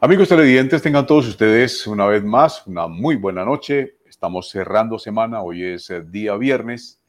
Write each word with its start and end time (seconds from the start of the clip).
Amigos 0.00 0.28
televidentes, 0.28 0.82
tengan 0.82 1.06
todos 1.06 1.28
ustedes 1.28 1.86
una 1.86 2.06
vez 2.06 2.22
más 2.22 2.66
una 2.66 2.88
muy 2.88 3.14
buena 3.14 3.44
noche. 3.44 3.98
Estamos 4.06 4.50
cerrando 4.50 4.98
semana, 4.98 5.40
hoy 5.40 5.62
es 5.62 5.88
eh, 5.88 6.02
día 6.02 6.36
viernes. 6.36 7.00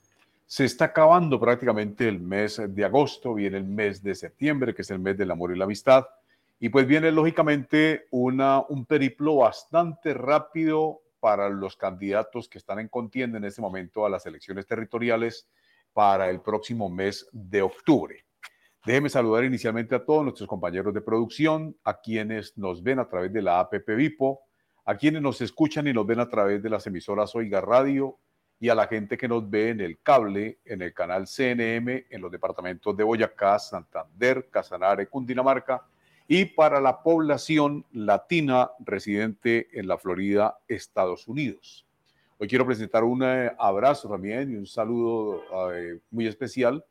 Se 0.45 0.65
está 0.65 0.85
acabando 0.85 1.39
prácticamente 1.39 2.07
el 2.07 2.19
mes 2.19 2.61
de 2.63 2.85
agosto, 2.85 3.33
viene 3.33 3.57
el 3.57 3.65
mes 3.65 4.03
de 4.03 4.13
septiembre, 4.13 4.75
que 4.75 4.83
es 4.83 4.91
el 4.91 4.99
mes 4.99 5.17
del 5.17 5.31
amor 5.31 5.51
y 5.51 5.57
la 5.57 5.65
amistad. 5.65 6.05
Y 6.59 6.69
pues 6.69 6.85
viene 6.85 7.11
lógicamente 7.11 8.05
una, 8.11 8.61
un 8.69 8.85
periplo 8.85 9.37
bastante 9.37 10.13
rápido 10.13 11.01
para 11.19 11.49
los 11.49 11.75
candidatos 11.75 12.47
que 12.47 12.59
están 12.59 12.79
en 12.79 12.87
contienda 12.87 13.39
en 13.39 13.45
este 13.45 13.61
momento 13.61 14.05
a 14.05 14.09
las 14.09 14.27
elecciones 14.27 14.67
territoriales 14.67 15.47
para 15.91 16.29
el 16.29 16.39
próximo 16.39 16.87
mes 16.87 17.27
de 17.31 17.63
octubre. 17.63 18.23
Déjeme 18.85 19.09
saludar 19.09 19.43
inicialmente 19.43 19.95
a 19.95 20.05
todos 20.05 20.21
nuestros 20.21 20.47
compañeros 20.47 20.93
de 20.93 21.01
producción, 21.01 21.75
a 21.83 21.99
quienes 21.99 22.55
nos 22.55 22.83
ven 22.83 22.99
a 22.99 23.09
través 23.09 23.33
de 23.33 23.41
la 23.41 23.59
APP 23.59 23.95
Vipo, 23.95 24.41
a 24.85 24.95
quienes 24.95 25.23
nos 25.23 25.41
escuchan 25.41 25.87
y 25.87 25.93
nos 25.93 26.05
ven 26.05 26.19
a 26.19 26.29
través 26.29 26.61
de 26.61 26.69
las 26.69 26.85
emisoras 26.85 27.33
Oiga 27.35 27.61
Radio 27.61 28.19
y 28.59 28.69
a 28.69 28.75
la 28.75 28.85
gente 28.85 29.17
que 29.17 29.27
nos 29.27 29.49
ve 29.49 29.69
en 29.69 29.81
el 29.81 29.99
cable, 30.03 30.59
en 30.65 30.83
el 30.83 30.93
canal 30.93 31.25
CNM, 31.25 32.05
en 32.11 32.21
los 32.21 32.31
departamentos 32.31 32.95
de 32.95 33.03
Boyacá, 33.03 33.57
Santander, 33.57 34.49
Casanare, 34.51 35.07
Cundinamarca 35.07 35.83
y 36.27 36.45
para 36.45 36.79
la 36.79 37.01
población 37.01 37.87
latina 37.91 38.69
residente 38.77 39.67
en 39.73 39.87
la 39.87 39.97
Florida, 39.97 40.59
Estados 40.67 41.27
Unidos. 41.27 41.87
Hoy 42.37 42.47
quiero 42.47 42.67
presentar 42.67 43.03
un 43.03 43.23
eh, 43.23 43.51
abrazo 43.57 44.07
también 44.07 44.51
y 44.51 44.55
un 44.57 44.67
saludo 44.67 45.73
eh, 45.73 46.01
muy 46.11 46.27
especial 46.27 46.85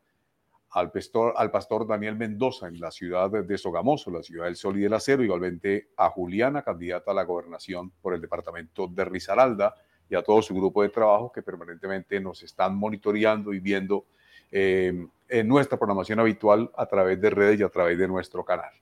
al 0.75 0.91
pastor, 0.91 1.35
al 1.37 1.53
pastor 1.53 1.87
Daniel 1.87 2.17
Mendoza 2.17 2.67
en 2.67 2.81
la 2.81 2.91
ciudad 2.91 3.31
de 3.31 3.59
Sogamoso, 3.59 4.11
la 4.11 4.25
ciudad 4.25 4.47
del 4.47 4.57
Sol 4.57 4.77
y 4.77 4.83
del 4.83 4.93
Acero, 4.93 5.23
igualmente 5.23 5.91
a 5.97 6.11
Juliana, 6.11 6.63
candidata 6.63 7.13
a 7.13 7.15
la 7.15 7.23
gobernación 7.23 7.93
por 8.03 8.13
el 8.13 8.21
departamento 8.21 8.89
de 8.89 9.05
Risaralda, 9.05 9.75
y 10.11 10.17
a 10.17 10.23
todo 10.23 10.43
su 10.43 10.53
grupo 10.55 10.83
de 10.83 10.89
trabajo 10.89 11.31
que 11.33 11.43
permanentemente 11.43 12.21
nos 12.21 12.43
están 12.43 12.77
monitoreando 12.77 13.55
y 13.55 13.61
viendo 13.61 14.07
eh, 14.51 15.07
en 15.29 15.49
nuestra 15.49 15.79
programación 15.79 16.19
habitual 16.19 16.71
a 16.77 16.87
través 16.87 17.21
de 17.21 17.31
redes 17.31 17.61
y 17.61 17.63
a 17.63 17.69
través 17.69 17.97
de 17.97 18.09
nuestro 18.09 18.45
canal. 18.45 18.73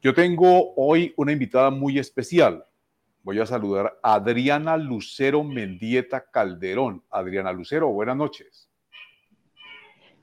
Yo 0.00 0.14
tengo 0.14 0.72
hoy 0.76 1.12
una 1.16 1.32
invitada 1.32 1.70
muy 1.70 1.98
especial. 1.98 2.64
Voy 3.24 3.40
a 3.40 3.46
saludar 3.46 3.98
a 4.02 4.14
Adriana 4.14 4.76
Lucero 4.76 5.42
Mendieta 5.42 6.30
Calderón. 6.30 7.02
Adriana 7.10 7.52
Lucero, 7.52 7.88
buenas 7.88 8.16
noches. 8.16 8.67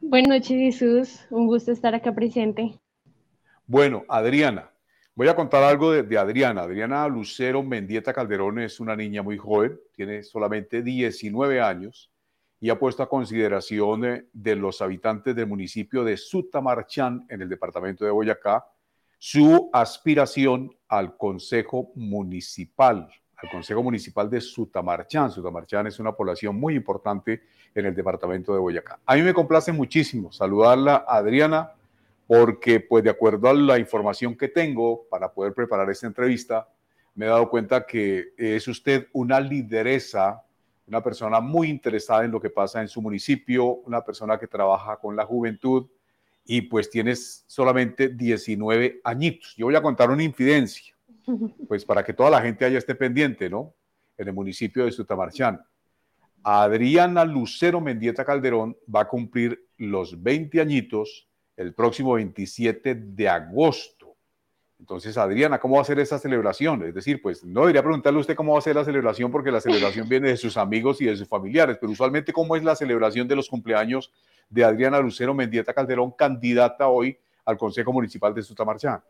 Buenas 0.07 0.29
noches, 0.29 0.57
Jesús. 0.57 1.25
Un 1.31 1.47
gusto 1.47 1.71
estar 1.71 1.95
acá 1.95 2.13
presente. 2.13 2.79
Bueno, 3.65 4.03
Adriana, 4.07 4.71
voy 5.15 5.27
a 5.27 5.35
contar 5.35 5.63
algo 5.63 5.91
de, 5.91 6.17
Adriana. 6.17 6.61
Adriana 6.61 7.07
Lucero 7.07 7.63
Mendieta 7.63 8.13
Calderón 8.13 8.59
es 8.59 8.79
una 8.79 8.95
niña 8.95 9.23
muy 9.23 9.37
joven, 9.37 9.79
tiene 9.93 10.21
solamente 10.21 10.83
19 10.83 11.59
años 11.59 12.11
y 12.59 12.69
ha 12.69 12.77
puesto 12.77 13.01
a 13.01 13.09
consideración 13.09 14.01
de, 14.01 14.27
de 14.31 14.55
los 14.55 14.79
habitantes 14.83 15.35
del 15.35 15.47
municipio 15.47 16.03
de 16.03 16.17
Sutamarchán 16.17 17.25
en 17.27 17.41
el 17.41 17.49
departamento 17.49 18.05
de 18.05 18.11
Boyacá 18.11 18.63
su 19.17 19.71
aspiración 19.73 20.71
al 20.87 21.17
Consejo 21.17 21.91
Municipal, 21.95 23.09
al 23.37 23.49
Consejo 23.49 23.83
Municipal 23.83 24.29
de 24.29 24.41
Sutamarchán. 24.41 25.31
Sutamarchán 25.31 25.87
es 25.87 25.99
una 25.99 26.11
población 26.13 26.55
muy 26.55 26.75
importante 26.75 27.43
en 27.73 27.85
el 27.85 27.95
departamento 27.95 28.53
de 28.53 28.59
Boyacá. 28.59 28.99
A 29.05 29.15
mí 29.15 29.21
me 29.21 29.33
complace 29.33 29.71
muchísimo 29.71 30.31
saludarla, 30.31 31.05
Adriana, 31.07 31.71
porque 32.27 32.79
pues 32.79 33.03
de 33.03 33.09
acuerdo 33.09 33.49
a 33.49 33.53
la 33.53 33.77
información 33.77 34.35
que 34.35 34.47
tengo 34.47 35.05
para 35.09 35.31
poder 35.31 35.53
preparar 35.53 35.89
esta 35.89 36.07
entrevista, 36.07 36.67
me 37.15 37.25
he 37.25 37.29
dado 37.29 37.49
cuenta 37.49 37.85
que 37.85 38.33
es 38.37 38.67
usted 38.67 39.07
una 39.13 39.39
lideresa, 39.39 40.43
una 40.87 41.01
persona 41.01 41.39
muy 41.39 41.69
interesada 41.69 42.25
en 42.25 42.31
lo 42.31 42.41
que 42.41 42.49
pasa 42.49 42.81
en 42.81 42.87
su 42.87 43.01
municipio, 43.01 43.65
una 43.65 44.03
persona 44.03 44.37
que 44.37 44.47
trabaja 44.47 44.97
con 44.97 45.15
la 45.15 45.25
juventud, 45.25 45.87
y 46.45 46.61
pues 46.61 46.89
tienes 46.89 47.43
solamente 47.47 48.09
19 48.09 49.01
añitos. 49.03 49.55
Yo 49.57 49.65
voy 49.65 49.75
a 49.75 49.81
contar 49.81 50.11
una 50.11 50.23
infidencia, 50.23 50.94
pues 51.67 51.85
para 51.85 52.03
que 52.03 52.13
toda 52.13 52.29
la 52.29 52.41
gente 52.41 52.65
haya 52.65 52.77
esté 52.77 52.95
pendiente, 52.95 53.49
¿no? 53.49 53.73
En 54.17 54.27
el 54.27 54.33
municipio 54.33 54.85
de 54.85 54.91
Sutamarchán. 54.91 55.61
Adriana 56.43 57.25
Lucero 57.25 57.81
Mendieta 57.81 58.23
Calderón 58.23 58.77
va 58.93 59.01
a 59.01 59.07
cumplir 59.07 59.67
los 59.77 60.21
20 60.21 60.61
añitos 60.61 61.27
el 61.57 61.73
próximo 61.73 62.13
27 62.13 62.95
de 62.95 63.29
agosto. 63.29 64.15
Entonces, 64.79 65.17
Adriana, 65.17 65.59
¿cómo 65.59 65.77
va 65.77 65.81
a 65.81 65.85
ser 65.85 65.99
esa 65.99 66.19
celebración? 66.19 66.83
Es 66.83 66.93
decir, 66.93 67.21
pues 67.21 67.43
no 67.43 67.61
debería 67.61 67.81
preguntarle 67.81 68.17
a 68.17 68.21
usted 68.21 68.35
cómo 68.35 68.53
va 68.53 68.59
a 68.59 68.61
ser 68.61 68.75
la 68.75 68.83
celebración 68.83 69.31
porque 69.31 69.51
la 69.51 69.61
celebración 69.61 70.07
viene 70.09 70.29
de 70.29 70.37
sus 70.37 70.57
amigos 70.57 71.01
y 71.01 71.05
de 71.05 71.15
sus 71.15 71.27
familiares, 71.27 71.77
pero 71.79 71.91
usualmente 71.91 72.33
cómo 72.33 72.55
es 72.55 72.63
la 72.63 72.75
celebración 72.75 73.27
de 73.27 73.35
los 73.35 73.49
cumpleaños 73.49 74.11
de 74.49 74.63
Adriana 74.63 74.99
Lucero 74.99 75.33
Mendieta 75.33 75.73
Calderón, 75.73 76.11
candidata 76.11 76.87
hoy 76.87 77.17
al 77.45 77.57
Consejo 77.57 77.93
Municipal 77.93 78.33
de 78.33 78.43
Sutamarchán? 78.43 79.01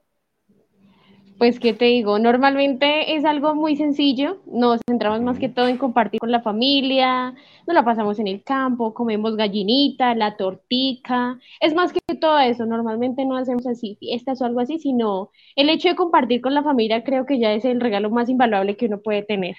Pues, 1.38 1.60
¿qué 1.60 1.74
te 1.74 1.86
digo? 1.86 2.18
Normalmente 2.18 3.16
es 3.16 3.26
algo 3.26 3.56
muy 3.56 3.76
sencillo. 3.76 4.42
Nos 4.46 4.80
centramos 4.88 5.22
más 5.22 5.38
que 5.38 5.50
todo 5.50 5.68
en 5.68 5.78
compartir 5.78 6.20
con 6.22 6.32
la 6.32 6.42
familia, 6.42 7.32
nos 7.68 7.74
la 7.74 7.84
pasamos 7.84 8.20
en 8.20 8.28
el 8.28 8.42
campo, 8.42 8.94
comemos 8.94 9.36
gallinita, 9.36 10.16
la 10.16 10.38
tortica. 10.38 11.38
Es 11.60 11.74
más 11.74 11.92
que 11.92 12.00
todo 12.16 12.40
eso. 12.40 12.66
Normalmente 12.66 13.26
no 13.26 13.36
hacemos 13.36 13.68
así 13.68 13.98
fiestas 14.00 14.42
o 14.42 14.46
algo 14.46 14.62
así, 14.62 14.80
sino 14.80 15.32
el 15.58 15.70
hecho 15.70 15.90
de 15.90 15.96
compartir 15.96 16.40
con 16.42 16.54
la 16.54 16.64
familia 16.64 17.04
creo 17.04 17.26
que 17.26 17.38
ya 17.38 17.52
es 17.52 17.66
el 17.66 17.82
regalo 17.82 18.10
más 18.10 18.30
invaluable 18.30 18.78
que 18.78 18.86
uno 18.86 19.02
puede 19.02 19.24
tener. 19.24 19.58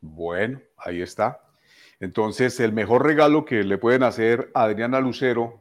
Bueno, 0.00 0.60
ahí 0.76 1.00
está. 1.00 1.40
Entonces, 1.98 2.60
el 2.60 2.72
mejor 2.72 3.06
regalo 3.06 3.44
que 3.46 3.64
le 3.64 3.78
pueden 3.78 4.02
hacer 4.02 4.50
a 4.54 4.64
Adriana 4.64 5.00
Lucero, 5.00 5.60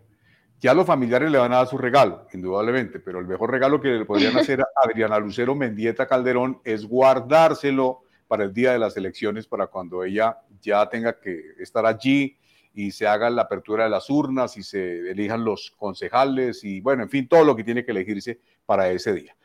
ya 0.59 0.73
los 0.73 0.85
familiares 0.85 1.31
le 1.31 1.37
van 1.37 1.53
a 1.53 1.57
dar 1.57 1.67
su 1.67 1.77
regalo, 1.77 2.27
indudablemente, 2.33 2.99
pero 2.99 3.19
el 3.19 3.27
mejor 3.27 3.51
regalo 3.51 3.79
que 3.79 3.89
le 3.89 4.05
podrían 4.05 4.37
hacer 4.37 4.61
a 4.61 4.67
Adriana 4.83 5.17
Lucero 5.19 5.55
Mendieta 5.55 6.07
Calderón 6.07 6.59
es 6.63 6.85
guardárselo 6.85 8.01
para 8.27 8.43
el 8.43 8.53
día 8.53 8.73
de 8.73 8.79
las 8.79 8.95
elecciones, 8.97 9.47
para 9.47 9.67
cuando 9.67 10.03
ella 10.03 10.37
ya 10.61 10.87
tenga 10.87 11.19
que 11.19 11.53
estar 11.59 11.85
allí 11.85 12.37
y 12.73 12.91
se 12.91 13.07
haga 13.07 13.29
la 13.29 13.43
apertura 13.43 13.85
de 13.85 13.89
las 13.89 14.09
urnas 14.09 14.55
y 14.57 14.63
se 14.63 15.09
elijan 15.09 15.43
los 15.43 15.71
concejales 15.71 16.63
y 16.63 16.81
bueno, 16.81 17.03
en 17.03 17.09
fin, 17.09 17.27
todo 17.27 17.43
lo 17.43 17.55
que 17.55 17.63
tiene 17.63 17.83
que 17.83 17.91
elegirse 17.91 18.39
para 18.65 18.89
ese 18.89 19.13
día. 19.13 19.35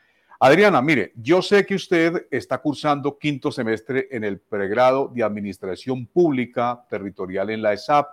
Adriana, 0.41 0.83
mire, 0.83 1.13
yo 1.17 1.41
sé 1.41 1.65
que 1.65 1.77
usted 1.77 2.27
está 2.31 2.59
cursando 2.59 3.17
quinto 3.19 3.51
semestre 3.51 4.09
en 4.11 4.25
el 4.25 4.41
pregrado 4.41 5.11
de 5.15 5.23
Administración 5.23 6.07
Pública 6.07 6.85
Territorial 6.91 7.51
en 7.51 7.63
la 7.63 7.73
ESAP, 7.73 8.07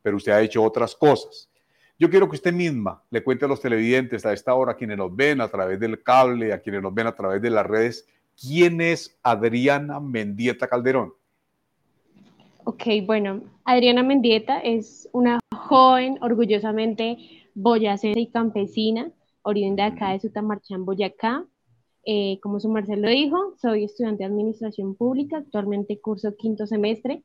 pero 0.00 0.16
usted 0.16 0.32
ha 0.32 0.40
hecho 0.40 0.62
otras 0.62 0.94
cosas. 0.94 1.50
Yo 1.98 2.10
quiero 2.10 2.28
que 2.28 2.36
usted 2.36 2.52
misma 2.52 3.02
le 3.10 3.24
cuente 3.24 3.46
a 3.46 3.48
los 3.48 3.60
televidentes 3.60 4.26
a 4.26 4.32
esta 4.34 4.54
hora, 4.54 4.72
a 4.72 4.76
quienes 4.76 4.98
nos 4.98 5.14
ven 5.16 5.40
a 5.40 5.48
través 5.48 5.80
del 5.80 6.02
cable, 6.02 6.52
a 6.52 6.60
quienes 6.60 6.82
nos 6.82 6.92
ven 6.92 7.06
a 7.06 7.14
través 7.14 7.40
de 7.40 7.48
las 7.48 7.64
redes, 7.64 8.06
quién 8.38 8.82
es 8.82 9.18
Adriana 9.22 9.98
Mendieta 9.98 10.68
Calderón. 10.68 11.14
Ok, 12.64 12.82
bueno, 13.06 13.40
Adriana 13.64 14.02
Mendieta 14.02 14.58
es 14.60 15.08
una 15.12 15.38
joven 15.54 16.18
orgullosamente 16.20 17.16
boyacense 17.54 18.20
y 18.20 18.26
campesina, 18.26 19.10
oriunda 19.40 19.86
acá 19.86 20.10
de 20.10 20.20
Sutamarchán, 20.20 20.84
Boyacá. 20.84 21.46
Eh, 22.04 22.38
como 22.42 22.60
su 22.60 22.68
Marcelo 22.68 23.08
dijo, 23.08 23.54
soy 23.60 23.84
estudiante 23.84 24.22
de 24.22 24.26
Administración 24.26 24.96
Pública, 24.96 25.38
actualmente 25.38 25.98
curso 25.98 26.36
quinto 26.36 26.66
semestre 26.66 27.22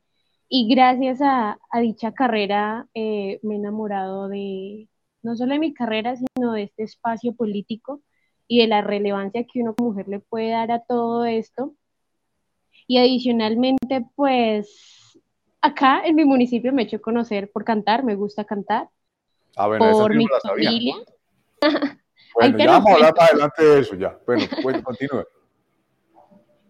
y 0.54 0.68
gracias 0.68 1.20
a, 1.22 1.58
dicha 1.80 2.12
carrera 2.12 2.86
eh, 2.92 3.40
me 3.42 3.54
he 3.54 3.56
enamorado 3.56 4.28
de 4.28 4.86
no 5.22 5.34
solo 5.34 5.54
de 5.54 5.58
mi 5.58 5.72
carrera, 5.72 6.14
sino 6.14 6.52
de 6.52 6.64
este 6.64 6.82
espacio 6.82 7.34
político 7.34 8.02
y 8.46 8.60
de 8.60 8.66
la 8.66 8.82
relevancia 8.82 9.46
que 9.50 9.62
uno 9.62 9.74
como 9.74 9.92
mujer 9.92 10.08
le 10.08 10.20
puede 10.20 10.50
dar 10.50 10.70
a 10.70 10.82
todo 10.82 11.24
esto. 11.24 11.72
Y 12.86 12.98
adicionalmente, 12.98 14.04
pues 14.14 15.18
acá 15.62 16.02
en 16.04 16.16
mi 16.16 16.26
municipio 16.26 16.70
me 16.70 16.82
he 16.82 16.84
hecho 16.84 17.00
conocer 17.00 17.50
por 17.50 17.64
cantar, 17.64 18.04
me 18.04 18.14
gusta 18.14 18.44
cantar, 18.44 18.90
ah, 19.56 19.68
bueno, 19.68 19.90
por 19.92 20.14
mi 20.14 20.26
familia. 20.42 20.96
Bueno, 22.34 22.58
ya 22.58 22.66
vamos 22.66 22.90
a 22.90 22.94
hablar 22.94 23.14
más 23.16 23.30
adelante 23.30 23.64
de 23.64 23.80
eso 23.80 23.94
ya. 23.94 24.18
Bueno, 24.26 24.44
pues 24.62 24.82
continúe. 24.82 25.24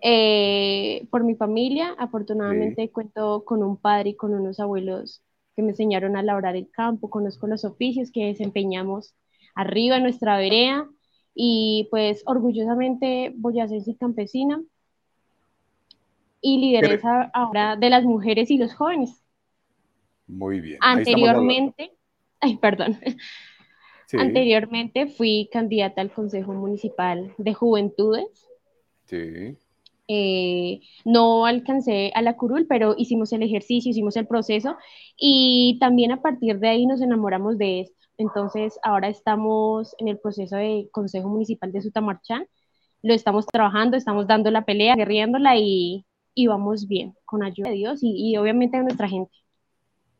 Eh, 0.04 1.06
por 1.10 1.22
mi 1.22 1.36
familia, 1.36 1.94
afortunadamente 1.96 2.90
cuento 2.90 3.44
con 3.44 3.62
un 3.62 3.76
padre 3.76 4.10
y 4.10 4.16
con 4.16 4.34
unos 4.34 4.58
abuelos 4.58 5.22
que 5.54 5.62
me 5.62 5.70
enseñaron 5.70 6.16
a 6.16 6.22
labrar 6.22 6.56
el 6.56 6.68
campo, 6.70 7.08
conozco 7.08 7.46
los 7.46 7.64
oficios 7.64 8.10
que 8.10 8.26
desempeñamos 8.26 9.14
arriba 9.54 9.96
en 9.96 10.02
nuestra 10.02 10.38
vereda 10.38 10.88
y 11.34 11.86
pues 11.90 12.22
orgullosamente 12.26 13.32
voy 13.36 13.60
a 13.60 13.68
ser 13.68 13.82
campesina 13.98 14.60
y 16.40 16.58
lideresa 16.58 17.30
ahora 17.32 17.76
de 17.76 17.90
las 17.90 18.02
mujeres 18.04 18.50
y 18.50 18.58
los 18.58 18.74
jóvenes. 18.74 19.22
Muy 20.26 20.60
bien. 20.60 20.78
Anteriormente, 20.80 21.92
ay, 22.40 22.56
perdón. 22.56 22.98
Anteriormente 24.18 25.06
fui 25.06 25.48
candidata 25.52 26.00
al 26.00 26.12
Consejo 26.12 26.52
Municipal 26.52 27.32
de 27.38 27.54
Juventudes 27.54 28.48
Sí. 29.12 29.58
Eh, 30.08 30.80
no 31.04 31.46
alcancé 31.46 32.10
a 32.14 32.22
la 32.22 32.36
curul, 32.36 32.66
pero 32.68 32.94
hicimos 32.98 33.32
el 33.32 33.42
ejercicio, 33.42 33.90
hicimos 33.90 34.16
el 34.16 34.26
proceso 34.26 34.76
y 35.16 35.78
también 35.80 36.12
a 36.12 36.20
partir 36.20 36.58
de 36.58 36.68
ahí 36.68 36.86
nos 36.86 37.00
enamoramos 37.00 37.56
de 37.58 37.80
esto. 37.82 37.96
Entonces, 38.18 38.78
ahora 38.82 39.08
estamos 39.08 39.94
en 39.98 40.08
el 40.08 40.18
proceso 40.18 40.56
de 40.56 40.88
Consejo 40.92 41.28
Municipal 41.28 41.72
de 41.72 41.80
Sutamarchán. 41.80 42.46
Lo 43.02 43.14
estamos 43.14 43.46
trabajando, 43.46 43.96
estamos 43.96 44.26
dando 44.26 44.50
la 44.50 44.64
pelea, 44.64 44.94
guerriéndola 44.96 45.56
y, 45.56 46.04
y 46.34 46.46
vamos 46.46 46.86
bien, 46.86 47.14
con 47.24 47.42
ayuda 47.42 47.70
de 47.70 47.76
Dios 47.76 48.02
y, 48.02 48.30
y 48.30 48.36
obviamente 48.36 48.76
de 48.76 48.84
nuestra 48.84 49.08
gente. 49.08 49.32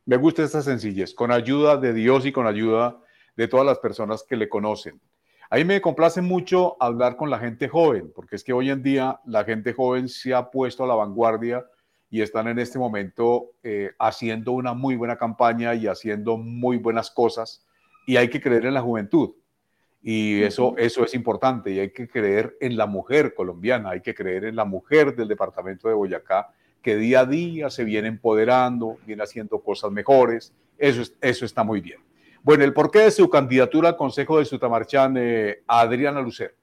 Me 0.05 0.17
gusta 0.17 0.43
esta 0.43 0.63
sencillez, 0.63 1.15
con 1.15 1.31
ayuda 1.31 1.77
de 1.77 1.93
Dios 1.93 2.27
y 2.27 2.33
con 2.33 2.47
ayuda 2.47 3.01
de 3.37 3.47
todas 3.47 3.67
las 3.67 3.79
personas 3.79 4.25
que 4.29 4.37
le 4.37 4.49
conocen. 4.49 5.01
A 5.53 5.57
mí 5.57 5.67
me 5.67 5.83
complace 5.83 6.23
mucho 6.23 6.79
hablar 6.81 7.15
con 7.15 7.29
la 7.29 7.39
gente 7.39 7.69
joven, 7.69 8.11
porque 8.15 8.37
es 8.37 8.43
que 8.43 8.55
hoy 8.55 8.71
en 8.71 8.83
día 8.83 9.21
la 9.27 9.45
gente 9.45 9.75
joven 9.75 10.09
se 10.09 10.33
ha 10.33 10.51
puesto 10.51 10.83
a 10.83 10.87
la 10.87 10.95
vanguardia 10.95 11.63
y 12.09 12.23
están 12.23 12.49
en 12.49 12.59
este 12.59 12.79
momento 12.79 13.51
eh, 13.63 13.91
haciendo 13.99 14.53
una 14.53 14.73
muy 14.73 14.97
buena 14.97 15.19
campaña 15.19 15.75
y 15.75 15.89
haciendo 15.89 16.39
muy 16.39 16.79
buenas 16.79 17.11
cosas 17.11 17.67
y 18.07 18.17
hay 18.17 18.31
que 18.31 18.41
creer 18.41 18.65
en 18.65 18.73
la 18.73 18.81
juventud. 18.81 19.35
Y 20.01 20.41
eso, 20.41 20.75
eso 20.79 21.05
es 21.05 21.13
importante 21.13 21.71
y 21.71 21.81
hay 21.81 21.91
que 21.91 22.09
creer 22.09 22.57
en 22.59 22.79
la 22.79 22.87
mujer 22.87 23.35
colombiana, 23.35 23.91
hay 23.91 24.01
que 24.01 24.15
creer 24.15 24.47
en 24.47 24.57
la 24.57 24.65
mujer 24.65 25.15
del 25.15 25.29
departamento 25.29 25.87
de 25.87 25.93
Boyacá 25.93 26.49
que 26.81 26.97
día 26.97 27.21
a 27.21 27.27
día 27.27 27.69
se 27.69 27.85
viene 27.85 28.09
empoderando, 28.09 28.97
viene 29.05 29.23
haciendo 29.23 29.59
cosas 29.59 29.93
mejores. 29.93 30.55
Eso, 30.79 31.03
eso 31.21 31.45
está 31.45 31.63
muy 31.63 31.83
bien. 31.83 32.01
Bueno, 32.45 32.65
el 32.65 32.73
porqué 32.73 33.01
de 33.01 33.11
su 33.13 33.31
candidatura 33.31 33.91
al 33.91 33.97
Consejo 33.97 34.39
de 34.39 34.45
Sutamarchán, 34.45 35.17
eh, 35.17 35.63
Adriana 35.67 36.21
Lucero. 36.21 36.55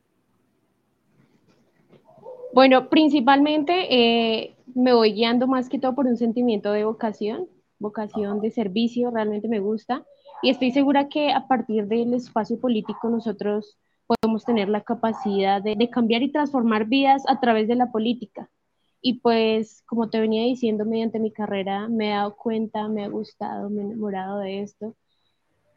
Bueno, 2.54 2.90
principalmente 2.90 3.88
eh, 3.90 4.56
me 4.76 4.92
voy 4.92 5.14
guiando 5.14 5.48
más 5.48 5.70
que 5.70 5.80
todo 5.80 5.96
por 5.96 6.06
un 6.06 6.18
sentimiento 6.18 6.74
de 6.74 6.84
vocación, 6.84 7.48
vocación 7.80 8.42
de 8.42 8.52
servicio, 8.52 9.10
realmente 9.12 9.48
me 9.48 9.60
gusta. 9.60 10.04
Y 10.42 10.50
estoy 10.50 10.72
segura 10.72 11.08
que 11.08 11.32
a 11.32 11.48
partir 11.48 11.88
del 11.88 12.14
espacio 12.14 12.60
político 12.60 13.10
nosotros 13.10 13.78
podemos 14.06 14.44
tener 14.44 14.68
la 14.68 14.82
capacidad 14.82 15.62
de, 15.62 15.90
cambiar 15.90 16.24
y 16.24 16.32
transformar 16.32 16.86
vidas 16.86 17.24
a 17.28 17.40
través 17.40 17.68
de 17.68 17.76
la 17.76 17.92
política. 17.92 18.50
Y 19.02 19.20
pues, 19.22 19.84
como 19.86 20.10
te 20.10 20.20
venía 20.20 20.44
diciendo, 20.44 20.84
mediante 20.84 21.20
mi 21.20 21.32
carrera 21.32 21.88
me 21.88 22.08
he 22.08 22.16
dado 22.16 22.36
cuenta, 22.36 22.90
me 22.90 23.06
ha 23.06 23.08
gustado, 23.08 23.70
me 23.70 23.82
he 23.82 23.86
enamorado 23.86 24.40
de 24.40 24.62
esto. 24.62 24.96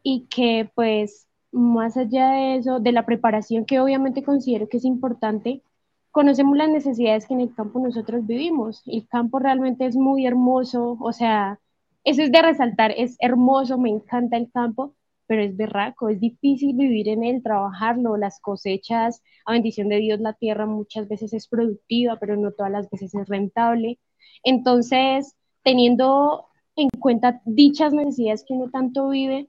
Y 0.02 0.26
que 0.28 0.70
pues, 0.74 1.28
más 1.52 1.96
allá 1.96 2.30
de 2.32 2.56
eso, 2.56 2.80
de 2.80 2.92
la 2.92 3.06
preparación 3.06 3.64
que 3.64 3.80
obviamente 3.80 4.22
considero 4.24 4.68
que 4.68 4.78
es 4.78 4.84
importante, 4.84 5.62
conocemos 6.10 6.56
las 6.56 6.68
necesidades 6.70 7.26
que 7.26 7.34
en 7.34 7.40
el 7.40 7.54
campo 7.54 7.80
nosotros 7.80 8.26
vivimos. 8.26 8.82
El 8.86 9.06
campo 9.08 9.38
realmente 9.38 9.86
es 9.86 9.96
muy 9.96 10.26
hermoso, 10.26 10.96
o 11.00 11.12
sea, 11.12 11.60
eso 12.04 12.22
es 12.22 12.32
de 12.32 12.42
resaltar, 12.42 12.92
es 12.96 13.16
hermoso, 13.20 13.78
me 13.78 13.90
encanta 13.90 14.36
el 14.36 14.50
campo, 14.52 14.94
pero 15.26 15.42
es 15.42 15.56
berraco, 15.56 16.08
es 16.08 16.20
difícil 16.20 16.76
vivir 16.76 17.08
en 17.08 17.24
él, 17.24 17.42
trabajarlo, 17.42 18.16
las 18.16 18.40
cosechas, 18.40 19.22
a 19.46 19.52
bendición 19.52 19.88
de 19.88 19.98
Dios, 19.98 20.20
la 20.20 20.34
tierra 20.34 20.66
muchas 20.66 21.08
veces 21.08 21.32
es 21.32 21.48
productiva, 21.48 22.18
pero 22.20 22.36
no 22.36 22.52
todas 22.52 22.72
las 22.72 22.90
veces 22.90 23.14
es 23.14 23.28
rentable. 23.28 23.98
Entonces, 24.44 25.36
teniendo 25.62 26.46
en 26.76 26.88
cuenta 26.98 27.40
dichas 27.44 27.92
necesidades 27.92 28.44
que 28.46 28.54
uno 28.54 28.70
tanto 28.70 29.08
vive, 29.08 29.48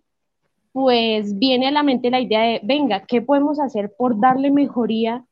pues 0.73 1.37
viene 1.39 1.67
a 1.67 1.71
la 1.71 1.83
mente 1.83 2.11
la 2.11 2.19
idea 2.21 2.41
de, 2.41 2.61
venga, 2.63 3.05
¿qué 3.05 3.21
podemos 3.21 3.59
hacer 3.59 3.93
por 3.97 4.19
darle 4.19 4.51
mejoría 4.51 5.25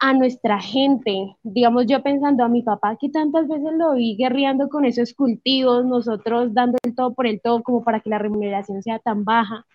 a 0.00 0.14
nuestra 0.14 0.60
gente. 0.60 1.36
Digamos, 1.42 1.86
yo 1.86 2.02
pensando 2.02 2.42
a 2.42 2.48
mi 2.48 2.62
papá, 2.62 2.96
que 2.98 3.10
tantas 3.10 3.46
veces 3.48 3.72
lo 3.76 3.94
vi 3.94 4.16
guerreando 4.16 4.68
con 4.70 4.84
esos 4.86 5.14
cultivos, 5.14 5.84
nosotros 5.84 6.54
dando 6.54 6.78
el 6.82 6.94
todo 6.94 7.14
por 7.14 7.26
el 7.26 7.40
todo, 7.40 7.62
como 7.62 7.84
para 7.84 8.00
que 8.00 8.10
la 8.10 8.18
remuneración 8.18 8.82
sea 8.82 8.98
tan 8.98 9.24
baja, 9.24 9.66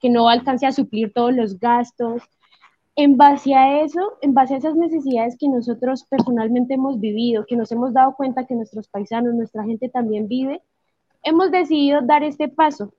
que 0.00 0.08
no 0.08 0.28
alcance 0.28 0.66
a 0.66 0.72
suplir 0.72 1.12
todos 1.12 1.34
los 1.34 1.58
gastos. 1.58 2.22
En 2.94 3.16
base 3.16 3.54
a 3.54 3.82
eso, 3.82 4.18
en 4.22 4.34
base 4.34 4.54
a 4.54 4.58
esas 4.58 4.76
necesidades 4.76 5.36
que 5.38 5.48
nosotros 5.48 6.04
personalmente 6.08 6.74
hemos 6.74 7.00
vivido, 7.00 7.44
que 7.46 7.56
nos 7.56 7.72
hemos 7.72 7.92
dado 7.92 8.14
cuenta 8.16 8.46
que 8.46 8.54
nuestros 8.54 8.88
paisanos, 8.88 9.34
nuestra 9.34 9.64
gente 9.64 9.88
también 9.88 10.28
vive, 10.28 10.62
hemos 11.24 11.50
decidido 11.50 12.02
dar 12.02 12.22
este 12.22 12.48
paso 12.48 12.94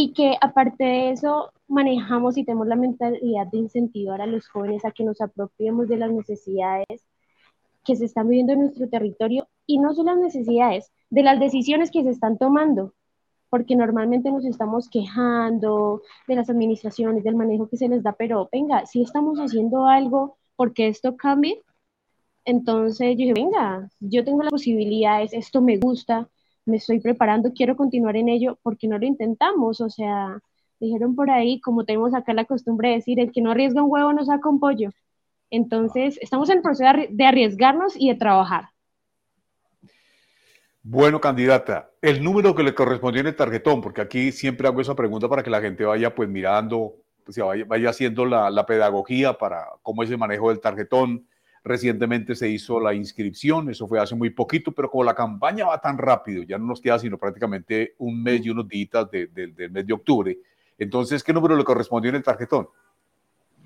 y 0.00 0.12
que 0.12 0.36
aparte 0.40 0.84
de 0.84 1.10
eso 1.10 1.50
manejamos 1.66 2.38
y 2.38 2.44
tenemos 2.44 2.68
la 2.68 2.76
mentalidad 2.76 3.48
de 3.48 3.58
incentivar 3.58 4.20
a 4.20 4.26
los 4.26 4.46
jóvenes 4.46 4.84
a 4.84 4.92
que 4.92 5.02
nos 5.02 5.20
apropiemos 5.20 5.88
de 5.88 5.96
las 5.96 6.12
necesidades 6.12 6.86
que 7.84 7.96
se 7.96 8.04
están 8.04 8.28
viviendo 8.28 8.52
en 8.52 8.60
nuestro 8.60 8.88
territorio 8.88 9.48
y 9.66 9.80
no 9.80 9.92
solo 9.94 10.12
las 10.12 10.20
necesidades, 10.20 10.92
de 11.10 11.24
las 11.24 11.40
decisiones 11.40 11.90
que 11.90 12.04
se 12.04 12.10
están 12.10 12.38
tomando, 12.38 12.94
porque 13.50 13.74
normalmente 13.74 14.30
nos 14.30 14.44
estamos 14.44 14.88
quejando 14.88 16.02
de 16.28 16.36
las 16.36 16.48
administraciones, 16.48 17.24
del 17.24 17.34
manejo 17.34 17.68
que 17.68 17.76
se 17.76 17.88
les 17.88 18.04
da, 18.04 18.12
pero 18.12 18.48
venga, 18.52 18.86
si 18.86 19.02
estamos 19.02 19.40
haciendo 19.40 19.86
algo 19.86 20.36
porque 20.54 20.86
esto 20.86 21.16
cambie, 21.16 21.60
entonces 22.44 23.16
yo 23.16 23.16
dije, 23.16 23.32
venga, 23.32 23.90
yo 23.98 24.24
tengo 24.24 24.44
las 24.44 24.52
posibilidades, 24.52 25.32
esto 25.32 25.60
me 25.60 25.76
gusta, 25.76 26.28
me 26.68 26.76
estoy 26.76 27.00
preparando, 27.00 27.52
quiero 27.52 27.76
continuar 27.76 28.16
en 28.16 28.28
ello, 28.28 28.58
porque 28.62 28.88
no 28.88 28.98
lo 28.98 29.06
intentamos? 29.06 29.80
O 29.80 29.90
sea, 29.90 30.38
dijeron 30.78 31.14
por 31.14 31.30
ahí, 31.30 31.60
como 31.60 31.84
tenemos 31.84 32.14
acá 32.14 32.32
la 32.34 32.44
costumbre 32.44 32.90
de 32.90 32.96
decir, 32.96 33.18
el 33.20 33.32
que 33.32 33.40
no 33.40 33.50
arriesga 33.50 33.82
un 33.82 33.90
huevo 33.90 34.12
no 34.12 34.24
saca 34.24 34.48
un 34.48 34.60
pollo. 34.60 34.90
Entonces, 35.50 36.18
estamos 36.20 36.50
en 36.50 36.58
el 36.58 36.62
proceso 36.62 36.90
de 37.08 37.24
arriesgarnos 37.24 37.94
y 37.96 38.08
de 38.08 38.14
trabajar. 38.14 38.68
Bueno, 40.82 41.20
candidata, 41.20 41.90
el 42.00 42.22
número 42.22 42.54
que 42.54 42.62
le 42.62 42.74
correspondió 42.74 43.20
en 43.20 43.26
el 43.26 43.36
tarjetón, 43.36 43.80
porque 43.80 44.00
aquí 44.00 44.32
siempre 44.32 44.68
hago 44.68 44.80
esa 44.80 44.94
pregunta 44.94 45.28
para 45.28 45.42
que 45.42 45.50
la 45.50 45.60
gente 45.60 45.84
vaya 45.84 46.14
pues 46.14 46.28
mirando, 46.28 46.94
pues, 47.24 47.36
vaya, 47.36 47.64
vaya 47.66 47.90
haciendo 47.90 48.24
la, 48.24 48.50
la 48.50 48.64
pedagogía 48.64 49.34
para 49.34 49.66
cómo 49.82 50.02
es 50.02 50.10
el 50.10 50.18
manejo 50.18 50.48
del 50.48 50.60
tarjetón, 50.60 51.26
Recientemente 51.64 52.34
se 52.34 52.48
hizo 52.48 52.80
la 52.80 52.94
inscripción, 52.94 53.70
eso 53.70 53.86
fue 53.86 54.00
hace 54.00 54.14
muy 54.14 54.30
poquito, 54.30 54.72
pero 54.72 54.90
como 54.90 55.04
la 55.04 55.14
campaña 55.14 55.66
va 55.66 55.80
tan 55.80 55.98
rápido, 55.98 56.42
ya 56.42 56.58
no 56.58 56.66
nos 56.66 56.80
queda 56.80 56.98
sino 56.98 57.18
prácticamente 57.18 57.94
un 57.98 58.22
mes 58.22 58.44
y 58.44 58.50
unos 58.50 58.68
días 58.68 59.10
del 59.10 59.70
mes 59.70 59.86
de 59.86 59.92
octubre. 59.92 60.38
Entonces, 60.78 61.24
¿qué 61.24 61.32
número 61.32 61.56
le 61.56 61.64
correspondió 61.64 62.10
en 62.10 62.16
el 62.16 62.22
tarjetón? 62.22 62.68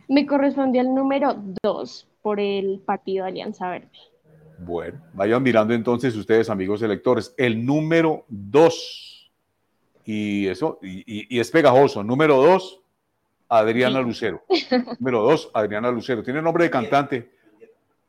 Me 0.08 0.26
correspondió 0.26 0.80
el 0.80 0.94
número 0.94 1.36
2 1.62 2.08
por 2.22 2.40
el 2.40 2.80
partido 2.84 3.24
Alianza 3.24 3.68
Verde. 3.68 3.90
Bueno, 4.58 5.00
vayan 5.12 5.42
mirando 5.42 5.74
entonces 5.74 6.14
ustedes, 6.14 6.48
amigos 6.48 6.82
electores, 6.82 7.34
el 7.36 7.64
número 7.64 8.24
2. 8.28 9.32
Y 10.04 10.46
eso, 10.48 10.78
y, 10.82 11.38
es 11.38 11.50
pegajoso. 11.50 12.02
Número 12.02 12.36
2, 12.36 12.80
Adriana 13.48 14.00
Lucero. 14.00 14.44
número 15.00 15.22
2, 15.22 15.50
Adriana 15.54 15.90
Lucero. 15.90 16.22
Tiene 16.22 16.40
nombre 16.40 16.64
de 16.64 16.70
cantante. 16.70 17.30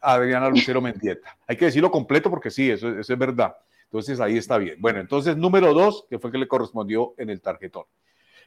Adriana 0.04 0.50
Lucero 0.50 0.82
Mendieta. 0.82 1.38
Hay 1.48 1.56
que 1.56 1.66
decirlo 1.66 1.90
completo 1.90 2.30
porque 2.30 2.52
sí, 2.52 2.70
eso, 2.70 3.00
es 3.00 3.08
verdad. 3.18 3.56
Entonces 3.86 4.20
ahí 4.20 4.38
está 4.38 4.58
bien. 4.58 4.76
Bueno, 4.80 5.00
entonces 5.00 5.38
número 5.38 5.74
dos, 5.74 6.06
que 6.10 6.20
fue 6.20 6.32
que 6.32 6.38
le 6.38 6.48
correspondió 6.48 7.14
en 7.18 7.30
el 7.30 7.42
tarjetón. 7.42 7.86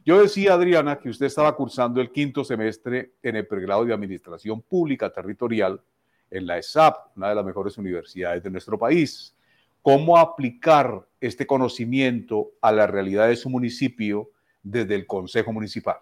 Yo 0.05 0.21
decía, 0.21 0.55
Adriana, 0.55 0.99
que 0.99 1.09
usted 1.09 1.27
estaba 1.27 1.57
cursando 1.57 2.01
el 2.01 2.13
quinto 2.13 2.45
semestre 2.45 3.15
en 3.23 3.37
el 3.37 3.47
pregrado 3.47 3.85
de 3.85 3.93
Administración 3.93 4.61
Pública 4.63 5.11
Territorial 5.11 5.81
en 6.31 6.47
la 6.47 6.59
ESAP, 6.59 7.17
una 7.17 7.31
de 7.31 7.35
las 7.35 7.45
mejores 7.45 7.79
universidades 7.79 8.43
de 8.43 8.51
nuestro 8.51 8.79
país. 8.79 9.35
¿Cómo 9.83 10.19
aplicar 10.19 11.07
este 11.21 11.47
conocimiento 11.47 12.53
a 12.61 12.73
la 12.73 12.87
realidad 12.87 13.29
de 13.29 13.37
su 13.37 13.49
municipio 13.49 14.31
desde 14.63 14.95
el 14.95 15.07
Consejo 15.07 15.53
Municipal? 15.53 15.97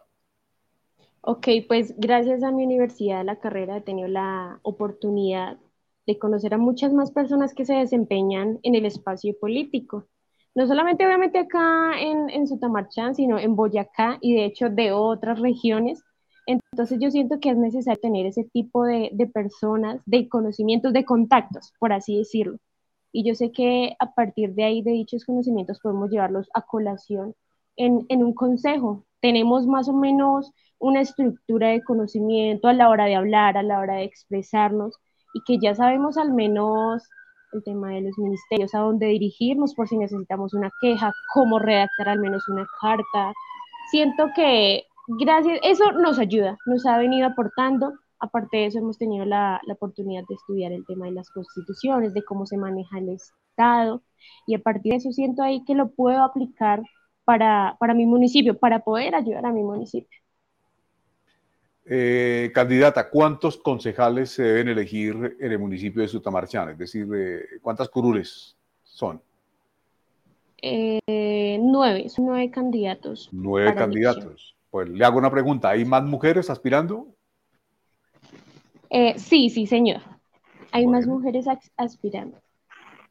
Ok, 1.26 1.48
pues 1.68 1.94
gracias 1.98 2.42
a 2.42 2.50
mi 2.50 2.64
universidad, 2.64 3.24
la 3.24 3.40
carrera, 3.40 3.78
he 3.78 3.80
tenido 3.80 4.08
la 4.08 4.60
oportunidad 4.62 5.58
de 6.06 6.18
conocer 6.18 6.52
a 6.52 6.58
muchas 6.58 6.92
más 6.92 7.10
personas 7.12 7.54
que 7.54 7.64
se 7.64 7.72
desempeñan 7.74 8.58
en 8.62 8.74
el 8.74 8.84
espacio 8.84 9.34
político. 9.40 10.06
No 10.54 10.66
solamente 10.66 11.06
obviamente 11.06 11.38
acá 11.38 11.98
en, 11.98 12.28
en 12.30 12.46
Sutamarchán, 12.46 13.14
sino 13.14 13.38
en 13.38 13.56
Boyacá 13.56 14.18
y 14.20 14.34
de 14.34 14.44
hecho 14.44 14.68
de 14.68 14.92
otras 14.92 15.40
regiones. 15.40 16.02
Entonces 16.46 16.98
yo 17.00 17.10
siento 17.10 17.40
que 17.40 17.50
es 17.50 17.56
necesario 17.56 18.00
tener 18.00 18.26
ese 18.26 18.44
tipo 18.44 18.84
de, 18.84 19.08
de 19.14 19.26
personas, 19.26 20.02
de 20.04 20.28
conocimientos, 20.28 20.92
de 20.92 21.06
contactos, 21.06 21.72
por 21.78 21.92
así 21.94 22.18
decirlo. 22.18 22.58
Y 23.12 23.24
yo 23.26 23.34
sé 23.34 23.50
que 23.52 23.96
a 23.98 24.14
partir 24.14 24.54
de 24.54 24.64
ahí, 24.64 24.82
de 24.82 24.90
dichos 24.92 25.24
conocimientos, 25.24 25.80
podemos 25.80 26.10
llevarlos 26.10 26.48
a 26.54 26.62
colación 26.62 27.34
en, 27.76 28.04
en 28.08 28.22
un 28.24 28.34
consejo. 28.34 29.04
Tenemos 29.20 29.66
más 29.66 29.88
o 29.88 29.94
menos 29.94 30.52
una 30.78 31.00
estructura 31.00 31.68
de 31.68 31.82
conocimiento 31.82 32.68
a 32.68 32.72
la 32.72 32.88
hora 32.88 33.06
de 33.06 33.16
hablar, 33.16 33.56
a 33.56 33.62
la 33.62 33.78
hora 33.78 33.94
de 33.96 34.04
expresarnos 34.04 34.94
y 35.34 35.42
que 35.46 35.58
ya 35.58 35.74
sabemos 35.74 36.16
al 36.18 36.32
menos 36.32 37.02
el 37.52 37.62
tema 37.62 37.90
de 37.90 38.02
los 38.02 38.18
ministerios, 38.18 38.74
a 38.74 38.80
dónde 38.80 39.06
dirigirnos 39.06 39.74
por 39.74 39.88
si 39.88 39.96
necesitamos 39.96 40.54
una 40.54 40.70
queja, 40.80 41.12
cómo 41.32 41.58
redactar 41.58 42.08
al 42.08 42.20
menos 42.20 42.48
una 42.48 42.66
carta. 42.80 43.32
Siento 43.90 44.28
que 44.34 44.84
gracias, 45.06 45.60
eso 45.62 45.92
nos 45.92 46.18
ayuda, 46.18 46.56
nos 46.66 46.84
ha 46.86 46.98
venido 46.98 47.26
aportando 47.28 47.92
aparte 48.24 48.56
de 48.56 48.66
eso, 48.66 48.78
hemos 48.78 48.98
tenido 48.98 49.24
la, 49.24 49.60
la, 49.66 49.74
oportunidad 49.74 50.24
de 50.28 50.34
estudiar 50.34 50.72
el 50.72 50.84
tema 50.86 51.06
de 51.06 51.12
las 51.12 51.30
constituciones, 51.30 52.14
de 52.14 52.24
cómo 52.24 52.46
se 52.46 52.56
maneja 52.56 52.98
el 52.98 53.10
Estado, 53.10 54.02
y 54.46 54.54
a 54.54 54.60
partir 54.60 54.92
de 54.92 54.98
eso 54.98 55.12
siento 55.12 55.42
ahí 55.42 55.64
que 55.64 55.74
lo 55.74 55.90
puedo 55.90 56.22
aplicar 56.22 56.82
para, 57.24 57.76
para 57.78 57.94
mi 57.94 58.06
municipio, 58.06 58.58
para 58.58 58.80
poder 58.80 59.14
ayudar 59.14 59.46
a 59.46 59.52
mi 59.52 59.62
municipio. 59.62 60.18
Eh, 61.86 62.50
candidata, 62.54 63.10
¿cuántos 63.10 63.58
concejales 63.58 64.30
se 64.30 64.42
deben 64.42 64.68
elegir 64.68 65.36
en 65.38 65.52
el 65.52 65.58
municipio 65.58 66.02
de 66.02 66.08
Sutamarchán? 66.08 66.70
Es 66.70 66.78
decir, 66.78 67.06
¿cuántas 67.60 67.88
curules 67.88 68.56
son? 68.82 69.20
Eh, 70.62 71.58
nueve, 71.60 72.08
son 72.08 72.26
nueve 72.26 72.50
candidatos. 72.50 73.28
Nueve 73.32 73.74
candidatos. 73.74 74.56
Pues 74.70 74.88
le 74.88 75.04
hago 75.04 75.18
una 75.18 75.30
pregunta, 75.30 75.68
¿hay 75.68 75.84
más 75.84 76.02
mujeres 76.04 76.48
aspirando? 76.48 77.06
Eh, 78.88 79.18
sí, 79.18 79.50
sí, 79.50 79.66
señor. 79.66 80.00
Hay 80.72 80.86
más 80.86 81.06
mujeres 81.06 81.46
aspirando. 81.76 82.40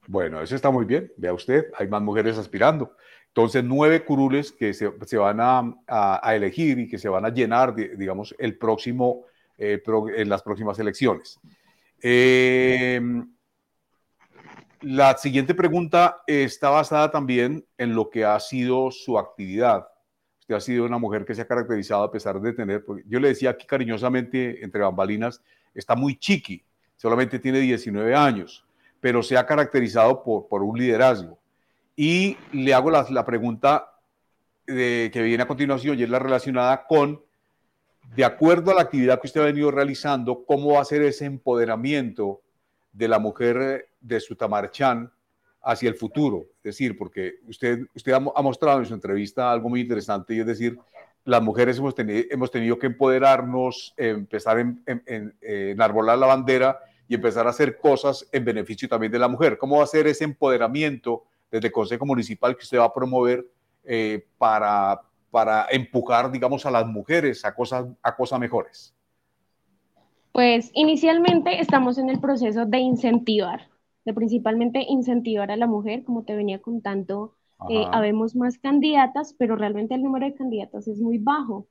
Bueno, 0.07 0.41
eso 0.41 0.55
está 0.55 0.71
muy 0.71 0.85
bien. 0.85 1.11
Vea 1.15 1.33
usted, 1.33 1.67
hay 1.77 1.87
más 1.87 2.01
mujeres 2.01 2.37
aspirando. 2.37 2.95
Entonces, 3.35 3.63
nueve 3.63 4.05
curules 4.05 4.51
que 4.51 4.75
se, 4.75 5.17
van 5.17 5.39
a, 5.39 6.21
elegir 6.35 6.77
y 6.77 6.87
que 6.87 6.99
se 6.99 7.09
van 7.09 7.25
a 7.25 7.29
llenar, 7.29 7.73
digamos, 7.73 8.35
el 8.37 8.59
próximo, 8.59 9.25
eh, 9.57 9.81
en 10.15 10.29
las 10.29 10.43
próximas 10.43 10.77
elecciones. 10.77 11.39
Em, 11.99 13.27
la 14.81 15.17
siguiente 15.17 15.55
pregunta 15.55 16.21
está 16.27 16.69
basada 16.69 17.09
también 17.09 17.65
en 17.79 17.95
lo 17.95 18.11
que 18.11 18.23
ha 18.23 18.39
sido 18.39 18.91
su 18.91 19.17
actividad. 19.17 19.87
Usted 20.41 20.53
ha 20.53 20.61
sido 20.61 20.85
una 20.85 20.99
mujer 20.99 21.25
que 21.25 21.33
se 21.33 21.41
ha 21.41 21.47
caracterizado 21.47 22.03
a 22.03 22.11
pesar 22.11 22.39
de 22.39 22.53
tener, 22.53 22.85
yo 23.07 23.19
le 23.19 23.29
decía 23.29 23.49
aquí 23.49 23.65
cariñosamente, 23.65 24.63
entre 24.63 24.83
bambalinas, 24.83 25.41
está 25.73 25.95
muy 25.95 26.19
chiqui, 26.19 26.63
solamente 26.97 27.39
tiene 27.39 27.61
19 27.61 28.13
años, 28.13 28.63
pero 28.99 29.23
se 29.23 29.37
ha 29.37 29.45
caracterizado 29.47 30.21
por, 30.21 30.47
por 30.47 30.61
un 30.61 30.77
liderazgo 30.77 31.39
y 31.95 32.37
le 32.51 32.73
hago 32.73 32.89
la, 32.89 33.25
pregunta 33.25 33.91
que 34.65 35.11
viene 35.13 35.43
a 35.43 35.47
continuación 35.47 35.99
y 35.99 36.03
es 36.03 36.09
la 36.09 36.19
relacionada 36.19 36.85
con, 36.87 37.21
de 38.15 38.25
acuerdo 38.25 38.71
a 38.71 38.75
la 38.75 38.81
actividad 38.81 39.19
que 39.19 39.27
usted 39.27 39.41
ha 39.41 39.45
venido 39.45 39.71
realizando, 39.71 40.43
cómo 40.45 40.73
va 40.73 40.81
a 40.81 40.85
ser 40.85 41.03
ese 41.03 41.25
empoderamiento 41.25 42.41
de 42.91 43.07
la 43.07 43.19
mujer 43.19 43.89
de 43.99 44.19
Sutamarchán 44.19 45.11
hacia 45.61 45.89
el 45.89 45.95
futuro. 45.95 46.45
Es 46.57 46.63
decir, 46.63 46.97
porque 46.97 47.35
usted, 47.47 47.79
usted 47.95 48.13
ha, 48.13 48.19
mostrado 48.19 48.79
en 48.79 48.85
su 48.85 48.93
entrevista 48.93 49.51
algo 49.51 49.69
muy 49.69 49.81
interesante 49.81 50.35
y 50.35 50.39
es 50.39 50.45
decir, 50.45 50.77
las 51.25 51.41
mujeres 51.41 51.77
hemos 51.77 51.95
tenido, 51.95 52.23
hemos 52.29 52.51
tenido 52.51 52.77
que 52.77 52.87
empoderarnos, 52.87 53.93
empezar 53.95 54.59
en, 54.59 54.83
en, 54.85 55.33
enarbolar 55.41 56.17
la 56.17 56.27
bandera 56.27 56.79
y 57.07 57.15
empezar 57.15 57.47
a 57.47 57.51
hacer 57.51 57.77
cosas 57.77 58.27
en 58.31 58.43
beneficio 58.43 58.89
también 58.89 59.11
de 59.11 59.19
la 59.19 59.27
mujer. 59.27 59.57
¿Cómo 59.57 59.77
va 59.77 59.83
a 59.83 59.87
ser 59.87 60.07
ese 60.07 60.25
empoderamiento 60.25 61.23
desde 61.53 61.67
el 61.67 61.71
Consejo 61.71 62.03
Municipal 62.03 62.57
que 62.57 62.63
usted 62.63 62.79
va 62.79 62.85
a 62.85 62.93
promover 62.93 63.45
eh, 63.83 64.25
para, 64.39 64.99
para 65.29 65.67
empujar, 65.69 66.31
digamos, 66.31 66.65
a 66.65 66.71
las 66.71 66.87
mujeres 66.87 67.45
a 67.45 67.53
cosas, 67.53 67.85
a 68.01 68.15
cosas 68.15 68.39
mejores? 68.39 68.95
Pues 70.31 70.71
inicialmente 70.73 71.61
estamos 71.61 71.99
en 71.99 72.09
el 72.09 72.19
proceso 72.19 72.65
de 72.65 72.79
incentivar, 72.79 73.67
de 74.03 74.15
principalmente 74.15 74.83
incentivar 74.89 75.51
a 75.51 75.55
la 75.55 75.67
mujer, 75.67 76.03
como 76.03 76.23
te 76.23 76.35
venía 76.35 76.59
contando, 76.59 77.35
eh, 77.69 77.85
habemos 77.91 78.35
más 78.35 78.57
candidatas, 78.57 79.35
pero 79.37 79.55
realmente 79.55 79.93
el 79.93 80.01
número 80.01 80.25
de 80.25 80.33
candidatas 80.33 80.87
es 80.87 80.99
muy 80.99 81.19
bajo. 81.19 81.67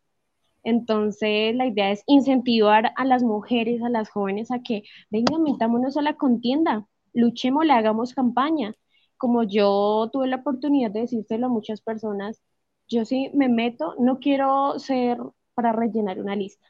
Entonces, 0.62 1.57
la 1.57 1.67
idea 1.67 1.91
es 1.91 2.05
incentivar 2.07 2.93
a 2.95 3.05
las 3.05 3.25
mujeres, 3.25 3.83
a 3.83 3.89
las 3.89 4.11
jóvenes, 4.11 4.53
a 4.53 4.61
que 4.61 4.85
vengan, 5.11 5.43
metámonos 5.43 5.97
a 5.97 6.03
la 6.03 6.15
contienda, 6.15 6.87
luchemos, 7.12 7.67
le 7.67 7.73
hagamos 7.73 8.15
campaña 8.15 8.77
como 9.23 9.45
yo 9.45 10.11
tuve 10.12 10.26
la 10.26 10.38
oportunidad 10.38 10.91
de 10.91 11.02
decírselo 11.02 11.47
a 11.47 11.49
muchas 11.49 11.81
personas, 11.81 12.43
yo 12.88 13.05
sí 13.05 13.31
me 13.35 13.49
meto, 13.49 13.95
no 14.00 14.19
quiero 14.19 14.81
ser 14.81 15.17
para 15.55 15.71
rellenar 15.73 16.19
una 16.19 16.35
lista. 16.35 16.67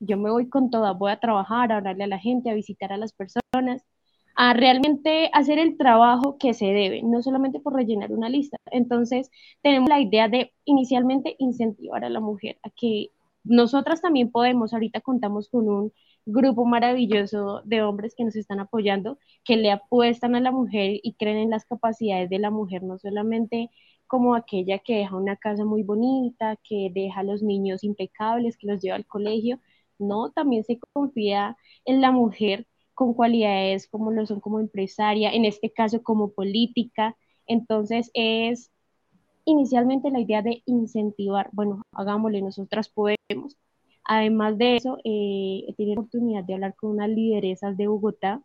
Yo 0.00 0.16
me 0.16 0.28
voy 0.28 0.48
con 0.48 0.70
toda, 0.70 0.90
voy 0.90 1.12
a 1.12 1.20
trabajar, 1.20 1.70
a 1.70 1.76
hablarle 1.76 2.02
a 2.02 2.08
la 2.08 2.18
gente, 2.18 2.50
a 2.50 2.54
visitar 2.54 2.92
a 2.92 2.96
las 2.96 3.12
personas, 3.12 3.86
a 4.34 4.54
realmente 4.54 5.30
hacer 5.32 5.60
el 5.60 5.76
trabajo 5.76 6.36
que 6.36 6.52
se 6.52 6.66
debe, 6.66 7.00
no 7.04 7.22
solamente 7.22 7.60
por 7.60 7.74
rellenar 7.74 8.10
una 8.10 8.28
lista. 8.28 8.56
Entonces, 8.72 9.30
tenemos 9.62 9.88
la 9.88 10.00
idea 10.00 10.28
de 10.28 10.52
inicialmente 10.64 11.36
incentivar 11.38 12.04
a 12.04 12.10
la 12.10 12.18
mujer 12.18 12.58
a 12.64 12.70
que 12.70 13.10
nosotras 13.44 14.02
también 14.02 14.32
podemos, 14.32 14.72
ahorita 14.72 15.00
contamos 15.00 15.48
con 15.48 15.68
un 15.68 15.92
grupo 16.26 16.64
maravilloso 16.64 17.62
de 17.64 17.82
hombres 17.82 18.14
que 18.16 18.24
nos 18.24 18.36
están 18.36 18.60
apoyando, 18.60 19.18
que 19.44 19.56
le 19.56 19.70
apuestan 19.70 20.34
a 20.34 20.40
la 20.40 20.52
mujer 20.52 21.00
y 21.02 21.14
creen 21.14 21.38
en 21.38 21.50
las 21.50 21.64
capacidades 21.64 22.30
de 22.30 22.38
la 22.38 22.50
mujer, 22.50 22.82
no 22.82 22.98
solamente 22.98 23.70
como 24.06 24.34
aquella 24.34 24.78
que 24.78 24.96
deja 24.96 25.16
una 25.16 25.36
casa 25.36 25.64
muy 25.64 25.82
bonita, 25.82 26.56
que 26.62 26.90
deja 26.94 27.20
a 27.20 27.24
los 27.24 27.42
niños 27.42 27.84
impecables, 27.84 28.56
que 28.56 28.66
los 28.66 28.80
lleva 28.80 28.96
al 28.96 29.06
colegio, 29.06 29.60
no, 29.98 30.30
también 30.32 30.64
se 30.64 30.78
confía 30.92 31.56
en 31.84 32.00
la 32.00 32.10
mujer 32.10 32.66
con 32.94 33.14
cualidades 33.14 33.88
como 33.88 34.10
lo 34.12 34.26
son 34.26 34.40
como 34.40 34.60
empresaria, 34.60 35.32
en 35.32 35.44
este 35.44 35.72
caso 35.72 36.02
como 36.02 36.32
política. 36.32 37.16
Entonces 37.46 38.10
es 38.14 38.70
inicialmente 39.44 40.10
la 40.10 40.20
idea 40.20 40.42
de 40.42 40.62
incentivar, 40.66 41.50
bueno, 41.52 41.82
hagámosle, 41.92 42.42
nosotras 42.42 42.88
podemos, 42.88 43.56
Además 44.04 44.58
de 44.58 44.76
eso, 44.76 44.98
eh, 45.04 45.64
he 45.66 45.74
tenido 45.74 45.96
la 45.96 46.00
oportunidad 46.02 46.44
de 46.44 46.54
hablar 46.54 46.74
con 46.76 46.90
unas 46.90 47.08
lideresas 47.08 47.76
de 47.76 47.86
Bogotá, 47.86 48.42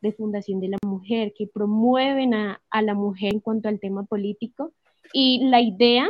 de 0.00 0.12
Fundación 0.12 0.60
de 0.60 0.68
la 0.68 0.78
Mujer, 0.86 1.32
que 1.36 1.46
promueven 1.46 2.32
a, 2.34 2.60
la 2.82 2.94
mujer 2.94 3.34
en 3.34 3.40
cuanto 3.40 3.68
al 3.68 3.80
tema 3.80 4.04
político. 4.04 4.72
Y 5.12 5.44
la 5.48 5.60
idea, 5.60 6.08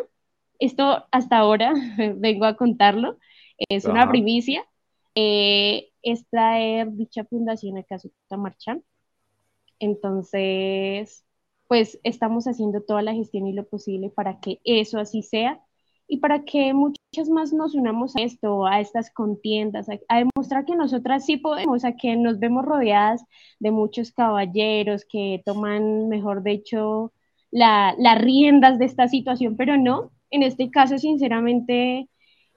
esto 0.58 1.04
hasta 1.10 1.38
ahora 1.38 1.72
vengo 2.16 2.44
a 2.44 2.56
contarlo, 2.56 3.18
es 3.68 3.84
una 3.84 4.08
primicia, 4.08 4.64
eh, 5.14 5.90
es 6.02 6.26
traer 6.28 6.92
dicha 6.92 7.24
fundación 7.24 7.78
a 7.78 7.82
Casuta 7.82 8.36
Marchán. 8.36 8.84
Entonces, 9.78 11.24
pues 11.68 11.98
estamos 12.04 12.44
haciendo 12.46 12.82
toda 12.82 13.00
la 13.00 13.14
gestión 13.14 13.46
y 13.46 13.54
lo 13.54 13.66
posible 13.66 14.10
para 14.10 14.40
que 14.40 14.60
eso 14.64 14.98
así 14.98 15.22
sea 15.22 15.62
y 16.10 16.16
para 16.16 16.44
que 16.44 16.74
muchas 16.74 17.28
más 17.30 17.52
nos 17.52 17.76
unamos 17.76 18.16
a 18.16 18.22
esto, 18.22 18.66
a 18.66 18.80
estas 18.80 19.12
contiendas, 19.12 19.88
a, 19.88 20.16
demostrar 20.18 20.64
que 20.64 20.74
nosotras 20.74 21.24
sí 21.24 21.36
podemos, 21.36 21.84
a 21.84 21.92
que 21.92 22.16
nos 22.16 22.40
vemos 22.40 22.64
rodeadas 22.64 23.24
de 23.60 23.70
muchos 23.70 24.10
caballeros 24.10 25.04
que 25.04 25.40
toman, 25.46 26.08
mejor 26.08 26.42
dicho, 26.42 27.12
las 27.52 28.20
riendas 28.20 28.80
de 28.80 28.86
esta 28.86 29.06
situación, 29.06 29.56
pero 29.56 29.76
no, 29.76 30.10
en 30.30 30.42
este 30.42 30.68
caso, 30.70 30.98
sinceramente, 30.98 32.08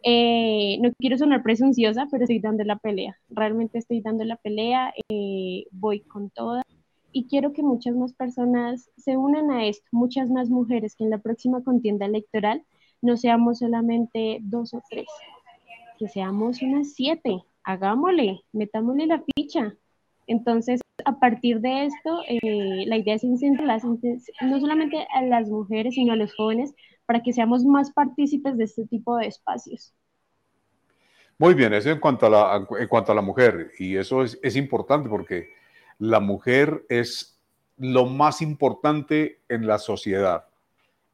eh, 0.03 0.79
no 0.81 0.91
quiero 0.97 1.19
sonar 1.19 1.43
presunciosa, 1.43 2.07
pero 2.09 2.23
estoy 2.23 2.39
dando 2.39 2.63
la 2.63 2.77
pelea, 2.77 3.19
realmente 3.29 3.77
estoy 3.77 4.01
dando 4.01 4.23
la 4.25 4.37
pelea, 4.37 4.93
eh, 5.09 5.65
voy 5.71 6.01
con 6.01 6.31
toda 6.31 6.63
y 7.11 7.27
quiero 7.27 7.53
que 7.53 7.61
muchas 7.61 7.95
más 7.95 8.13
personas 8.13 8.89
se 8.97 9.15
unan 9.15 9.51
a 9.51 9.67
esto, 9.67 9.85
muchas 9.91 10.31
más 10.31 10.49
mujeres 10.49 10.95
que 10.95 11.03
en 11.03 11.11
la 11.11 11.19
próxima 11.19 11.63
contienda 11.63 12.07
electoral 12.07 12.65
no 13.03 13.17
seamos 13.17 13.59
solamente 13.59 14.39
dos 14.41 14.73
o 14.73 14.81
tres, 14.89 15.05
que 15.99 16.07
seamos 16.07 16.61
unas 16.61 16.93
siete, 16.93 17.43
hagámosle, 17.63 18.41
metámosle 18.53 19.07
la 19.07 19.21
ficha. 19.35 19.75
Entonces, 20.25 20.79
a 21.03 21.19
partir 21.19 21.59
de 21.59 21.85
esto, 21.85 22.21
eh, 22.29 22.85
la 22.87 22.97
idea 22.97 23.15
es 23.15 23.25
incentivar 23.25 23.81
no 24.41 24.59
solamente 24.59 25.05
a 25.13 25.21
las 25.23 25.49
mujeres, 25.49 25.95
sino 25.95 26.13
a 26.13 26.15
los 26.15 26.33
jóvenes 26.33 26.73
para 27.05 27.21
que 27.21 27.33
seamos 27.33 27.65
más 27.65 27.91
partícipes 27.91 28.55
de 28.57 28.63
este 28.63 28.85
tipo 28.85 29.17
de 29.17 29.27
espacios. 29.27 29.93
Muy 31.37 31.55
bien, 31.55 31.73
eso 31.73 31.89
en 31.89 31.99
cuanto 31.99 32.27
a 32.27 32.29
la, 32.29 32.67
en 32.79 32.87
cuanto 32.87 33.11
a 33.11 33.15
la 33.15 33.21
mujer, 33.21 33.71
y 33.79 33.97
eso 33.97 34.23
es, 34.23 34.39
es 34.41 34.55
importante 34.55 35.09
porque 35.09 35.49
la 35.99 36.21
mujer 36.21 36.85
es 36.87 37.37
lo 37.77 38.05
más 38.05 38.41
importante 38.41 39.41
en 39.49 39.67
la 39.67 39.77
sociedad 39.77 40.45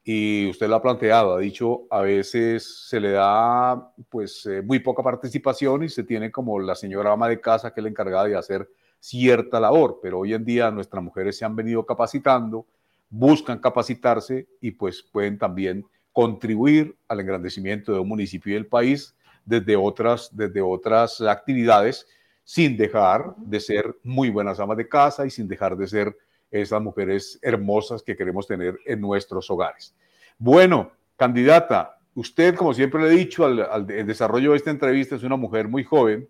y 0.02 0.48
usted 0.48 0.68
lo 0.68 0.76
ha 0.76 0.82
planteado, 0.82 1.34
ha 1.34 1.40
dicho, 1.40 1.82
a 1.90 2.00
veces 2.00 2.88
se 2.88 3.00
le 3.00 3.10
da 3.12 3.92
pues 4.08 4.46
eh, 4.46 4.62
muy 4.62 4.78
poca 4.78 5.02
participación 5.02 5.84
y 5.84 5.88
se 5.88 6.04
tiene 6.04 6.30
como 6.30 6.58
la 6.58 6.74
señora 6.74 7.12
ama 7.12 7.28
de 7.28 7.40
casa 7.40 7.72
que 7.72 7.80
es 7.80 7.84
la 7.84 7.90
encargada 7.90 8.24
de 8.24 8.36
hacer 8.36 8.68
cierta 8.98 9.60
labor, 9.60 10.00
pero 10.02 10.20
hoy 10.20 10.34
en 10.34 10.44
día 10.44 10.70
nuestras 10.70 11.02
mujeres 11.02 11.36
se 11.36 11.44
han 11.44 11.54
venido 11.54 11.84
capacitando, 11.84 12.66
buscan 13.10 13.58
capacitarse 13.58 14.48
y 14.60 14.72
pues 14.72 15.02
pueden 15.02 15.38
también 15.38 15.84
contribuir 16.12 16.96
al 17.08 17.20
engrandecimiento 17.20 17.92
de 17.92 17.98
un 17.98 18.08
municipio 18.08 18.52
y 18.52 18.54
del 18.54 18.66
país 18.66 19.14
desde 19.44 19.76
otras, 19.76 20.30
desde 20.32 20.60
otras 20.60 21.20
actividades 21.20 22.06
sin 22.44 22.76
dejar 22.76 23.34
de 23.36 23.60
ser 23.60 23.96
muy 24.02 24.30
buenas 24.30 24.58
amas 24.60 24.76
de 24.76 24.88
casa 24.88 25.26
y 25.26 25.30
sin 25.30 25.46
dejar 25.46 25.76
de 25.76 25.86
ser 25.86 26.16
esas 26.50 26.82
mujeres 26.82 27.38
hermosas 27.42 28.02
que 28.02 28.16
queremos 28.16 28.46
tener 28.46 28.78
en 28.86 29.00
nuestros 29.00 29.50
hogares. 29.50 29.94
Bueno, 30.38 30.92
candidata, 31.16 31.98
usted, 32.14 32.54
como 32.54 32.74
siempre 32.74 33.02
le 33.02 33.08
he 33.08 33.18
dicho, 33.18 33.44
al, 33.44 33.86
desarrollo 33.86 34.52
de 34.52 34.56
esta 34.56 34.70
entrevista 34.70 35.16
es 35.16 35.22
una 35.22 35.36
mujer 35.36 35.68
muy 35.68 35.84
joven, 35.84 36.28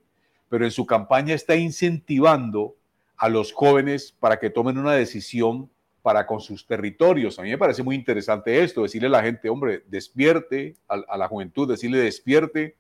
pero 0.49 0.65
en 0.65 0.71
su 0.71 0.85
campaña 0.85 1.35
está 1.35 1.57
incentivando 1.57 2.77
a 3.17 3.29
los 3.29 3.53
jóvenes 3.53 4.15
para 4.19 4.39
que 4.39 4.51
tomen 4.51 4.79
una 4.79 4.95
decisión 4.95 5.71
para 6.03 6.27
con 6.27 6.41
sus 6.41 6.67
territorios. 6.67 7.39
A 7.39 7.43
mí 7.43 7.51
me 7.51 7.59
parece 7.59 7.83
muy 7.83 7.95
interesante 7.95 8.63
esto, 8.63 8.83
decirle 8.83 9.09
a 9.09 9.11
la 9.11 9.23
gente, 9.23 9.49
hombre, 9.49 9.85
despierte, 9.87 10.77
a, 10.89 11.17
la 11.17 11.29
juventud, 11.29 11.69
decirle 11.69 11.99
despierte, 11.99 12.77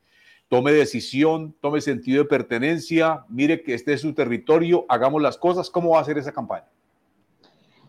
tome 0.48 0.72
decisión, 0.72 1.54
tome 1.60 1.80
sentido 1.80 2.22
de 2.22 2.28
pertenencia, 2.28 3.24
mire 3.28 3.62
que 3.62 3.74
este 3.74 3.92
es 3.92 4.00
su 4.00 4.14
territorio, 4.14 4.86
hagamos 4.88 5.20
las 5.22 5.36
cosas. 5.38 5.70
¿Cómo 5.70 5.90
va 5.90 6.00
a 6.00 6.04
ser 6.04 6.18
esa 6.18 6.32
campaña? 6.32 6.66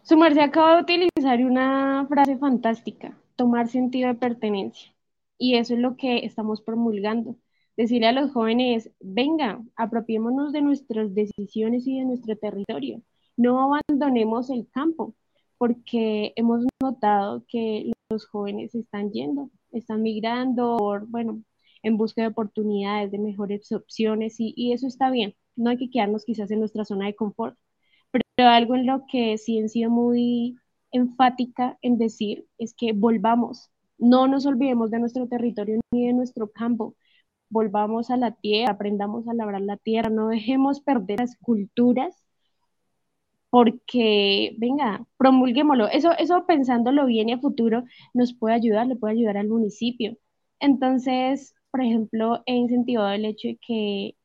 Su 0.03 0.17
merced 0.17 0.41
acaba 0.41 0.75
de 0.75 0.81
utilizar 0.81 1.43
una 1.43 2.05
frase 2.07 2.37
fantástica, 2.37 3.17
tomar 3.35 3.67
sentido 3.67 4.07
de 4.09 4.15
pertenencia. 4.15 4.91
Y 5.37 5.55
eso 5.55 5.73
es 5.73 5.79
lo 5.79 5.95
que 5.97 6.25
estamos 6.25 6.61
promulgando. 6.61 7.35
Decirle 7.77 8.07
a 8.07 8.11
los 8.11 8.31
jóvenes, 8.31 8.91
venga, 8.99 9.61
apropiémonos 9.75 10.53
de 10.53 10.61
nuestras 10.61 11.13
decisiones 11.15 11.87
y 11.87 11.99
de 11.99 12.05
nuestro 12.05 12.35
territorio. 12.37 13.01
No 13.37 13.73
abandonemos 13.89 14.49
el 14.49 14.67
campo, 14.71 15.15
porque 15.57 16.33
hemos 16.35 16.65
notado 16.81 17.45
que 17.47 17.91
los 18.09 18.25
jóvenes 18.27 18.75
están 18.75 19.11
yendo, 19.11 19.49
están 19.71 20.01
migrando, 20.03 20.77
por, 20.77 21.07
bueno, 21.07 21.43
en 21.83 21.97
busca 21.97 22.21
de 22.21 22.27
oportunidades, 22.27 23.11
de 23.11 23.19
mejores 23.19 23.71
opciones, 23.71 24.39
y, 24.39 24.53
y 24.55 24.73
eso 24.73 24.87
está 24.87 25.09
bien. 25.11 25.35
No 25.55 25.69
hay 25.69 25.77
que 25.77 25.89
quedarnos 25.89 26.25
quizás 26.25 26.51
en 26.51 26.59
nuestra 26.59 26.85
zona 26.85 27.05
de 27.07 27.15
confort, 27.15 27.57
pero 28.11 28.49
algo 28.49 28.75
en 28.75 28.85
lo 28.85 29.05
que 29.07 29.37
sí 29.37 29.59
he 29.59 29.69
sido 29.69 29.89
muy 29.89 30.57
enfática 30.91 31.77
en 31.81 31.97
decir 31.97 32.45
es 32.57 32.73
que 32.73 32.93
volvamos, 32.93 33.69
no 33.97 34.27
nos 34.27 34.45
olvidemos 34.45 34.91
de 34.91 34.99
nuestro 34.99 35.27
territorio 35.27 35.79
ni 35.91 36.07
de 36.07 36.13
nuestro 36.13 36.51
campo, 36.51 36.95
volvamos 37.49 38.09
a 38.11 38.17
la 38.17 38.31
tierra, 38.33 38.73
aprendamos 38.73 39.27
a 39.27 39.33
labrar 39.33 39.61
la 39.61 39.77
tierra, 39.77 40.09
no 40.09 40.29
dejemos 40.29 40.81
perder 40.81 41.19
las 41.19 41.37
culturas 41.37 42.23
porque, 43.49 44.55
venga, 44.57 45.05
promulguémoslo. 45.17 45.87
Eso, 45.89 46.11
eso 46.17 46.45
pensándolo 46.47 47.05
bien 47.05 47.29
y 47.29 47.33
a 47.33 47.39
futuro 47.39 47.83
nos 48.13 48.33
puede 48.33 48.55
ayudar, 48.55 48.87
le 48.87 48.95
puede 48.95 49.13
ayudar 49.15 49.37
al 49.37 49.49
municipio. 49.49 50.17
Entonces, 50.59 51.53
por 51.71 51.81
ejemplo, 51.81 52.43
he 52.45 52.55
incentivado 52.55 53.11
el 53.11 53.25
hecho 53.25 53.49
de 53.49 53.59
que 53.65 54.15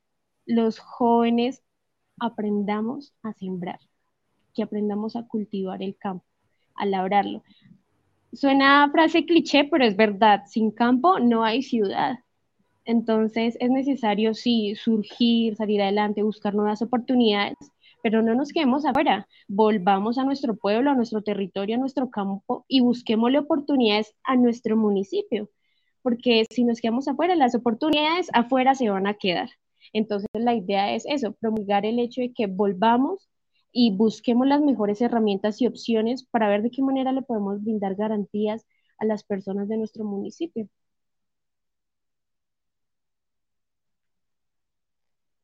los 0.46 0.78
jóvenes 0.78 1.62
aprendamos 2.18 3.12
a 3.22 3.32
sembrar, 3.32 3.80
que 4.54 4.62
aprendamos 4.62 5.16
a 5.16 5.26
cultivar 5.26 5.82
el 5.82 5.96
campo, 5.96 6.24
a 6.74 6.86
labrarlo. 6.86 7.42
Suena 8.32 8.90
frase 8.90 9.24
cliché, 9.24 9.64
pero 9.64 9.84
es 9.84 9.96
verdad, 9.96 10.42
sin 10.46 10.70
campo 10.70 11.18
no 11.18 11.44
hay 11.44 11.62
ciudad. 11.62 12.18
Entonces 12.84 13.56
es 13.60 13.70
necesario, 13.70 14.34
sí, 14.34 14.74
surgir, 14.76 15.56
salir 15.56 15.82
adelante, 15.82 16.22
buscar 16.22 16.54
nuevas 16.54 16.82
oportunidades, 16.82 17.56
pero 18.02 18.22
no 18.22 18.34
nos 18.34 18.52
quedemos 18.52 18.84
afuera, 18.84 19.26
volvamos 19.48 20.18
a 20.18 20.24
nuestro 20.24 20.56
pueblo, 20.56 20.90
a 20.90 20.94
nuestro 20.94 21.22
territorio, 21.22 21.74
a 21.74 21.80
nuestro 21.80 22.10
campo 22.10 22.64
y 22.68 22.80
busquémosle 22.80 23.40
oportunidades 23.40 24.14
a 24.22 24.36
nuestro 24.36 24.76
municipio, 24.76 25.50
porque 26.02 26.44
si 26.50 26.62
nos 26.62 26.80
quedamos 26.80 27.08
afuera, 27.08 27.34
las 27.34 27.56
oportunidades 27.56 28.28
afuera 28.32 28.76
se 28.76 28.88
van 28.88 29.08
a 29.08 29.14
quedar. 29.14 29.50
Entonces 29.92 30.28
la 30.34 30.54
idea 30.54 30.94
es 30.94 31.04
eso, 31.06 31.32
promulgar 31.32 31.86
el 31.86 31.98
hecho 31.98 32.20
de 32.20 32.32
que 32.32 32.46
volvamos 32.46 33.28
y 33.72 33.94
busquemos 33.94 34.46
las 34.46 34.62
mejores 34.62 35.00
herramientas 35.02 35.60
y 35.60 35.66
opciones 35.66 36.24
para 36.24 36.48
ver 36.48 36.62
de 36.62 36.70
qué 36.70 36.82
manera 36.82 37.12
le 37.12 37.22
podemos 37.22 37.62
brindar 37.62 37.94
garantías 37.94 38.66
a 38.98 39.04
las 39.04 39.22
personas 39.24 39.68
de 39.68 39.76
nuestro 39.76 40.04
municipio. 40.04 40.68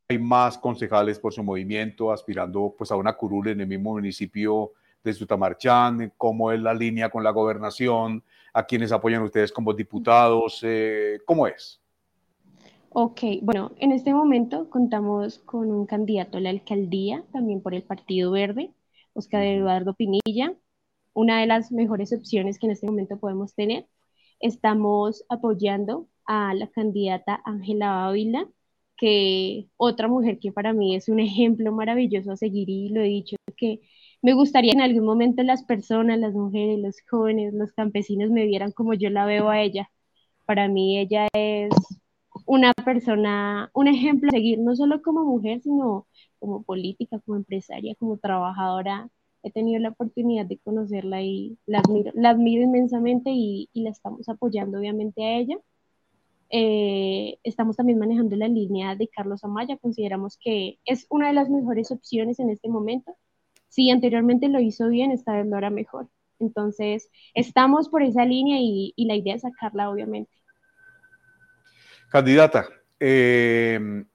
Hay 0.09 0.19
más 0.19 0.57
concejales 0.57 1.19
por 1.19 1.33
su 1.33 1.43
movimiento 1.43 2.11
aspirando 2.11 2.75
pues 2.77 2.91
a 2.91 2.97
una 2.97 3.15
curul 3.15 3.49
en 3.49 3.61
el 3.61 3.67
mismo 3.67 3.93
municipio 3.93 4.73
de 5.05 5.13
Sutamarchán, 5.13 6.15
cómo 6.17 6.53
es 6.53 6.61
la 6.61 6.73
línea 6.73 7.11
con 7.11 7.25
la 7.25 7.31
gobernación, 7.33 8.25
a 8.55 8.65
quienes 8.65 8.93
apoyan 8.93 9.23
ustedes 9.23 9.53
como 9.53 9.75
diputados, 9.75 10.61
eh, 10.63 11.19
¿cómo 11.27 11.47
es? 11.47 11.82
Ok, 12.95 13.21
bueno, 13.43 13.73
en 13.79 13.93
este 13.93 14.13
momento 14.13 14.69
contamos 14.69 15.39
con 15.41 15.71
un 15.71 15.87
candidato 15.87 16.37
a 16.39 16.41
la 16.43 16.51
alcaldía, 16.51 17.25
también 17.33 17.63
por 17.63 17.75
el 17.75 17.83
Partido 17.83 18.31
Verde, 18.31 18.73
Oscar 19.15 19.45
Eduardo 19.45 19.95
Pinilla, 19.95 20.55
una 21.15 21.41
de 21.41 21.47
las 21.47 21.73
mejores 21.73 22.13
opciones 22.13 22.59
que 22.59 22.67
en 22.67 22.73
este 22.73 22.87
momento 22.87 23.19
podemos 23.19 23.55
tener. 23.55 23.87
Estamos 24.41 25.25
apoyando 25.31 26.09
a 26.27 26.55
la 26.55 26.69
candidata 26.69 27.41
Ángela 27.47 28.07
Ávila, 28.07 28.49
que 28.97 29.69
otra 29.79 30.09
mujer 30.09 30.39
que 30.39 30.53
para 30.53 30.73
mí 30.75 30.95
es 30.97 31.09
un 31.09 31.21
ejemplo 31.21 31.73
maravilloso 31.73 32.33
a 32.33 32.37
seguir 32.37 32.69
y 32.71 32.91
lo 32.91 33.01
he 33.01 33.05
dicho, 33.05 33.37
que 33.57 33.81
me 34.23 34.35
gustaría 34.35 34.73
en 34.73 34.83
algún 34.83 35.05
momento 35.07 35.43
las 35.43 35.65
personas, 35.65 36.19
las 36.19 36.35
mujeres, 36.35 36.79
los 36.79 36.97
jóvenes, 37.11 37.55
los 37.55 37.73
campesinos 37.73 38.31
me 38.31 38.45
vieran 38.47 38.73
como 38.73 38.95
yo 38.95 39.11
la 39.11 39.25
veo 39.27 39.49
a 39.51 39.61
ella. 39.63 39.91
Para 40.47 40.69
mí 40.69 40.99
ella 40.99 41.29
es 41.35 41.71
una 42.53 42.75
persona, 42.75 43.71
un 43.73 43.89
ejemplo 43.89 44.29
a 44.29 44.33
seguir, 44.33 44.59
no 44.59 44.77
solo 44.77 45.01
como 45.01 45.25
mujer, 45.25 45.63
sino 45.63 46.07
como 46.39 46.63
política, 46.63 47.19
como 47.21 47.39
empresaria, 47.39 47.95
como 47.95 48.19
trabajadora. 48.19 49.09
He 49.43 49.51
tenido 49.51 49.81
la 49.81 49.89
oportunidad 49.91 50.45
de 50.45 50.59
conocerla 50.59 51.23
y 51.23 51.57
la 51.67 51.79
admiro, 51.81 52.13
la 52.15 52.31
admiro 52.31 52.63
inmensamente 52.63 53.31
y, 53.33 53.71
la 53.75 53.89
estamos 53.91 54.29
apoyando 54.29 54.79
obviamente 54.79 55.25
a 55.25 55.39
ella. 55.39 55.57
Eh, 56.51 57.39
estamos 57.43 57.77
también 57.77 57.99
manejando 57.99 58.37
la 58.37 58.49
línea 58.49 58.97
de 58.97 59.09
Carlos 59.09 59.43
Amaya, 59.45 59.79
consideramos 59.79 60.37
que 60.37 60.79
es 60.85 61.07
una 61.09 61.29
de 61.29 61.35
las 61.35 61.49
mejores 61.49 61.91
opciones 61.91 62.39
en 62.39 62.51
este 62.51 62.69
momento. 62.69 63.17
Si 63.69 63.91
anteriormente 63.91 64.49
lo 64.49 64.61
hizo 64.61 64.89
bien, 64.89 65.11
esta 65.11 65.35
vez 65.35 65.47
lo 65.47 65.71
mejor. 65.71 66.09
Entonces, 66.39 67.09
estamos 67.35 67.89
por 67.89 68.03
esa 68.03 68.27
línea 68.27 68.59
y 68.61 68.93
la 69.07 69.17
idea 69.17 69.37
es 69.37 69.43
sacarla, 69.43 69.91
obviamente. 69.91 70.42
Candidata, 72.13 72.69
em, 73.01 74.07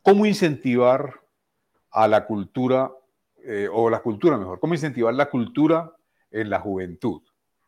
¿cómo 0.00 0.24
incentivar 0.24 1.20
a 1.90 2.08
la 2.08 2.24
cultura, 2.24 2.90
eh, 3.44 3.68
o 3.70 3.90
la 3.90 4.00
cultura 4.00 4.38
mejor, 4.38 4.58
cómo 4.58 4.72
incentivar 4.72 5.12
la 5.12 5.28
cultura 5.28 5.92
en 6.30 6.48
la 6.48 6.58
juventud? 6.60 7.20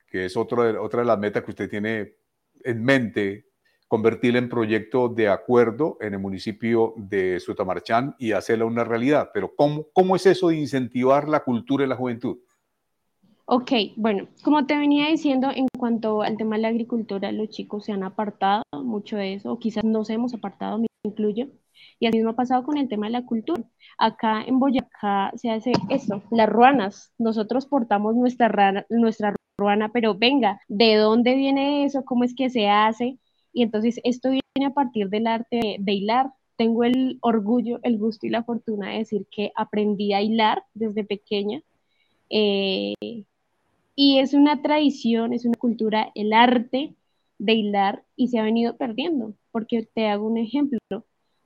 Que 0.07 0.25
es 0.25 0.35
otra 0.39 0.73
de 0.73 1.05
las 1.05 1.19
metas 1.19 1.45
que 1.45 1.51
usted 1.51 1.69
tiene 1.69 2.15
en 2.65 2.83
mente, 2.85 3.49
convertirla 3.87 4.39
en 4.39 4.49
proyecto 4.49 5.11
de 5.11 5.29
acuerdo 5.29 5.99
en 6.01 6.15
el 6.15 6.21
municipio 6.21 6.95
de 6.97 7.39
Sutamarchán 7.39 8.17
y 8.19 8.33
hacerla 8.33 8.65
una 8.65 8.83
realidad. 8.83 9.29
Pero 9.35 9.55
¿cómo, 9.55 9.89
cómo 9.93 10.17
es 10.17 10.25
eso 10.25 10.49
de 10.49 10.57
incentivar 10.57 11.29
la 11.29 11.41
cultura 11.41 11.85
en 11.85 11.91
la 11.91 11.97
juventud? 11.97 12.39
Ok, 13.49 13.71
bueno, 13.97 14.27
como 14.43 14.67
te 14.67 14.77
venía 14.77 15.07
diciendo, 15.09 15.51
en 15.55 15.69
cuanto 15.79 16.23
al 16.23 16.37
tema 16.37 16.57
de 16.57 16.63
la 16.63 16.69
agricultura, 16.69 17.31
los 17.31 17.49
chicos 17.51 17.85
se 17.85 17.93
han 17.93 18.03
apartado 18.03 18.65
mucho 18.73 19.17
de 19.17 19.35
eso, 19.35 19.53
o 19.53 19.59
quizás 19.61 19.85
nos 19.85 20.11
hemos 20.11 20.35
apartado, 20.35 20.79
me 20.79 20.87
incluyo, 21.05 21.47
y 22.01 22.07
así 22.07 22.19
mismo 22.19 22.31
ha 22.31 22.37
pasado 22.37 22.65
con 22.65 22.77
el 22.77 22.89
tema 22.89 23.07
de 23.07 23.13
la 23.13 23.25
cultura. 23.25 23.63
Acá 23.99 24.43
en 24.43 24.59
Boyacá 24.59 25.31
se 25.37 25.51
hace 25.51 25.73
eso, 25.91 26.23
las 26.33 26.49
ruanas. 26.49 27.13
Nosotros 27.19 27.67
portamos 27.67 28.17
nuestra, 28.17 28.85
nuestra 28.91 29.37
ruana, 29.59 29.91
pero 29.93 30.17
venga, 30.17 30.61
¿de 30.69 30.97
dónde 30.97 31.37
viene 31.37 31.85
eso? 31.85 32.05
¿Cómo 32.05 32.25
es 32.25 32.35
que 32.35 32.51
se 32.51 32.69
hace? 32.69 33.19
Y 33.53 33.63
entonces 33.63 34.01
esto 34.03 34.31
viene 34.31 34.67
a 34.67 34.75
partir 34.75 35.09
del 35.09 35.27
arte 35.29 35.77
de 35.79 35.93
hilar. 35.93 36.33
Tengo 36.57 36.83
el 36.85 37.19
orgullo, 37.23 37.79
el 37.85 37.99
gusto 37.99 38.27
y 38.27 38.31
la 38.31 38.43
fortuna 38.45 38.91
de 38.91 38.99
decir 38.99 39.27
que 39.31 39.53
aprendí 39.55 40.13
a 40.15 40.23
hilar 40.23 40.65
desde 40.75 41.05
pequeña. 41.05 41.63
Eh, 42.31 42.95
y 43.97 44.19
es 44.19 44.35
una 44.35 44.61
tradición, 44.61 45.33
es 45.33 45.47
una 45.47 45.59
cultura, 45.59 46.13
el 46.15 46.35
arte 46.35 46.95
de 47.39 47.53
hilar 47.55 48.05
y 48.15 48.29
se 48.29 48.39
ha 48.39 48.43
venido 48.43 48.77
perdiendo, 48.77 49.35
porque 49.51 49.89
te 49.95 50.07
hago 50.07 50.27
un 50.27 50.37
ejemplo. 50.37 50.79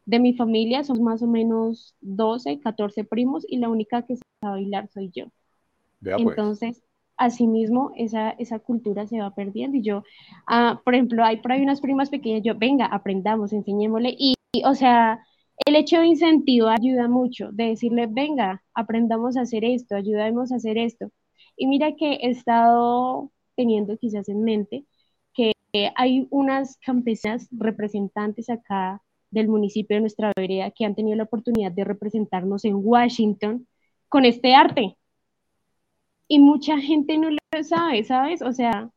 De 0.04 0.18
mi 0.18 0.34
familia 0.34 0.82
somos 0.82 1.00
más 1.00 1.22
o 1.22 1.28
menos 1.28 1.94
12, 2.00 2.58
14 2.58 3.04
primos 3.04 3.46
y 3.48 3.58
la 3.58 3.68
única 3.68 4.02
que 4.02 4.16
sabe 4.42 4.62
hilar 4.62 4.88
soy 4.88 5.10
yo. 5.14 5.26
Pues. 6.02 6.16
Entonces, 6.18 6.82
asimismo, 7.16 7.92
esa, 7.96 8.30
esa 8.30 8.58
cultura 8.58 9.06
se 9.06 9.20
va 9.20 9.32
perdiendo. 9.32 9.76
Y 9.76 9.82
yo, 9.82 10.02
ah, 10.48 10.80
por 10.84 10.94
ejemplo, 10.94 11.24
hay 11.24 11.36
por 11.36 11.52
ahí 11.52 11.62
unas 11.62 11.80
primas 11.80 12.10
pequeñas, 12.10 12.42
yo, 12.42 12.56
venga, 12.56 12.86
aprendamos, 12.86 13.52
enseñémosle. 13.52 14.16
Y, 14.18 14.34
y, 14.52 14.64
o 14.64 14.74
sea, 14.74 15.20
el 15.66 15.76
hecho 15.76 16.00
de 16.00 16.06
incentivar 16.08 16.78
ayuda 16.80 17.06
mucho, 17.06 17.52
de 17.52 17.68
decirle, 17.68 18.08
venga, 18.08 18.64
aprendamos 18.74 19.36
a 19.36 19.42
hacer 19.42 19.64
esto, 19.64 19.94
ayudemos 19.94 20.50
a 20.50 20.56
hacer 20.56 20.78
esto. 20.78 21.12
Y 21.60 21.66
mira 21.66 21.94
que 21.94 22.14
he 22.14 22.30
estado 22.30 23.30
teniendo 23.54 23.98
quizás 23.98 24.30
en 24.30 24.44
mente 24.44 24.86
que 25.34 25.52
hay 25.94 26.26
unas 26.30 26.78
campesinas 26.78 27.48
representantes 27.52 28.48
acá 28.48 29.02
del 29.30 29.48
municipio 29.48 29.96
de 29.96 30.00
nuestra 30.00 30.32
vereda 30.34 30.70
que 30.70 30.86
han 30.86 30.94
tenido 30.94 31.18
la 31.18 31.24
oportunidad 31.24 31.70
de 31.70 31.84
representarnos 31.84 32.64
en 32.64 32.76
Washington 32.76 33.68
con 34.08 34.24
este 34.24 34.54
arte. 34.54 34.96
Y 36.28 36.38
mucha 36.38 36.78
gente 36.78 37.18
no 37.18 37.28
lo 37.30 37.38
sabe, 37.62 38.04
¿sabes? 38.04 38.40
O 38.40 38.52
sea, 38.54 38.90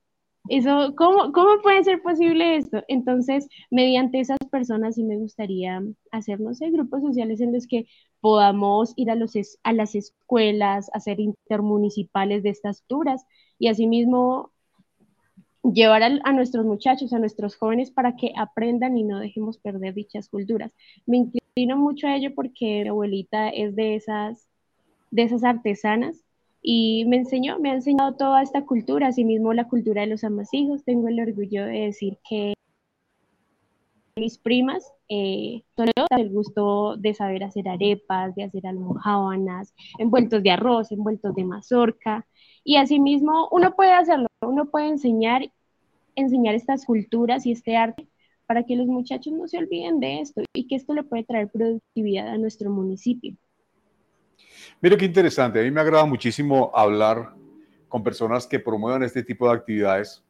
Eso, 0.50 0.94
¿cómo, 0.98 1.32
¿Cómo 1.32 1.62
puede 1.62 1.84
ser 1.86 2.02
posible 2.02 2.58
esto? 2.58 2.84
Entonces, 2.90 3.48
mediante 3.72 4.20
esas 4.20 4.40
personas 4.52 4.96
sí 4.96 5.04
me 5.04 5.16
gustaría 5.18 5.82
hacer, 6.12 6.42
no 6.42 6.54
sé, 6.54 6.70
grupos 6.70 7.02
sociales 7.02 7.40
en 7.40 7.54
los 7.54 7.66
que 7.66 7.88
podamos 8.20 8.94
ir 8.98 9.10
a, 9.10 9.16
los, 9.16 9.34
a 9.64 9.74
las 9.74 9.96
escuelas, 9.96 10.90
hacer 10.94 11.20
intermunicipales 11.22 12.44
de 12.44 12.50
estas 12.50 12.82
alturas 12.82 13.26
y 13.58 13.70
asimismo 13.70 14.52
llevar 15.64 16.04
a, 16.04 16.34
nuestros 16.34 16.66
muchachos, 16.66 17.14
a 17.14 17.20
nuestros 17.20 17.56
jóvenes 17.56 17.90
para 17.92 18.18
que 18.18 18.34
aprendan 18.36 18.98
y 18.98 19.04
no 19.04 19.20
dejemos 19.20 19.58
perder 19.58 19.94
dichas 19.94 20.28
culturas. 20.28 20.74
Me 21.06 21.18
inclino 21.18 21.78
mucho 21.78 22.08
a 22.08 22.16
ello 22.18 22.36
porque 22.36 22.82
mi 22.84 22.90
abuelita 22.90 23.48
es 23.48 23.76
de 23.78 23.96
esas, 23.96 24.50
de 25.10 25.24
esas 25.24 25.46
artesanas 25.46 26.24
y 26.64 27.06
me 27.06 27.18
enseñó, 27.18 27.60
me 27.60 27.72
ha 27.72 27.74
enseñado 27.76 28.16
toda 28.16 28.42
esta 28.42 28.66
cultura, 28.66 29.08
asimismo 29.08 29.54
la 29.54 29.68
cultura 29.68 30.02
de 30.02 30.08
los 30.08 30.24
amasijos. 30.24 30.86
Tengo 30.86 31.10
el 31.10 31.20
orgullo 31.20 31.66
de 31.66 31.82
decir 31.82 32.18
que 32.28 32.54
mis 34.16 34.38
primas 34.38 34.94
eh, 35.10 35.64
el 36.10 36.30
gusto 36.30 36.96
de 36.98 37.14
saber 37.14 37.44
hacer 37.44 37.68
arepas, 37.68 38.34
de 38.36 38.46
hacer 38.46 38.66
almojábanas, 38.66 39.74
envueltos 39.98 40.42
de 40.42 40.52
arroz, 40.52 40.92
envueltos 40.92 41.36
de 41.36 41.44
mazorca. 41.44 42.26
Y 42.64 42.78
asimismo 42.78 43.50
uno 43.52 43.76
puede 43.76 43.92
hacerlo, 43.92 44.28
uno 44.42 44.66
puede 44.72 44.88
enseñar, 44.88 45.52
enseñar 46.16 46.56
estas 46.56 46.86
culturas 46.86 47.46
y 47.46 47.52
este 47.52 47.76
arte 47.76 48.08
para 48.46 48.64
que 48.64 48.76
los 48.78 48.88
muchachos 48.88 49.34
no 49.34 49.48
se 49.48 49.58
olviden 49.58 50.00
de 50.00 50.22
esto 50.22 50.44
y 50.54 50.68
que 50.68 50.76
esto 50.76 50.94
le 50.94 51.04
puede 51.04 51.24
traer 51.24 51.50
productividad 51.50 52.30
a 52.30 52.38
nuestro 52.38 52.70
municipio. 52.70 53.36
Mire 54.82 54.98
qué 54.98 55.06
interesante, 55.06 55.60
a 55.60 55.64
mí 55.64 55.72
me 55.72 55.82
agrada 55.82 56.06
muchísimo 56.06 56.72
hablar 56.74 57.34
con 57.88 58.04
personas 58.04 58.48
que 58.48 58.60
promuevan 58.60 59.04
este 59.04 59.24
tipo 59.24 59.48
de 59.48 59.56
actividades, 59.56 60.24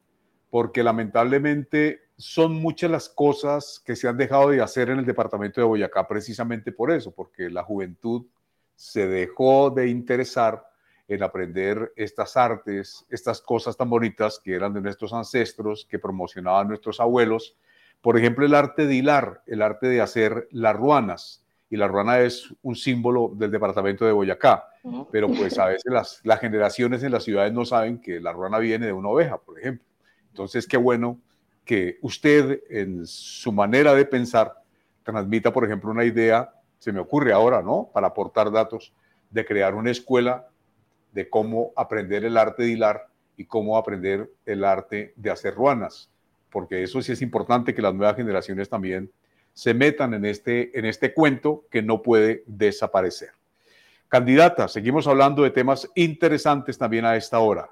porque 0.50 0.82
lamentablemente 0.82 2.02
son 2.16 2.54
muchas 2.54 2.90
las 2.90 3.08
cosas 3.08 3.82
que 3.84 3.96
se 3.96 4.06
han 4.06 4.16
dejado 4.16 4.50
de 4.50 4.60
hacer 4.60 4.90
en 4.90 4.98
el 5.00 5.06
departamento 5.06 5.60
de 5.60 5.66
Boyacá 5.66 6.06
precisamente 6.06 6.72
por 6.72 6.92
eso, 6.92 7.10
porque 7.12 7.50
la 7.50 7.64
juventud 7.64 8.26
se 8.76 9.06
dejó 9.06 9.70
de 9.70 9.88
interesar 9.88 10.64
en 11.08 11.22
aprender 11.22 11.92
estas 11.96 12.36
artes, 12.36 13.04
estas 13.10 13.40
cosas 13.40 13.76
tan 13.76 13.90
bonitas 13.90 14.40
que 14.42 14.54
eran 14.54 14.72
de 14.72 14.80
nuestros 14.80 15.12
ancestros, 15.12 15.86
que 15.88 15.98
promocionaban 15.98 16.68
nuestros 16.68 17.00
abuelos. 17.00 17.56
Por 18.00 18.18
ejemplo, 18.18 18.46
el 18.46 18.54
arte 18.54 18.86
de 18.86 18.94
hilar, 18.94 19.42
el 19.46 19.62
arte 19.62 19.88
de 19.88 20.00
hacer 20.00 20.48
las 20.50 20.76
ruanas, 20.76 21.43
y 21.70 21.76
la 21.76 21.88
ruana 21.88 22.20
es 22.20 22.54
un 22.62 22.76
símbolo 22.76 23.32
del 23.34 23.50
departamento 23.50 24.04
de 24.04 24.12
Boyacá, 24.12 24.68
pero 25.10 25.28
pues 25.28 25.58
a 25.58 25.66
veces 25.66 25.90
las, 25.90 26.20
las 26.22 26.40
generaciones 26.40 27.02
en 27.02 27.12
las 27.12 27.24
ciudades 27.24 27.52
no 27.52 27.64
saben 27.64 28.00
que 28.00 28.20
la 28.20 28.32
ruana 28.32 28.58
viene 28.58 28.86
de 28.86 28.92
una 28.92 29.08
oveja, 29.08 29.38
por 29.38 29.58
ejemplo. 29.58 29.84
Entonces, 30.28 30.66
qué 30.66 30.76
bueno 30.76 31.18
que 31.64 31.98
usted 32.02 32.62
en 32.68 33.06
su 33.06 33.50
manera 33.50 33.94
de 33.94 34.04
pensar 34.04 34.54
transmita, 35.02 35.52
por 35.52 35.64
ejemplo, 35.64 35.90
una 35.90 36.04
idea, 36.04 36.52
se 36.78 36.92
me 36.92 37.00
ocurre 37.00 37.32
ahora, 37.32 37.62
¿no? 37.62 37.90
Para 37.92 38.08
aportar 38.08 38.50
datos, 38.50 38.92
de 39.30 39.44
crear 39.44 39.74
una 39.74 39.90
escuela 39.90 40.48
de 41.12 41.28
cómo 41.28 41.72
aprender 41.76 42.24
el 42.24 42.36
arte 42.36 42.64
de 42.64 42.70
hilar 42.70 43.08
y 43.36 43.44
cómo 43.44 43.76
aprender 43.76 44.30
el 44.46 44.64
arte 44.64 45.12
de 45.16 45.30
hacer 45.30 45.54
ruanas, 45.54 46.10
porque 46.50 46.82
eso 46.82 47.00
sí 47.02 47.12
es 47.12 47.22
importante 47.22 47.74
que 47.74 47.82
las 47.82 47.94
nuevas 47.94 48.16
generaciones 48.16 48.68
también 48.68 49.10
se 49.54 49.72
metan 49.72 50.12
en 50.14 50.24
este, 50.24 50.76
en 50.78 50.84
este 50.84 51.14
cuento 51.14 51.64
que 51.70 51.80
no 51.80 52.02
puede 52.02 52.42
desaparecer. 52.46 53.30
Candidata, 54.08 54.68
seguimos 54.68 55.06
hablando 55.06 55.42
de 55.42 55.50
temas 55.50 55.90
interesantes 55.94 56.76
también 56.76 57.04
a 57.04 57.16
esta 57.16 57.38
hora. 57.38 57.70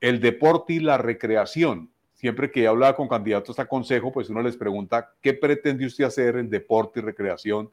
El 0.00 0.20
deporte 0.20 0.74
y 0.74 0.80
la 0.80 0.96
recreación. 0.96 1.90
Siempre 2.14 2.50
que 2.50 2.66
habla 2.66 2.96
con 2.96 3.06
candidatos 3.06 3.58
a 3.58 3.66
consejo, 3.66 4.10
pues 4.10 4.28
uno 4.28 4.42
les 4.42 4.56
pregunta, 4.56 5.12
¿qué 5.20 5.34
pretende 5.34 5.86
usted 5.86 6.04
hacer 6.04 6.36
en 6.36 6.50
deporte 6.50 6.98
y 6.98 7.02
recreación? 7.02 7.70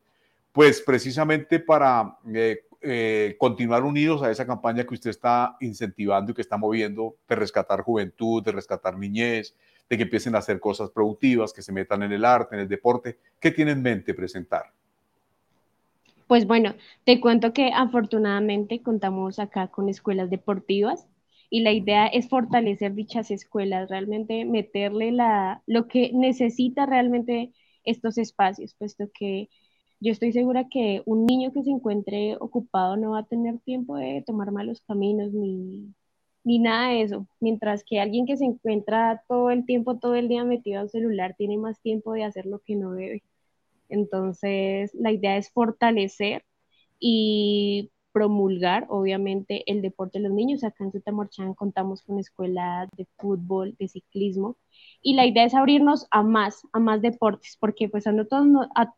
Pues 0.51 0.81
precisamente 0.81 1.60
para 1.60 2.17
eh, 2.31 2.65
eh, 2.81 3.36
continuar 3.39 3.84
unidos 3.84 4.21
a 4.21 4.29
esa 4.29 4.45
campaña 4.45 4.84
que 4.84 4.93
usted 4.93 5.10
está 5.10 5.58
incentivando 5.62 6.31
y 6.31 6.36
que 6.36 6.41
está 6.41 6.58
moviendo 6.58 7.15
de 7.27 7.36
rescatar 7.36 7.81
juventud, 7.81 8.43
de 8.43 8.51
rescatar 8.51 8.97
niñez, 8.97 9.55
de 9.89 9.98
que 9.98 10.04
empiecen 10.04 10.36
a 10.36 10.39
hacer 10.39 10.60
cosas 10.60 10.89
productivas, 10.89 11.54
que 11.54 11.62
se 11.62 11.71
metan 11.71 12.04
en 12.04 12.12
el 12.12 12.26
arte, 12.26 12.56
en 12.56 12.62
el 12.62 12.67
deporte. 12.67 13.17
¿Qué 13.39 13.52
tiene 13.52 13.71
en 13.71 13.82
mente 13.82 14.13
presentar? 14.13 14.71
Pues 16.28 16.48
bueno, 16.48 16.74
te 17.04 17.21
cuento 17.21 17.54
que 17.54 17.71
afortunadamente 17.74 18.82
contamos 18.82 19.38
acá 19.38 19.67
con 19.67 19.89
escuelas 19.89 20.32
deportivas 20.32 21.08
y 21.52 21.62
la 21.62 21.71
idea 21.71 22.08
es 22.08 22.28
fortalecer 22.28 22.95
dichas 22.95 23.30
escuelas, 23.30 23.89
realmente 23.89 24.43
meterle 24.43 25.12
la, 25.12 25.62
lo 25.67 25.88
que 25.88 26.12
necesita 26.13 26.88
realmente 26.88 27.54
estos 27.84 28.17
espacios, 28.17 28.74
puesto 28.74 29.12
que 29.13 29.50
yo 30.00 30.12
estoy 30.12 30.32
segura 30.32 30.67
que 30.67 31.04
un 31.06 31.26
niño 31.26 31.54
que 31.54 31.63
se 31.63 31.69
encuentre 31.69 32.36
ocupado 32.39 32.98
no 32.98 33.12
va 33.12 33.19
a 33.19 33.26
tener 33.26 33.60
tiempo 33.60 33.95
de 33.95 34.24
tomar 34.26 34.52
malos 34.52 34.82
caminos 34.82 35.32
ni, 35.32 35.93
ni 36.45 36.60
nada 36.60 36.89
de 36.91 37.01
eso. 37.03 37.27
Mientras 37.41 37.84
que 37.84 37.99
alguien 37.99 38.25
que 38.25 38.38
se 38.38 38.45
encuentra 38.45 39.23
todo 39.27 39.51
el 39.51 39.65
tiempo, 39.65 39.97
todo 39.99 40.15
el 40.15 40.29
día 40.29 40.45
metido 40.45 40.81
al 40.81 40.89
celular, 40.89 41.36
tiene 41.38 41.58
más 41.58 41.81
tiempo 41.81 42.13
de 42.13 42.23
hacer 42.25 42.45
lo 42.45 42.60
que 42.60 42.75
no 42.75 42.93
debe. 42.93 43.23
Entonces, 43.89 44.93
la 44.95 45.12
idea 45.12 45.38
es 45.38 45.51
fortalecer 45.51 46.43
y 46.99 47.91
promulgar, 48.12 48.88
obviamente, 48.89 49.63
el 49.71 49.81
deporte 49.81 50.19
de 50.19 50.23
los 50.29 50.34
niños. 50.34 50.63
Acá 50.63 50.86
en 50.86 50.91
Sutamarchán 50.91 51.53
contamos 51.53 52.01
con 52.03 52.19
escuela 52.19 52.89
de 52.97 53.08
fútbol, 53.17 53.75
de 53.79 53.88
ciclismo, 53.89 54.58
y 55.01 55.15
la 55.15 55.25
idea 55.25 55.45
es 55.45 55.53
abrirnos 55.53 56.08
a 56.12 56.23
más, 56.23 56.62
a 56.73 56.79
más 56.79 57.01
deportes, 57.01 57.58
porque 57.60 57.89
pues 57.89 58.08
a 58.08 58.12
no, 58.13 58.25
todos, 58.27 58.47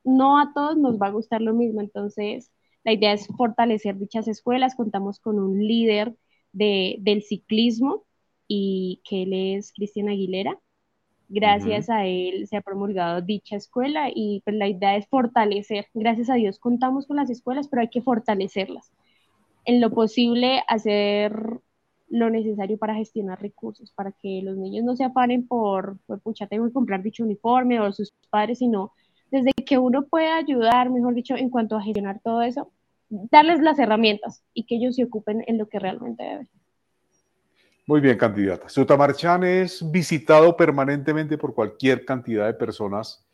no 0.03 0.39
a 0.39 0.53
todos 0.53 0.77
nos 0.77 0.99
va 1.01 1.07
a 1.07 1.12
gustar 1.12 1.41
lo 1.41 1.53
mismo. 1.53 1.81
Entonces, 1.81 2.51
la 2.83 2.93
idea 2.93 3.13
es 3.13 3.27
fortalecer 3.38 3.97
dichas 3.97 4.27
escuelas. 4.27 4.75
Contamos 4.75 5.19
con 5.19 5.39
un 5.39 5.60
líder 5.67 6.15
del 6.58 7.24
ciclismo 7.24 8.04
y 8.48 9.02
que 9.08 9.24
él 9.24 9.34
es 9.34 9.72
Cristian 9.74 10.10
Aguilera. 10.10 10.58
Gracias 11.30 11.89
a 11.89 12.06
él 12.06 12.48
se 12.48 12.56
ha 12.56 12.62
promulgado 12.62 13.22
dicha 13.22 13.58
escuela 13.58 14.10
y 14.13 14.41
pues 14.46 14.56
la 14.56 14.70
idea 14.70 14.96
es 14.96 15.08
fortalecer. 15.08 15.88
Gracias 15.93 16.30
a 16.30 16.36
Dios 16.36 16.58
contamos 16.58 17.06
con 17.06 17.17
las 17.17 17.30
escuelas, 17.30 17.67
pero 17.67 17.82
hay 17.82 17.89
que 17.89 18.02
fortalecerlas. 18.02 18.91
En 19.65 19.82
lo 19.82 19.91
posible 19.91 20.62
hacer 20.67 21.34
lo 22.10 22.30
necesario 22.30 22.78
para 22.78 22.96
gestionar 22.96 23.41
recursos, 23.41 23.91
para 23.91 24.13
que 24.13 24.41
los 24.41 24.56
niños 24.56 24.86
no 24.86 24.96
se 24.96 25.04
aparen 25.04 25.46
por, 25.46 25.98
pues 26.06 26.22
pucha, 26.22 26.48
tengo 26.48 26.65
que 26.65 26.74
comprar 26.74 27.04
dicho 27.04 27.24
uniforme 27.24 27.80
o 27.82 27.91
sus 27.91 28.13
padres, 28.30 28.60
sino 28.60 28.93
desde 29.30 29.52
que 29.52 29.78
uno 29.78 30.06
pueda 30.06 30.38
ayudar, 30.38 30.89
mejor 30.89 31.13
dicho, 31.13 31.36
en 31.36 31.50
cuanto 31.50 31.76
a 31.76 31.82
gestionar 31.82 32.22
todo 32.24 32.41
eso, 32.41 32.72
darles 33.10 33.62
las 33.62 33.80
herramientas 33.80 34.43
y 34.54 34.65
que 34.65 34.76
ellos 34.76 34.96
se 34.96 35.04
ocupen 35.04 35.43
en 35.48 35.58
lo 35.58 35.67
que 35.67 35.80
realmente 35.80 36.24
deben. 36.24 36.50
Muy 37.86 38.02
bien, 38.02 38.17
candidata. 38.17 38.67
Sutamarchán 38.67 39.46
es 39.46 39.89
visitado 39.91 40.58
permanentemente 40.58 41.38
por 41.38 41.54
cualquier 41.54 42.04
cantidad 42.04 42.46
de 42.46 42.54
personas 42.54 43.26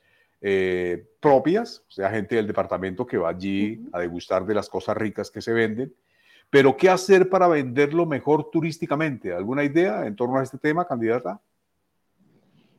eh, 0.42 1.08
propias, 1.20 1.84
o 1.88 1.92
sea, 1.92 2.12
gente 2.12 2.36
del 2.36 2.46
departamento 2.46 3.08
que 3.08 3.18
va 3.18 3.30
allí 3.30 3.84
a 3.92 4.00
degustar 4.00 4.46
de 4.46 4.54
las 4.54 4.70
cosas 4.70 4.96
ricas 4.96 5.32
que 5.32 5.42
se 5.42 5.54
venden. 5.54 5.94
Pero, 6.52 6.78
¿qué 6.78 6.88
hacer 6.88 7.30
para 7.30 7.48
venderlo 7.48 8.06
mejor 8.06 8.52
turísticamente? 8.52 9.34
¿Alguna 9.34 9.64
idea 9.64 10.06
en 10.06 10.16
torno 10.16 10.38
a 10.38 10.44
este 10.44 10.60
tema, 10.60 10.86
candidata? 10.86 11.42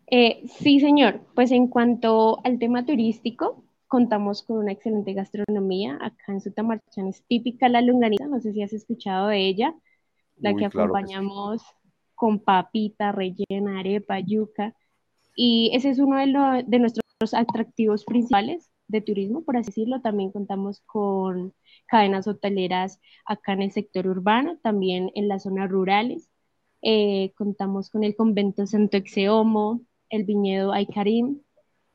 Eh, 0.07 0.43
sí, 0.61 0.79
señor. 0.79 1.23
Pues 1.35 1.51
en 1.51 1.67
cuanto 1.67 2.39
al 2.45 2.61
tema 2.61 2.87
turístico, 2.87 3.64
contamos 3.95 4.43
con 4.43 4.57
una 4.57 4.73
excelente 4.73 5.13
gastronomía. 5.13 5.97
Acá 6.01 6.33
en 6.33 6.41
Sutamarchán 6.41 7.07
es 7.07 7.23
típica 7.29 7.69
la 7.69 7.81
longaniza, 7.81 8.27
no 8.27 8.41
sé 8.41 8.53
si 8.53 8.61
has 8.61 8.73
escuchado 8.73 9.29
de 9.29 9.47
ella, 9.47 9.73
la 10.35 10.53
que 10.57 10.65
acompañamos 10.65 11.63
con 12.17 12.41
papita, 12.41 13.13
rellena, 13.13 13.79
arepa, 13.79 14.19
yuca. 14.19 14.75
Y 15.37 15.71
ese 15.75 15.91
es 15.91 16.01
uno 16.01 16.17
de, 16.19 16.65
de 16.67 16.79
nuestros 16.81 17.05
atractivos 17.35 18.05
principales 18.05 18.69
de 18.89 19.01
turismo, 19.01 19.45
por 19.45 19.57
así 19.57 19.67
decirlo. 19.67 20.01
También 20.01 20.33
contamos 20.33 20.81
con 20.87 21.55
cadenas 21.87 22.27
hoteleras 22.27 23.01
acá 23.25 23.53
en 23.53 23.63
el 23.63 23.71
sector 23.71 24.09
urbano, 24.09 24.59
también 24.61 25.13
en 25.15 25.29
las 25.29 25.45
zonas 25.45 25.71
rurales. 25.71 26.29
Eh, 26.83 27.33
contamos 27.37 27.91
con 27.91 28.03
el 28.03 28.17
convento 28.17 28.67
Santo 28.67 28.97
Exeomo, 28.97 29.83
el 30.11 30.25
viñedo 30.25 30.73
Aycarim, 30.73 31.44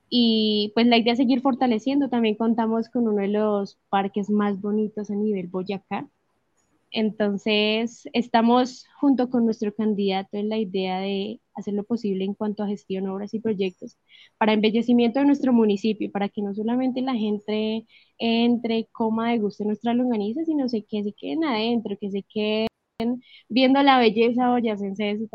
y 0.09 0.71
pues 0.75 0.87
la 0.87 0.97
idea 0.97 1.13
es 1.13 1.19
seguir 1.19 1.41
fortaleciendo. 1.41 2.09
También 2.09 2.35
contamos 2.35 2.89
con 2.89 3.07
uno 3.07 3.21
de 3.21 3.29
los 3.29 3.77
parques 3.89 4.29
más 4.29 4.59
bonitos 4.61 5.09
a 5.11 5.15
nivel 5.15 5.47
Boyacá. 5.47 6.07
Entonces, 6.91 8.03
estamos 8.13 8.85
junto 8.99 9.29
con 9.29 9.45
nuestro 9.45 9.73
candidato 9.75 10.37
en 10.37 10.49
la 10.49 10.57
idea 10.57 10.99
de 10.99 11.39
hacer 11.53 11.75
lo 11.75 11.83
posible 11.83 12.25
en 12.25 12.33
cuanto 12.33 12.63
a 12.63 12.67
gestión, 12.67 13.07
obras 13.07 13.33
y 13.33 13.39
proyectos 13.39 13.97
para 14.39 14.53
embellecimiento 14.53 15.19
de 15.19 15.25
nuestro 15.25 15.53
municipio, 15.53 16.11
para 16.11 16.29
que 16.29 16.41
no 16.41 16.53
solamente 16.55 17.01
la 17.01 17.13
gente 17.15 17.85
entre, 18.17 18.87
coma, 18.91 19.31
deguste 19.31 19.65
nuestra 19.65 19.93
longaniza, 19.93 20.43
sino 20.45 20.65
que 20.67 21.03
se 21.03 21.13
queden 21.13 21.43
adentro, 21.43 21.97
que 21.99 22.09
se 22.11 22.23
queden 22.23 22.67
viendo 23.49 23.81
la 23.83 23.99
belleza 23.99 24.49
boyacense 24.49 25.03
de 25.03 25.17
su. 25.19 25.27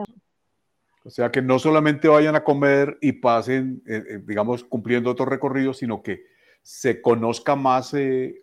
O 1.05 1.11
sea, 1.11 1.31
que 1.31 1.43
no 1.43 1.59
solamente 1.59 2.09
vayan 2.09 2.35
a 2.35 2.43
comer 2.43 2.97
y 3.03 3.13
pasen, 3.13 3.83
eh, 3.87 4.03
eh, 4.09 4.21
digamos, 4.27 4.65
cumpliendo 4.65 5.11
otros 5.11 5.29
recorridos, 5.29 5.77
sino 5.77 6.03
que 6.03 6.23
se 6.63 7.03
conozca 7.03 7.57
más 7.57 7.93
eh, 7.93 8.37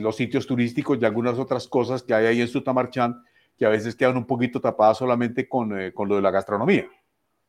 los 0.00 0.16
sitios 0.16 0.46
turísticos 0.46 0.98
y 0.98 1.04
algunas 1.04 1.38
otras 1.38 1.68
cosas 1.68 2.02
que 2.02 2.14
hay 2.14 2.24
ahí 2.24 2.40
en 2.40 2.48
Sutamarchán 2.48 3.22
que 3.58 3.66
a 3.66 3.68
veces 3.68 3.94
quedan 3.94 4.16
un 4.16 4.24
poquito 4.24 4.62
tapadas 4.62 4.96
solamente 4.96 5.46
con, 5.46 5.74
con 5.92 6.08
lo 6.08 6.16
de 6.16 6.22
la 6.22 6.30
gastronomía. 6.30 6.88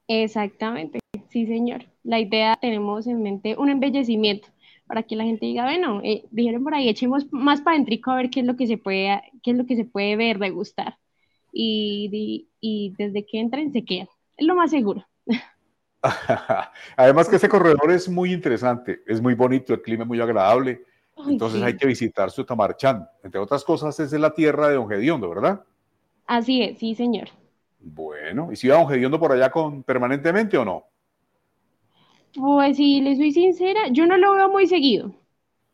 Exactamente, 0.06 1.00
sí, 1.30 1.48
señor. 1.48 1.86
La 2.04 2.20
idea 2.20 2.58
tenemos 2.60 3.08
en 3.08 3.24
mente 3.24 3.56
un 3.58 3.70
embellecimiento 3.70 4.50
para 4.86 5.04
que 5.04 5.16
la 5.16 5.24
gente 5.24 5.46
diga, 5.46 5.64
bueno, 5.64 6.02
dijeron 6.30 6.64
por 6.64 6.76
ahí, 6.76 6.90
echemos 6.90 7.26
más 7.32 7.62
para 7.62 7.78
adentro 7.78 8.12
a 8.12 8.18
ver 8.18 8.30
qué 8.30 8.42
es 8.42 8.46
lo 8.46 8.58
que 8.58 8.68
se 8.68 8.78
puede, 8.78 9.22
qué 9.42 9.52
es 9.52 9.58
lo 9.58 9.66
que 9.66 9.78
se 9.78 9.86
puede 9.86 10.18
ver, 10.18 10.40
degustar. 10.40 10.98
Y, 11.54 12.50
y 12.60 12.94
desde 12.98 13.26
que 13.26 13.40
entren 13.40 13.72
se 13.72 13.86
quedan 13.86 14.10
es 14.38 14.46
lo 14.46 14.56
más 14.56 14.72
seguro. 14.72 15.06
Además 16.98 17.28
que 17.28 17.38
ese 17.38 17.50
corredor 17.50 17.92
es 17.92 18.08
muy 18.08 18.32
interesante, 18.32 19.02
es 19.08 19.22
muy 19.22 19.34
bonito, 19.34 19.74
el 19.74 19.82
clima 19.82 20.04
es 20.04 20.08
muy 20.08 20.22
agradable, 20.22 20.84
entonces 21.28 21.62
hay 21.64 21.78
que 21.78 21.88
visitar 21.88 22.30
Sutamarchán. 22.30 23.08
Entre 23.24 23.40
otras 23.40 23.64
cosas 23.64 24.00
es 24.00 24.12
de 24.12 24.20
la 24.20 24.34
tierra 24.34 24.68
de 24.68 24.76
Don 24.76 24.88
Gediondo, 24.88 25.30
¿verdad? 25.30 25.64
Así 26.28 26.62
es, 26.62 26.78
sí 26.78 26.96
señor. 26.96 27.30
Bueno, 27.80 28.52
¿y 28.52 28.56
si 28.56 28.68
va 28.68 28.78
Don 28.78 28.88
Gediondo 28.88 29.20
por 29.20 29.32
allá 29.32 29.50
con, 29.50 29.84
permanentemente 29.84 30.58
o 30.58 30.66
no? 30.66 30.86
Pues 32.36 32.78
si 32.78 33.02
le 33.02 33.16
soy 33.16 33.32
sincera, 33.32 33.88
yo 33.92 34.06
no 34.06 34.18
lo 34.18 34.34
veo 34.34 34.50
muy 34.50 34.68
seguido. 34.68 35.14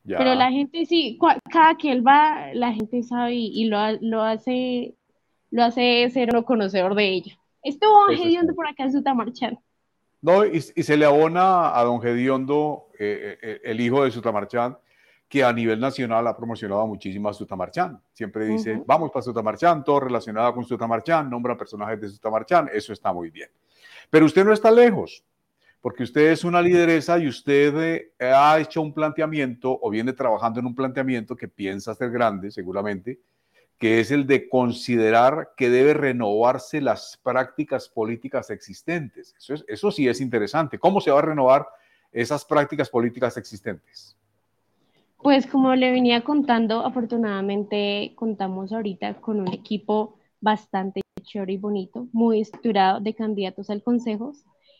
Pero 0.03 0.35
la 0.35 0.51
gente 0.51 0.85
sí, 0.85 1.19
cada 1.51 1.75
que 1.75 1.91
él 1.91 2.05
va, 2.05 2.53
la 2.53 2.73
gente 2.73 3.03
sabe 3.03 3.35
y, 3.35 3.65
lo, 3.65 3.77
lo, 4.01 4.23
hace 4.23 4.95
lo 5.51 5.63
hace 5.63 6.09
ser 6.09 6.35
un 6.35 6.43
conocedor 6.43 6.95
de 6.95 7.07
ello. 7.07 7.35
Estuvo 7.63 8.07
Don 8.07 8.17
Gediondo 8.17 8.55
por 8.55 8.67
acá 8.67 8.83
en 8.83 8.91
Sutamarchán. 8.91 9.59
No, 10.21 10.45
y, 10.45 10.61
se 10.61 10.97
le 10.97 11.05
abona 11.05 11.75
a 11.77 11.83
Don 11.83 11.99
Gediondo, 11.99 12.89
eh, 12.99 12.99
eh, 12.99 13.37
eh, 13.41 13.61
el 13.63 13.81
hijo 13.81 14.03
de 14.03 14.11
Sutamarchán, 14.11 14.77
que 15.27 15.43
a 15.43 15.51
nivel 15.51 15.79
nacional 15.79 16.27
ha 16.27 16.37
promocionado 16.37 16.85
muchísimo 16.85 17.27
a 17.27 17.33
Sutamarchán. 17.33 17.99
Siempre 18.13 18.45
dice, 18.45 18.83
vamos 18.85 19.09
para 19.11 19.23
Sutamarchán, 19.23 19.83
todo 19.83 20.01
relacionado 20.01 20.53
con 20.53 20.63
Sutamarchán, 20.63 21.29
nombra 21.29 21.57
personajes 21.57 21.99
de 22.01 22.09
Sutamarchán, 22.09 22.69
eso 22.71 22.93
está 22.93 23.11
muy 23.13 23.31
bien. 23.31 23.49
Pero 24.09 24.25
usted 24.25 24.43
no 24.43 24.53
está 24.53 24.69
lejos, 24.69 25.23
porque 25.79 26.03
usted 26.03 26.31
es 26.31 26.43
una 26.43 26.61
lideresa 26.61 27.17
y 27.17 27.27
usted 27.27 28.11
ha 28.19 28.59
hecho 28.59 28.81
un 28.81 28.93
planteamiento 28.93 29.79
o 29.81 29.89
viene 29.89 30.13
trabajando 30.13 30.59
en 30.59 30.65
un 30.65 30.75
planteamiento 30.75 31.35
que 31.35 31.47
piensa 31.47 31.95
ser 31.95 32.11
grande, 32.11 32.51
seguramente, 32.51 33.19
que 33.81 33.99
es 33.99 34.11
el 34.11 34.27
de 34.27 34.47
considerar 34.47 35.53
que 35.57 35.71
debe 35.71 35.95
renovarse 35.95 36.79
las 36.79 37.19
prácticas 37.23 37.89
políticas 37.89 38.51
existentes. 38.51 39.33
Eso, 39.67 39.89
sí 39.89 40.07
es 40.07 40.21
interesante. 40.21 40.77
¿Cómo 40.77 41.01
se 41.01 41.09
va 41.09 41.17
a 41.17 41.23
renovar 41.23 41.67
esas 42.11 42.45
prácticas 42.45 42.91
políticas 42.91 43.37
existentes? 43.37 44.15
Pues 45.17 45.47
como 45.47 45.73
le 45.73 45.89
venía 45.89 46.23
contando, 46.23 46.85
afortunadamente 46.85 48.13
contamos 48.15 48.71
ahorita 48.71 49.15
con 49.15 49.41
un 49.41 49.51
equipo 49.51 50.19
bastante 50.39 51.01
chévere 51.23 51.53
y 51.53 51.57
bonito, 51.57 52.07
muy 52.13 52.41
estructurado 52.41 52.99
de 52.99 53.15
candidatos 53.15 53.71
al 53.71 53.81
consejo 53.81 54.33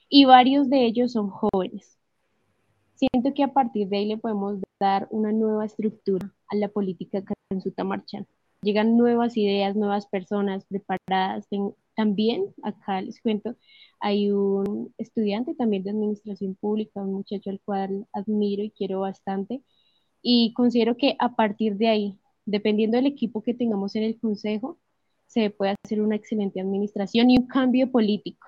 y 0.10 0.26
varios 0.26 0.70
de 0.70 0.86
ellos 0.86 1.14
son 1.14 1.32
jóvenes. 1.32 1.98
Siento 2.94 3.34
que 3.34 3.42
a 3.42 3.52
partir 3.52 3.88
de 3.88 3.98
ahí 3.98 4.06
le 4.06 4.18
podemos 4.18 4.60
dar 4.80 5.08
una 5.10 5.32
nueva 5.32 5.66
estructura 5.66 6.32
a 6.50 6.56
la 6.56 6.68
política 6.68 7.24
que 7.24 7.34
en 7.50 7.62
Sutamarchán 7.62 8.28
llegan 8.62 8.98
nuevas 8.98 9.38
ideas, 9.38 9.76
nuevas 9.76 10.08
personas 10.08 10.66
preparadas. 10.66 11.48
también, 11.96 12.54
acá 12.64 13.02
les 13.02 13.22
cuento, 13.22 13.56
hay 14.00 14.32
un 14.32 14.94
estudiante 14.98 15.56
también 15.56 15.84
de 15.84 15.92
administración 15.92 16.56
pública, 16.56 17.02
un 17.02 17.14
muchacho 17.14 17.50
al 17.50 17.62
cual 17.62 18.08
admiro 18.14 18.64
y 18.64 18.72
quiero 18.72 19.02
bastante. 19.02 19.64
Y 20.22 20.54
considero 20.54 20.98
que 20.98 21.16
a 21.20 21.36
partir 21.36 21.78
de 21.78 21.88
ahí, 21.90 22.20
dependiendo 22.46 22.98
del 22.98 23.08
equipo 23.08 23.44
que 23.44 23.54
tengamos 23.54 23.96
en 23.96 24.04
el 24.04 24.20
consejo, 24.20 24.80
se 25.28 25.50
puede 25.52 25.76
hacer 25.84 26.02
una 26.02 26.16
excelente 26.16 26.62
administración 26.62 27.30
y 27.30 27.38
un 27.38 27.48
cambio 27.48 27.92
político. 27.92 28.48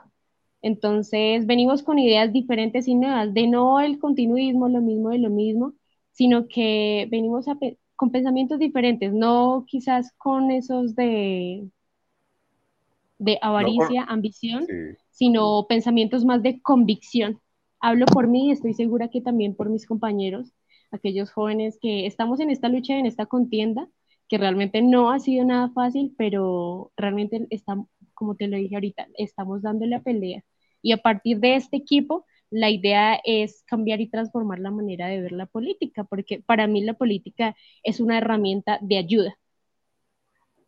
Entonces, 0.61 1.45
venimos 1.47 1.83
con 1.83 1.99
ideas 1.99 2.33
diferentes 2.33 2.87
y 2.87 2.95
nuevas, 2.95 3.33
de 3.33 3.47
no 3.47 3.79
el 3.81 3.99
continuismo, 3.99 4.69
lo 4.69 4.81
mismo 4.81 5.09
de 5.09 5.19
lo 5.19 5.29
mismo, 5.29 5.73
sino 6.11 6.47
que 6.47 7.07
venimos 7.11 7.47
a, 7.47 7.57
con 7.95 8.11
pensamientos 8.11 8.59
diferentes, 8.59 9.13
no 9.13 9.65
quizás 9.67 10.11
con 10.17 10.51
esos 10.51 10.95
de, 10.95 11.67
de 13.19 13.39
avaricia, 13.41 14.03
ambición, 14.03 14.65
sino 15.11 15.65
pensamientos 15.67 16.25
más 16.25 16.41
de 16.43 16.61
convicción. 16.61 17.39
Hablo 17.79 18.05
por 18.05 18.27
mí 18.27 18.47
y 18.47 18.51
estoy 18.51 18.73
segura 18.73 19.09
que 19.09 19.21
también 19.21 19.55
por 19.55 19.69
mis 19.69 19.85
compañeros, 19.85 20.53
aquellos 20.91 21.31
jóvenes 21.31 21.77
que 21.81 22.05
estamos 22.05 22.39
en 22.39 22.49
esta 22.49 22.69
lucha, 22.69 22.97
en 22.97 23.05
esta 23.05 23.25
contienda, 23.25 23.87
que 24.29 24.37
realmente 24.37 24.81
no 24.81 25.11
ha 25.11 25.19
sido 25.19 25.45
nada 25.45 25.69
fácil, 25.69 26.13
pero 26.17 26.91
realmente 26.97 27.45
estamos, 27.49 27.87
como 28.13 28.35
te 28.35 28.47
lo 28.47 28.57
dije 28.57 28.75
ahorita, 28.75 29.07
estamos 29.17 29.61
dando 29.61 29.85
la 29.85 30.01
pelea. 30.01 30.43
Y 30.81 30.91
a 30.91 30.97
partir 30.97 31.39
de 31.39 31.55
este 31.55 31.77
equipo 31.77 32.25
la 32.53 32.69
idea 32.69 33.19
es 33.23 33.63
cambiar 33.65 33.99
y 33.99 34.07
transformar 34.07 34.59
la 34.59 34.69
manera 34.69 35.07
de 35.07 35.21
ver 35.21 35.31
la 35.31 35.47
política, 35.47 36.03
porque 36.03 36.43
para 36.45 36.67
mí 36.67 36.83
la 36.83 36.93
política 36.93 37.55
es 37.81 37.99
una 37.99 38.19
herramienta 38.19 38.77
de 38.81 38.97
ayuda. 38.97 39.37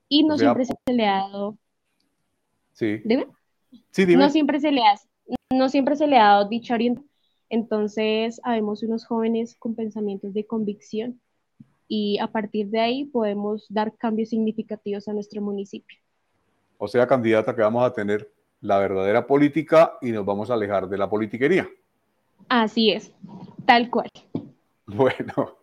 Y 0.10 0.24
no 0.24 0.38
siempre 0.38 0.66
se 0.66 0.76
le 0.88 1.06
ha 1.06 1.18
dado... 1.18 1.58
Sí. 2.74 3.02
¿Dime? 3.06 3.28
Sí, 3.92 4.06
dime. 4.06 4.24
No 4.24 4.30
siempre 4.32 4.60
se 4.60 4.72
le 4.72 4.82
ha, 4.82 4.96
no 5.54 5.70
siempre 5.70 5.96
se 5.96 6.08
le 6.08 6.18
ha 6.18 6.24
dado 6.24 6.50
dicha 6.50 6.74
orientación. 6.74 7.10
Entonces, 7.50 8.42
habemos 8.44 8.82
unos 8.82 9.06
jóvenes 9.06 9.56
con 9.56 9.76
pensamientos 9.76 10.34
de 10.34 10.48
convicción 10.48 11.22
y 11.88 12.18
a 12.18 12.28
partir 12.28 12.70
de 12.70 12.80
ahí 12.80 13.06
podemos 13.06 13.68
dar 13.70 13.96
cambios 13.96 14.30
significativos 14.30 15.08
a 15.08 15.14
nuestro 15.14 15.40
municipio. 15.42 16.00
O 16.80 16.88
sea, 16.88 17.06
candidata 17.06 17.56
que 17.56 17.62
vamos 17.62 17.84
a 17.84 17.94
tener 17.94 18.28
la 18.62 18.80
verdadera 18.80 19.28
política 19.28 19.98
y 20.02 20.12
nos 20.12 20.26
vamos 20.26 20.50
a 20.50 20.56
alejar 20.56 20.88
de 20.88 20.98
la 20.98 21.10
politiquería. 21.10 21.68
Así 22.50 22.92
es, 22.92 23.12
tal 23.66 23.90
cual. 23.90 24.10
Bueno, 24.88 25.58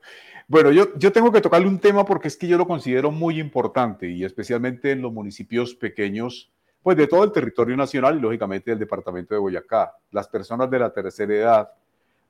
bueno, 0.48 0.72
yo, 0.72 0.98
yo 0.98 1.12
tengo 1.12 1.30
que 1.30 1.40
tocarle 1.40 1.68
un 1.68 1.78
tema 1.78 2.04
porque 2.04 2.26
es 2.26 2.36
que 2.36 2.48
yo 2.48 2.58
lo 2.58 2.66
considero 2.66 3.12
muy 3.12 3.38
importante 3.38 4.10
y 4.10 4.24
especialmente 4.24 4.90
en 4.90 5.00
los 5.00 5.12
municipios 5.12 5.76
pequeños, 5.76 6.50
pues 6.82 6.96
de 6.96 7.06
todo 7.06 7.22
el 7.22 7.30
territorio 7.30 7.76
nacional 7.76 8.18
y 8.18 8.20
lógicamente 8.20 8.72
del 8.72 8.80
departamento 8.80 9.32
de 9.32 9.40
Boyacá. 9.40 9.94
Las 10.10 10.26
personas 10.26 10.68
de 10.68 10.78
la 10.80 10.92
tercera 10.92 11.32
edad, 11.32 11.70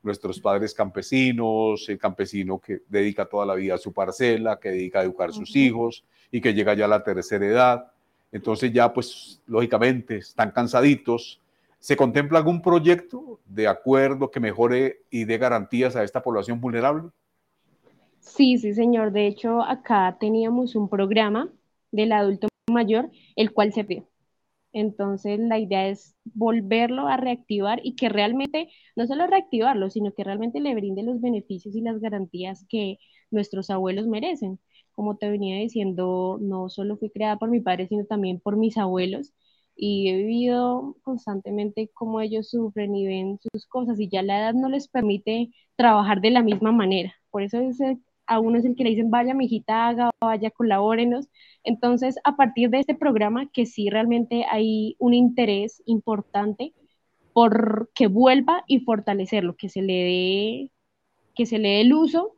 nuestros 0.03 0.39
padres 0.39 0.75
campesinos, 0.75 1.89
el 1.89 1.99
campesino 1.99 2.59
que 2.59 2.83
dedica 2.89 3.25
toda 3.25 3.47
la 3.47 3.55
vida 3.55 3.77
a 3.77 3.79
su 3.79 3.93
parcela, 3.95 4.61
que 4.61 4.69
dedica 4.69 5.01
a 5.01 5.05
educar 5.05 5.31
a 5.31 5.33
sus 5.33 5.57
hijos 5.57 6.05
y 6.31 6.43
que 6.43 6.53
llega 6.53 6.75
ya 6.75 6.85
a 6.85 6.89
la 6.89 7.03
tercera 7.03 7.47
edad 7.47 7.92
entonces 8.33 8.73
ya 8.73 8.93
pues 8.93 9.43
lógicamente 9.47 10.17
están 10.19 10.51
cansaditos. 10.51 11.41
¿Se 11.79 11.97
contempla 11.97 12.39
algún 12.39 12.63
proyecto 12.63 13.41
de 13.47 13.69
acuerdo 13.69 14.31
que 14.31 14.41
mejore 14.41 15.03
y 15.11 15.25
dé 15.25 15.39
garantías 15.39 15.97
a 15.97 16.05
esta 16.05 16.23
población 16.23 16.61
vulnerable? 16.61 17.11
Sí, 18.21 18.59
sí, 18.59 18.75
señor. 18.75 19.13
De 19.13 19.27
hecho, 19.27 19.63
acá 19.63 20.17
teníamos 20.21 20.75
un 20.77 20.89
programa 20.89 21.53
del 21.91 22.13
adulto 22.13 22.49
mayor, 22.71 23.11
el 23.37 23.53
cual 23.53 23.73
se 23.73 23.85
perdió. 23.85 24.09
Entonces, 24.73 25.39
la 25.41 25.59
idea 25.59 25.89
es 25.89 26.17
volverlo 26.25 27.09
a 27.09 27.17
reactivar 27.19 27.81
y 27.85 27.97
que 27.97 28.09
realmente, 28.09 28.71
no 28.97 29.07
solo 29.07 29.27
reactivarlo, 29.27 29.91
sino 29.91 30.13
que 30.15 30.25
realmente 30.25 30.61
le 30.61 30.75
brinde 30.75 31.03
los 31.03 31.21
beneficios 31.21 31.75
y 31.77 31.83
las 31.83 32.01
garantías 32.01 32.67
que 32.69 32.99
nuestros 33.31 33.71
abuelos 33.71 34.07
merecen 34.07 34.61
como 34.93 35.17
te 35.17 35.31
venía 35.31 35.57
diciendo, 35.59 36.39
no 36.41 36.69
solo 36.69 36.97
fui 36.97 37.11
creada 37.11 37.39
por 37.39 37.51
mi 37.51 37.61
padre, 37.61 37.89
sino 37.89 38.05
también 38.07 38.41
por 38.41 38.57
mis 38.57 38.77
abuelos. 38.79 39.33
Y 39.77 40.09
he 40.11 40.17
vivido 40.17 40.97
constantemente 41.03 41.91
cómo 41.95 42.21
ellos 42.21 42.51
sufren 42.51 42.95
y 42.95 43.07
ven 43.07 43.39
sus 43.53 43.67
cosas 43.67 43.99
y 44.01 44.09
ya 44.09 44.23
la 44.23 44.39
edad 44.39 44.55
no 44.55 44.69
les 44.69 44.89
permite 44.89 45.51
trabajar 45.77 46.21
de 46.21 46.31
la 46.31 46.43
misma 46.43 46.73
manera. 46.73 47.15
Por 47.31 47.43
eso 47.43 47.59
es 47.61 47.79
a 48.27 48.41
uno 48.41 48.59
es 48.59 48.65
el 48.65 48.77
que 48.77 48.85
le 48.85 48.91
dicen, 48.91 49.11
vaya, 49.11 49.35
mijita, 49.35 49.89
haga, 49.89 50.11
vaya, 50.21 50.51
colabórenos. 50.51 51.29
Entonces, 51.65 52.17
a 52.25 52.37
partir 52.37 52.71
de 52.71 52.81
este 52.81 52.95
programa, 52.95 53.51
que 53.53 53.67
sí 53.67 53.91
realmente 53.91 54.45
hay 54.51 54.97
un 54.99 55.15
interés 55.15 55.83
importante 55.87 56.73
por 57.33 57.91
que 57.95 58.07
vuelva 58.09 58.65
y 58.67 58.81
fortalecerlo, 58.81 59.57
que 59.57 59.69
se 59.69 59.83
le 59.83 59.95
dé, 59.95 60.71
que 61.35 61.47
se 61.47 61.59
le 61.59 61.69
dé 61.71 61.81
el 61.83 61.95
uso 61.95 62.37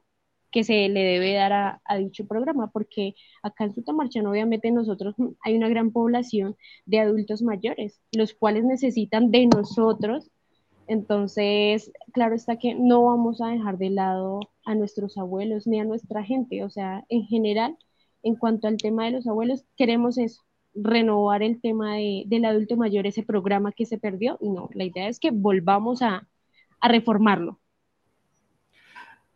que 0.54 0.62
se 0.62 0.88
le 0.88 1.02
debe 1.02 1.34
dar 1.34 1.52
a, 1.52 1.96
dicho 1.98 2.28
programa, 2.28 2.70
porque 2.70 3.16
acá 3.42 3.64
en 3.64 3.74
Sutamarchán 3.74 4.24
obviamente 4.28 4.70
nosotros 4.70 5.16
hay 5.42 5.56
una 5.56 5.68
gran 5.68 5.90
población 5.90 6.56
de 6.86 7.00
adultos 7.00 7.42
mayores, 7.42 8.00
los 8.12 8.34
cuales 8.34 8.62
necesitan 8.62 9.32
de 9.32 9.48
nosotros. 9.48 10.30
Entonces, 10.86 11.90
claro 12.12 12.36
está 12.36 12.56
que 12.56 12.76
no 12.76 13.02
vamos 13.02 13.40
a 13.40 13.48
dejar 13.48 13.78
de 13.78 13.90
lado 13.90 14.38
a 14.64 14.76
nuestros 14.76 15.18
abuelos 15.18 15.66
ni 15.66 15.80
a 15.80 15.84
nuestra 15.84 16.22
gente, 16.22 16.62
o 16.62 16.70
sea, 16.70 17.04
en 17.08 17.24
general, 17.24 17.76
en 18.22 18.36
cuanto 18.36 18.68
al 18.68 18.76
tema 18.76 19.06
de 19.06 19.10
los 19.10 19.26
abuelos, 19.26 19.64
queremos 19.76 20.18
eso, 20.18 20.42
renovar 20.72 21.42
el 21.42 21.60
tema 21.60 21.96
del 21.96 22.44
adulto 22.44 22.76
mayor, 22.76 23.08
ese 23.08 23.24
programa 23.24 23.72
que 23.72 23.86
se 23.86 23.98
perdió. 23.98 24.38
No, 24.40 24.68
la 24.72 24.84
idea 24.84 25.08
es 25.08 25.18
que 25.18 25.32
volvamos 25.32 26.00
a 26.00 26.28
reformarlo. 26.80 27.58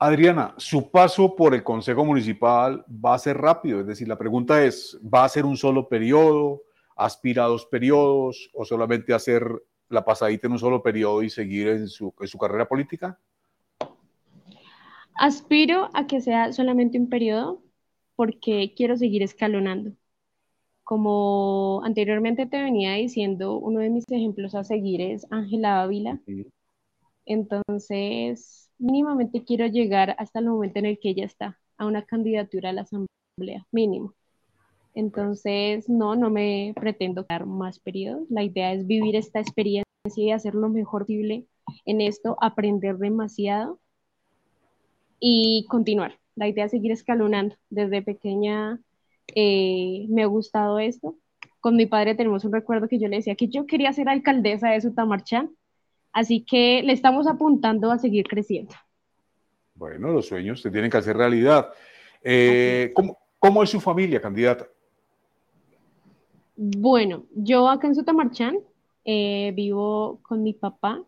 Adriana, 0.01 0.55
su 0.59 0.93
paso 0.93 1.35
por 1.35 1.55
el 1.55 1.65
Consejo 1.65 2.05
Municipal 2.05 2.85
va 2.89 3.15
a 3.15 3.19
ser 3.19 3.37
rápido, 3.37 3.81
es 3.81 3.87
decir, 3.87 4.07
la 4.07 4.17
pregunta 4.17 4.63
es, 4.65 4.97
¿va 5.03 5.25
a 5.25 5.29
ser 5.29 5.45
un 5.45 5.57
solo 5.57 5.89
periodo, 5.89 6.63
aspira 6.95 7.45
a 7.45 7.49
dos 7.49 7.67
periodos 7.67 8.49
o 8.55 8.65
solamente 8.65 9.13
hacer 9.13 9.45
la 9.89 10.05
pasadita 10.05 10.47
en 10.47 10.53
un 10.53 10.59
solo 10.61 10.85
periodo 10.85 11.25
y 11.25 11.31
seguir 11.31 11.69
en 11.69 11.89
su, 11.89 12.15
en 12.21 12.29
su 12.29 12.39
carrera 12.39 12.69
política? 12.69 13.19
Aspiro 15.17 15.91
a 15.95 16.07
que 16.07 16.21
sea 16.21 16.53
solamente 16.53 16.97
un 16.97 17.09
periodo 17.09 17.61
porque 18.15 18.75
quiero 18.77 18.97
seguir 18.97 19.25
escalonando. 19.25 19.93
Como 20.85 21.83
anteriormente 21.85 22.47
te 22.47 22.63
venía 22.63 22.93
diciendo, 22.93 23.59
uno 23.59 23.81
de 23.81 23.91
mis 23.91 24.05
ejemplos 24.09 24.55
a 24.55 24.63
seguir 24.63 25.01
es 25.01 25.27
Ángela 25.31 25.83
Ávila. 25.83 26.21
Entonces, 27.27 28.68
mínimamente 28.79 29.45
quiero 29.45 29.67
llegar 29.67 30.15
hasta 30.19 30.39
el 30.41 30.47
momento 30.47 30.79
en 30.79 30.87
el 30.87 30.99
que 30.99 31.11
ella 31.11 31.25
está, 31.25 31.59
a 31.77 31.87
una 31.87 32.03
candidatura 32.05 32.71
a 32.71 32.73
la 32.73 32.83
asamblea, 32.83 33.67
mínimo. 33.73 34.15
Entonces, 34.95 35.89
no, 35.89 36.17
no 36.17 36.31
me 36.31 36.73
pretendo 36.75 37.25
dar 37.29 37.47
más 37.47 37.79
periodos. 37.79 38.29
La 38.31 38.43
idea 38.43 38.73
es 38.73 38.87
vivir 38.87 39.15
esta 39.17 39.41
experiencia 39.41 39.85
y 40.17 40.31
hacer 40.33 40.55
lo 40.55 40.69
mejor 40.69 41.03
posible 41.03 41.47
en 41.85 42.01
esto, 42.01 42.37
aprender 42.41 42.99
demasiado 42.99 43.79
y 45.21 45.67
continuar. 45.69 46.19
La 46.35 46.49
idea 46.49 46.65
es 46.65 46.71
seguir 46.71 46.93
escalonando. 46.93 47.57
Desde 47.71 48.03
pequeña 48.03 48.81
eh, 49.35 50.07
me 50.09 50.23
ha 50.23 50.27
gustado 50.27 50.79
esto. 50.79 51.17
Con 51.61 51.77
mi 51.77 51.87
padre 51.87 52.15
tenemos 52.15 52.45
un 52.45 52.53
recuerdo 52.53 52.89
que 52.89 52.99
yo 52.99 53.09
le 53.09 53.17
decía 53.17 53.35
que 53.35 53.49
yo 53.49 53.67
quería 53.67 53.93
ser 53.93 54.09
alcaldesa 54.09 54.71
de 54.71 54.81
Sutamarchán, 54.81 55.51
así 56.13 56.45
que 56.45 56.83
le 56.83 56.93
estamos 56.93 57.27
apuntando 57.27 57.91
a 57.91 57.99
seguir 57.99 58.27
creciendo. 58.27 58.75
Bueno, 59.75 60.09
los 60.09 60.27
sueños 60.27 60.61
se 60.61 60.71
tienen 60.71 60.91
que 60.91 60.97
hacer 60.97 61.17
realidad. 61.17 61.69
Eh, 62.23 62.93
¿cómo, 63.39 63.63
es 63.63 63.71
su 63.71 63.81
familia, 63.81 64.21
candidata? 64.21 64.67
Bueno, 66.57 67.27
yo 67.35 67.69
acá 67.69 67.87
en 67.87 67.95
Sutamarchán 67.95 68.59
eh, 69.05 69.53
vivo 69.55 70.19
con 70.23 70.43
mi 70.43 70.53
papá, 70.53 71.03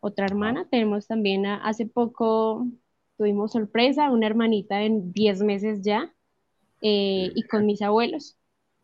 otra 0.00 0.26
hermana. 0.26 0.66
Tenemos 0.70 1.06
también, 1.06 1.46
hace 1.46 1.86
poco 1.86 2.66
tuvimos 3.16 3.52
sorpresa, 3.52 4.10
una 4.10 4.26
hermanita 4.26 4.82
en 4.82 5.12
10 5.12 5.42
meses 5.42 5.82
ya, 5.82 6.12
eh, 6.82 7.30
y 7.34 7.42
con 7.44 7.66
mis 7.66 7.82
abuelos. 7.82 8.36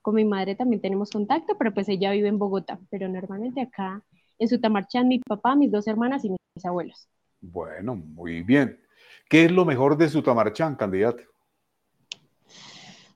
Con 0.02 0.14
mi 0.14 0.24
madre 0.24 0.54
también 0.54 0.80
tenemos 0.80 1.10
contacto, 1.10 1.56
pero 1.58 1.74
pues 1.74 1.88
ella 1.88 2.12
vive 2.12 2.28
en 2.28 2.38
Bogotá, 2.38 2.78
pero 2.90 3.08
normalmente 3.08 3.60
acá 3.60 4.02
en 4.38 4.48
Sutamarchán, 4.48 5.08
mi 5.08 5.18
papá, 5.18 5.54
mis 5.54 5.70
dos 5.70 5.86
hermanas 5.86 6.24
y 6.24 6.30
mis 6.30 6.64
abuelos. 6.64 7.08
Bueno, 7.40 7.96
muy 7.96 8.42
bien. 8.42 8.80
¿Qué 9.28 9.44
es 9.46 9.50
lo 9.50 9.64
mejor 9.64 9.96
de 9.96 10.08
Sutamarchán, 10.08 10.76
candidato? 10.76 11.22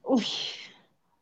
Uy, 0.03 0.25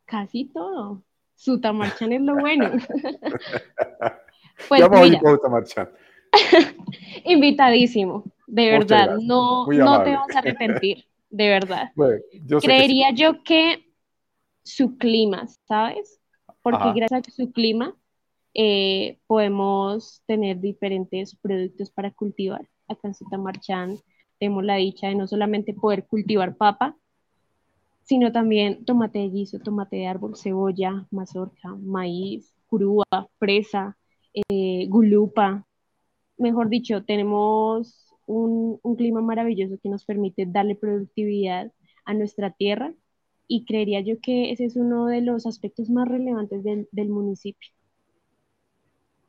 casi 0.05 0.45
todo. 0.45 1.03
Sutamarchán 1.35 2.11
es 2.13 2.21
lo 2.21 2.35
bueno. 2.35 2.71
pues 4.69 4.89
mira, 4.89 5.19
Sutamarchán. 5.19 5.89
invitadísimo, 7.25 8.23
de 8.47 8.71
verdad, 8.71 9.17
no, 9.21 9.65
no 9.65 10.03
te 10.03 10.11
vas 10.11 10.35
a 10.35 10.39
arrepentir, 10.39 11.05
de 11.29 11.49
verdad. 11.49 11.91
Creería 12.61 13.11
yo 13.11 13.43
que 13.43 13.85
su 14.63 14.97
clima, 14.97 15.47
¿sabes? 15.67 16.19
Porque 16.61 16.91
gracias 16.93 17.27
a 17.27 17.31
su 17.31 17.51
clima 17.51 17.95
eh, 18.53 19.19
podemos 19.27 20.23
tener 20.25 20.59
diferentes 20.59 21.35
productos 21.35 21.91
para 21.91 22.11
cultivar. 22.11 22.67
Acá 22.87 23.09
en 23.09 23.13
Sutamarchán 23.15 23.97
tenemos 24.39 24.63
la 24.63 24.75
dicha 24.75 25.07
de 25.07 25.15
no 25.15 25.27
solamente 25.27 25.73
poder 25.73 26.07
cultivar 26.07 26.55
papa, 26.55 26.97
sino 28.03 28.31
también 28.31 28.85
tomate 28.85 29.19
de 29.19 29.29
guiso, 29.29 29.59
tomate 29.59 29.97
de 29.97 30.07
árbol, 30.07 30.35
cebolla, 30.35 31.07
mazorca, 31.11 31.75
maíz, 31.75 32.55
curúa, 32.67 33.05
fresa, 33.37 33.97
eh, 34.49 34.87
gulupa. 34.89 35.65
Mejor 36.37 36.69
dicho, 36.69 37.03
tenemos 37.03 38.15
un, 38.25 38.79
clima 38.97 39.21
maravilloso 39.21 39.77
que 39.81 39.89
nos 39.89 40.05
permite 40.05 40.45
darle 40.47 40.75
productividad 40.75 41.71
a 42.05 42.13
nuestra 42.13 42.51
tierra 42.51 42.93
y 43.47 43.65
creería 43.65 44.01
yo 44.01 44.19
que 44.21 44.51
ese 44.51 44.65
es 44.65 44.75
uno 44.75 45.07
de 45.07 45.21
los 45.21 45.45
aspectos 45.45 45.89
más 45.89 46.07
relevantes 46.07 46.63
del, 46.63 46.87
del 46.91 47.09
municipio. 47.09 47.69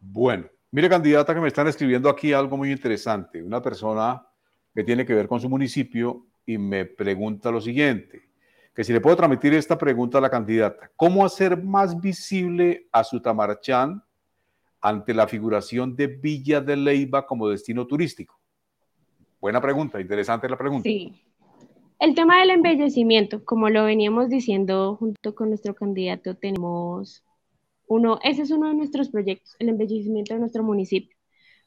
Bueno, 0.00 0.46
mire 0.72 0.88
candidata 0.88 1.34
que 1.34 1.40
me 1.40 1.48
están 1.48 1.68
escribiendo 1.68 2.08
aquí 2.08 2.32
algo 2.32 2.56
muy 2.56 2.72
interesante. 2.72 3.42
Una 3.42 3.62
persona 3.62 4.26
que 4.74 4.82
tiene 4.82 5.06
que 5.06 5.14
ver 5.14 5.28
con 5.28 5.40
su 5.40 5.48
municipio 5.48 6.26
y 6.44 6.58
me 6.58 6.84
pregunta 6.86 7.50
lo 7.50 7.60
siguiente 7.60 8.30
que 8.74 8.84
si 8.84 8.92
le 8.92 9.00
puedo 9.00 9.16
transmitir 9.16 9.52
esta 9.54 9.76
pregunta 9.76 10.18
a 10.18 10.20
la 10.20 10.30
candidata, 10.30 10.90
¿cómo 10.96 11.24
hacer 11.24 11.62
más 11.62 12.00
visible 12.00 12.88
a 12.92 13.04
Sutamarchán 13.04 14.02
ante 14.80 15.12
la 15.12 15.26
figuración 15.26 15.96
de 15.96 16.06
Villa 16.06 16.60
de 16.60 16.76
Leyva 16.76 17.26
como 17.26 17.48
destino 17.48 17.86
turístico? 17.86 18.38
Buena 19.40 19.60
pregunta, 19.60 20.00
interesante 20.00 20.48
la 20.48 20.56
pregunta. 20.56 20.84
Sí. 20.84 21.22
El 21.98 22.14
tema 22.14 22.40
del 22.40 22.50
embellecimiento, 22.50 23.44
como 23.44 23.68
lo 23.68 23.84
veníamos 23.84 24.30
diciendo 24.30 24.96
junto 24.96 25.34
con 25.34 25.48
nuestro 25.50 25.74
candidato, 25.74 26.34
tenemos 26.34 27.22
uno, 27.90 28.20
ese 28.22 28.42
es 28.42 28.52
uno 28.52 28.68
de 28.68 28.74
nuestros 28.74 29.08
proyectos, 29.10 29.56
el 29.58 29.68
embellecimiento 29.68 30.32
de 30.32 30.40
nuestro 30.40 30.62
municipio, 30.62 31.16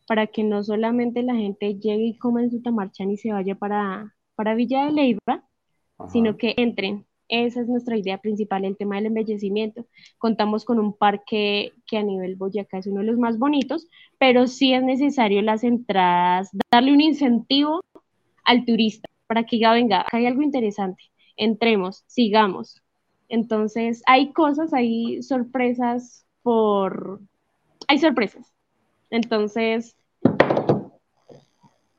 para 0.07 0.27
que 0.27 0.43
no 0.43 0.63
solamente 0.63 1.21
la 1.21 1.35
gente 1.35 1.75
llegue 1.75 2.05
y 2.05 2.17
coma 2.17 2.41
en 2.41 2.49
Sutamarchán 2.49 3.11
y 3.11 3.17
se 3.17 3.33
vaya 3.33 3.55
para, 3.55 4.15
para 4.35 4.55
Villa 4.55 4.85
de 4.85 4.93
Leyva, 4.93 5.43
sino 6.07 6.37
que 6.37 6.53
entren. 6.55 7.05
Esa 7.27 7.59
es 7.59 7.67
nuestra 7.67 7.97
idea 7.97 8.19
principal, 8.19 8.63
el 8.63 8.77
tema 8.77 8.95
del 8.95 9.07
embellecimiento. 9.07 9.85
Contamos 10.17 10.63
con 10.63 10.79
un 10.79 10.95
parque 10.95 11.73
que 11.87 11.97
a 11.97 12.03
nivel 12.03 12.37
Boyacá 12.37 12.77
es 12.77 12.87
uno 12.87 13.01
de 13.01 13.07
los 13.07 13.17
más 13.17 13.37
bonitos, 13.37 13.87
pero 14.17 14.47
sí 14.47 14.73
es 14.73 14.83
necesario 14.83 15.41
las 15.41 15.65
entradas, 15.65 16.49
darle 16.71 16.93
un 16.93 17.01
incentivo 17.01 17.81
al 18.45 18.63
turista 18.65 19.09
para 19.27 19.45
que 19.45 19.59
ya 19.59 19.73
venga, 19.73 20.01
acá 20.01 20.17
hay 20.17 20.25
algo 20.27 20.41
interesante, 20.41 21.03
entremos, 21.35 22.03
sigamos. 22.07 22.82
Entonces, 23.33 24.03
hay 24.05 24.31
cosas, 24.31 24.75
hay 24.75 25.23
sorpresas 25.23 26.23
por... 26.43 27.19
Hay 27.87 27.97
sorpresas. 27.97 28.53
Entonces, 29.09 29.95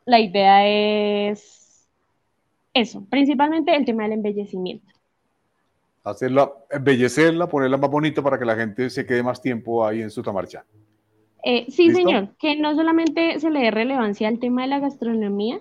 la 0.05 0.21
idea 0.21 0.65
es 0.65 1.89
eso, 2.73 3.05
principalmente 3.11 3.75
el 3.75 3.85
tema 3.85 4.05
del 4.05 4.13
embellecimiento. 4.13 4.87
Hacerla, 6.05 6.53
embellecerla, 6.71 7.49
ponerla 7.49 7.79
más 7.79 7.91
bonita 7.91 8.23
para 8.23 8.39
que 8.39 8.45
la 8.45 8.55
gente 8.55 8.89
se 8.89 9.05
quede 9.05 9.25
más 9.25 9.43
tiempo 9.43 9.85
ahí 9.85 10.03
en 10.03 10.13
su 10.13 10.23
tamarcha. 10.23 10.65
Eh, 11.43 11.67
sí, 11.69 11.91
señor, 11.91 12.37
que 12.39 12.55
no 12.55 12.77
solamente 12.77 13.41
se 13.41 13.51
le 13.51 13.59
dé 13.59 13.71
relevancia 13.73 14.29
al 14.29 14.39
tema 14.39 14.63
de 14.63 14.69
la 14.69 14.79
gastronomía, 14.79 15.61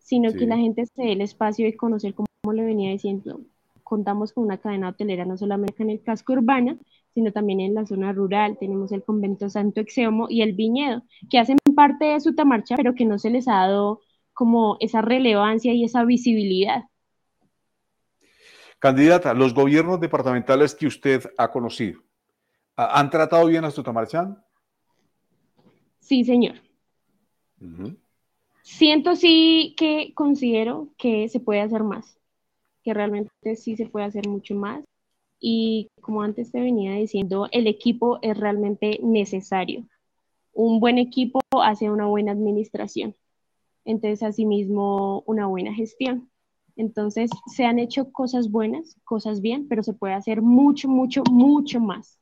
sino 0.00 0.32
que 0.32 0.46
la 0.46 0.56
gente 0.56 0.84
se 0.84 1.00
dé 1.00 1.12
el 1.12 1.20
espacio 1.20 1.64
de 1.64 1.76
conocer, 1.76 2.12
como 2.12 2.52
le 2.52 2.64
venía 2.64 2.90
diciendo, 2.90 3.40
contamos 3.92 4.32
con 4.32 4.44
una 4.44 4.56
cadena 4.56 4.88
hotelera 4.88 5.26
no 5.26 5.36
solamente 5.36 5.82
en 5.82 5.90
el 5.90 6.02
casco 6.02 6.32
urbano, 6.32 6.78
sino 7.12 7.30
también 7.30 7.60
en 7.60 7.74
la 7.74 7.84
zona 7.84 8.10
rural. 8.14 8.56
Tenemos 8.58 8.90
el 8.90 9.04
convento 9.04 9.50
Santo 9.50 9.82
Exeomo 9.82 10.28
y 10.30 10.40
el 10.40 10.54
viñedo, 10.54 11.02
que 11.28 11.38
hacen 11.38 11.58
parte 11.76 12.06
de 12.06 12.18
su 12.20 12.34
tamarcha, 12.34 12.74
pero 12.74 12.94
que 12.94 13.04
no 13.04 13.18
se 13.18 13.28
les 13.28 13.46
ha 13.48 13.56
dado 13.56 14.00
como 14.32 14.78
esa 14.80 15.02
relevancia 15.02 15.74
y 15.74 15.84
esa 15.84 16.06
visibilidad. 16.06 16.84
Candidata, 18.78 19.34
los 19.34 19.52
gobiernos 19.52 20.00
departamentales 20.00 20.74
que 20.74 20.86
usted 20.86 21.24
ha 21.36 21.50
conocido, 21.50 22.00
¿han 22.76 23.10
tratado 23.10 23.46
bien 23.46 23.66
a 23.66 23.70
Sutamarchán? 23.70 24.42
Sí, 26.00 26.24
señor. 26.24 26.54
Siento 28.62 29.16
sí 29.16 29.74
que 29.76 30.14
considero 30.14 30.88
que 30.96 31.28
se 31.28 31.40
puede 31.40 31.60
hacer 31.60 31.82
más, 31.82 32.18
que 32.82 32.94
realmente 32.94 33.56
sí 33.56 33.76
se 33.76 33.86
puede 33.86 34.06
hacer 34.06 34.28
mucho 34.28 34.54
más. 34.54 34.84
Y 35.40 35.88
como 36.00 36.22
antes 36.22 36.52
te 36.52 36.60
venía 36.60 36.94
diciendo, 36.94 37.48
el 37.50 37.66
equipo 37.66 38.18
es 38.22 38.36
realmente 38.36 39.00
necesario. 39.02 39.84
Un 40.52 40.80
buen 40.80 40.98
equipo 40.98 41.40
hace 41.50 41.90
una 41.90 42.06
buena 42.06 42.32
administración 42.32 43.14
entonces 43.84 44.22
asimismo 44.22 45.22
una 45.26 45.46
buena 45.46 45.74
gestión. 45.74 46.28
Entonces 46.76 47.30
se 47.54 47.64
han 47.64 47.78
hecho 47.78 48.10
cosas 48.12 48.50
buenas, 48.50 48.96
cosas 49.04 49.40
bien, 49.40 49.68
pero 49.68 49.82
se 49.82 49.92
puede 49.92 50.14
hacer 50.14 50.40
mucho, 50.40 50.88
mucho, 50.88 51.22
mucho 51.30 51.80
más. 51.80 52.18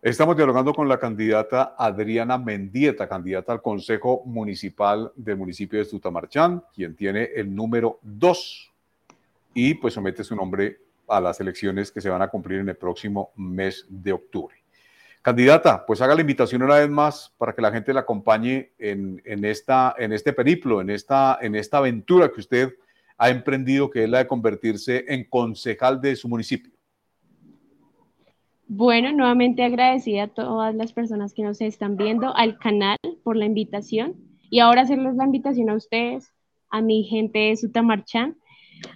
Estamos 0.00 0.36
dialogando 0.36 0.72
con 0.72 0.88
la 0.88 0.98
candidata 0.98 1.74
Adriana 1.76 2.38
Mendieta, 2.38 3.08
candidata 3.08 3.52
al 3.52 3.60
Consejo 3.60 4.22
Municipal 4.26 5.10
del 5.16 5.36
municipio 5.36 5.80
de 5.80 5.84
Sutamarchán, 5.84 6.62
quien 6.72 6.94
tiene 6.94 7.24
el 7.34 7.52
número 7.52 7.98
2 8.02 8.67
y 9.54 9.74
pues 9.74 9.94
somete 9.94 10.24
su 10.24 10.36
nombre 10.36 10.78
a 11.08 11.20
las 11.20 11.40
elecciones 11.40 11.90
que 11.90 12.00
se 12.00 12.10
van 12.10 12.22
a 12.22 12.28
cumplir 12.28 12.60
en 12.60 12.68
el 12.68 12.76
próximo 12.76 13.32
mes 13.36 13.86
de 13.88 14.12
octubre. 14.12 14.56
Candidata, 15.22 15.84
pues 15.84 16.00
haga 16.00 16.14
la 16.14 16.20
invitación 16.20 16.62
una 16.62 16.76
vez 16.76 16.88
más 16.88 17.34
para 17.36 17.52
que 17.52 17.60
la 17.60 17.72
gente 17.72 17.92
la 17.92 18.00
acompañe 18.00 18.72
en, 18.78 19.44
esta, 19.44 19.94
en 19.98 20.12
este 20.12 20.32
periplo, 20.32 20.80
en 20.80 20.90
esta, 20.90 21.38
en 21.40 21.54
esta 21.54 21.78
aventura 21.78 22.30
que 22.30 22.40
usted 22.40 22.74
ha 23.16 23.30
emprendido, 23.30 23.90
que 23.90 24.04
es 24.04 24.10
la 24.10 24.18
de 24.18 24.26
convertirse 24.26 25.04
en 25.08 25.24
concejal 25.24 26.00
de 26.00 26.14
su 26.14 26.28
municipio. 26.28 26.72
Bueno, 28.68 29.12
nuevamente 29.12 29.64
agradecida 29.64 30.24
a 30.24 30.28
todas 30.28 30.74
las 30.74 30.92
personas 30.92 31.34
que 31.34 31.42
nos 31.42 31.60
están 31.60 31.96
viendo, 31.96 32.34
al 32.36 32.58
canal 32.58 32.96
por 33.24 33.36
la 33.36 33.46
invitación 33.46 34.14
y 34.50 34.60
ahora 34.60 34.82
hacerles 34.82 35.16
la 35.16 35.24
invitación 35.24 35.68
a 35.70 35.74
ustedes, 35.74 36.32
a 36.70 36.80
mi 36.80 37.04
gente 37.04 37.38
de 37.38 37.56
Sutamarchán, 37.56 38.36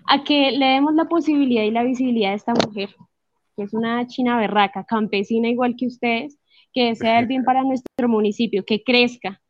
a 0.07 0.25
que 0.25 0.53
le 0.53 0.67
demos 0.67 0.95
la 0.95 1.07
posibilidad 1.07 1.63
y 1.63 1.71
la 1.71 1.83
visibilidad 1.83 2.33
a 2.33 2.37
esta 2.37 2.55
mujer, 2.67 2.91
que 3.57 3.65
es 3.65 3.75
una 3.75 4.07
china 4.07 4.37
berraca, 4.37 4.85
campesina 4.85 5.49
igual 5.49 5.75
que 5.77 5.87
ustedes, 5.87 6.39
que 6.73 6.87
desea 6.87 7.19
el 7.19 7.27
bien 7.27 7.45
para 7.45 7.63
nuestro 7.63 8.09
municipio, 8.09 8.65
que 8.65 8.83
crezca, 8.83 9.41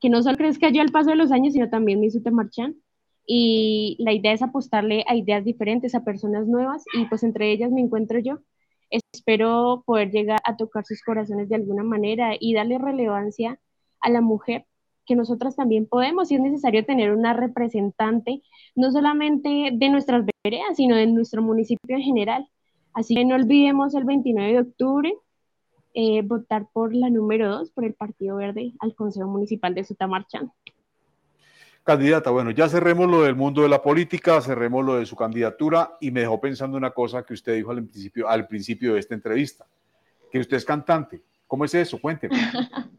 que 0.00 0.10
no 0.10 0.22
solo 0.22 0.36
crezca 0.36 0.68
yo 0.70 0.82
al 0.82 0.92
paso 0.92 1.10
de 1.10 1.16
los 1.16 1.32
años, 1.32 1.54
sino 1.54 1.70
también 1.70 2.00
mi 2.00 2.10
Sutamarchán. 2.10 2.76
Y 3.26 3.96
la 3.98 4.12
idea 4.12 4.32
es 4.32 4.42
apostarle 4.42 5.04
a 5.08 5.16
ideas 5.16 5.44
diferentes, 5.44 5.94
a 5.94 6.04
personas 6.04 6.46
nuevas, 6.46 6.84
y 6.92 7.06
pues 7.06 7.24
entre 7.24 7.50
ellas 7.50 7.72
me 7.72 7.80
encuentro 7.80 8.20
yo. 8.20 8.38
Espero 8.90 9.82
poder 9.84 10.12
llegar 10.12 10.40
a 10.44 10.56
tocar 10.56 10.84
sus 10.84 11.02
corazones 11.02 11.48
de 11.48 11.56
alguna 11.56 11.82
manera 11.82 12.36
y 12.38 12.54
darle 12.54 12.78
relevancia 12.78 13.58
a 14.00 14.10
la 14.10 14.20
mujer 14.20 14.66
que 15.06 15.16
nosotras 15.16 15.56
también 15.56 15.86
podemos 15.86 16.30
y 16.30 16.34
es 16.34 16.40
necesario 16.40 16.84
tener 16.84 17.12
una 17.12 17.32
representante, 17.32 18.42
no 18.74 18.90
solamente 18.92 19.70
de 19.72 19.88
nuestras 19.88 20.24
veredas, 20.44 20.76
sino 20.76 20.96
de 20.96 21.06
nuestro 21.06 21.42
municipio 21.42 21.96
en 21.96 22.02
general. 22.02 22.48
Así 22.92 23.14
que 23.14 23.24
no 23.24 23.34
olvidemos 23.34 23.94
el 23.94 24.04
29 24.04 24.52
de 24.52 24.60
octubre 24.60 25.14
eh, 25.94 26.22
votar 26.22 26.66
por 26.72 26.94
la 26.94 27.08
número 27.08 27.48
2, 27.48 27.70
por 27.70 27.84
el 27.84 27.94
Partido 27.94 28.36
Verde, 28.36 28.74
al 28.80 28.94
Consejo 28.94 29.28
Municipal 29.28 29.74
de 29.74 29.84
Sutamarchán. 29.84 30.52
Candidata, 31.82 32.30
bueno, 32.30 32.50
ya 32.50 32.68
cerremos 32.68 33.08
lo 33.08 33.22
del 33.22 33.36
mundo 33.36 33.62
de 33.62 33.68
la 33.68 33.80
política, 33.80 34.40
cerremos 34.40 34.84
lo 34.84 34.96
de 34.96 35.06
su 35.06 35.14
candidatura 35.14 35.96
y 36.00 36.10
me 36.10 36.20
dejó 36.20 36.40
pensando 36.40 36.76
una 36.76 36.90
cosa 36.90 37.22
que 37.22 37.32
usted 37.32 37.54
dijo 37.54 37.70
al 37.70 37.84
principio, 37.84 38.28
al 38.28 38.46
principio 38.48 38.94
de 38.94 39.00
esta 39.00 39.14
entrevista, 39.14 39.66
que 40.30 40.40
usted 40.40 40.56
es 40.56 40.64
cantante. 40.64 41.22
¿Cómo 41.46 41.64
es 41.64 41.74
eso? 41.74 41.98
Cuénteme. 42.00 42.36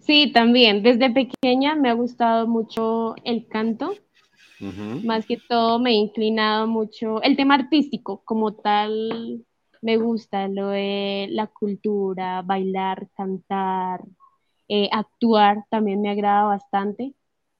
Sí, 0.00 0.32
también. 0.32 0.82
Desde 0.82 1.10
pequeña 1.10 1.74
me 1.74 1.88
ha 1.88 1.94
gustado 1.94 2.46
mucho 2.46 3.14
el 3.24 3.46
canto. 3.48 3.94
Más 4.58 5.24
que 5.24 5.38
todo 5.48 5.78
me 5.78 5.90
he 5.90 5.94
inclinado 5.94 6.66
mucho. 6.66 7.22
El 7.22 7.36
tema 7.36 7.54
artístico 7.54 8.22
como 8.24 8.54
tal 8.54 9.44
me 9.80 9.96
gusta, 9.96 10.48
lo 10.48 10.68
de 10.68 11.28
la 11.30 11.46
cultura, 11.46 12.42
bailar, 12.42 13.08
cantar, 13.16 14.02
eh, 14.68 14.88
actuar 14.92 15.64
también 15.70 16.02
me 16.02 16.10
agrada 16.10 16.44
bastante. 16.44 17.14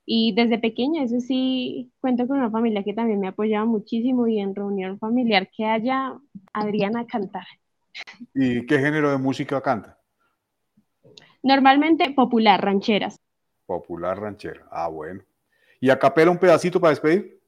Y 0.05 0.35
desde 0.35 0.59
pequeña, 0.59 1.05
eso 1.05 1.21
sí, 1.21 1.93
cuento 2.01 2.27
con 2.27 2.39
una 2.39 2.51
familia 2.51 2.83
que 2.83 2.93
también 2.93 3.21
me 3.21 3.29
ha 3.29 3.31
apoyado 3.31 3.67
muchísimo 3.67 4.27
y 4.27 4.41
en 4.41 4.55
reunión 4.55 4.99
familiar 4.99 5.49
que 5.57 5.65
haya, 5.65 6.19
Adriana 6.53 7.07
cantar. 7.07 7.47
¿Y 8.35 8.67
qué 8.67 8.79
género 8.79 9.11
de 9.11 9.19
música 9.19 9.61
canta? 9.63 10.00
Normalmente 11.43 12.11
popular, 12.13 12.63
rancheras. 12.63 13.17
Popular 13.67 14.19
ranchera. 14.21 14.67
Ah, 14.71 14.89
bueno. 14.89 15.23
¿Y 15.81 15.91
a 15.91 15.99
capela 15.99 16.31
un 16.31 16.39
pedacito 16.39 16.81
para 16.81 16.91
despedir? 16.91 17.41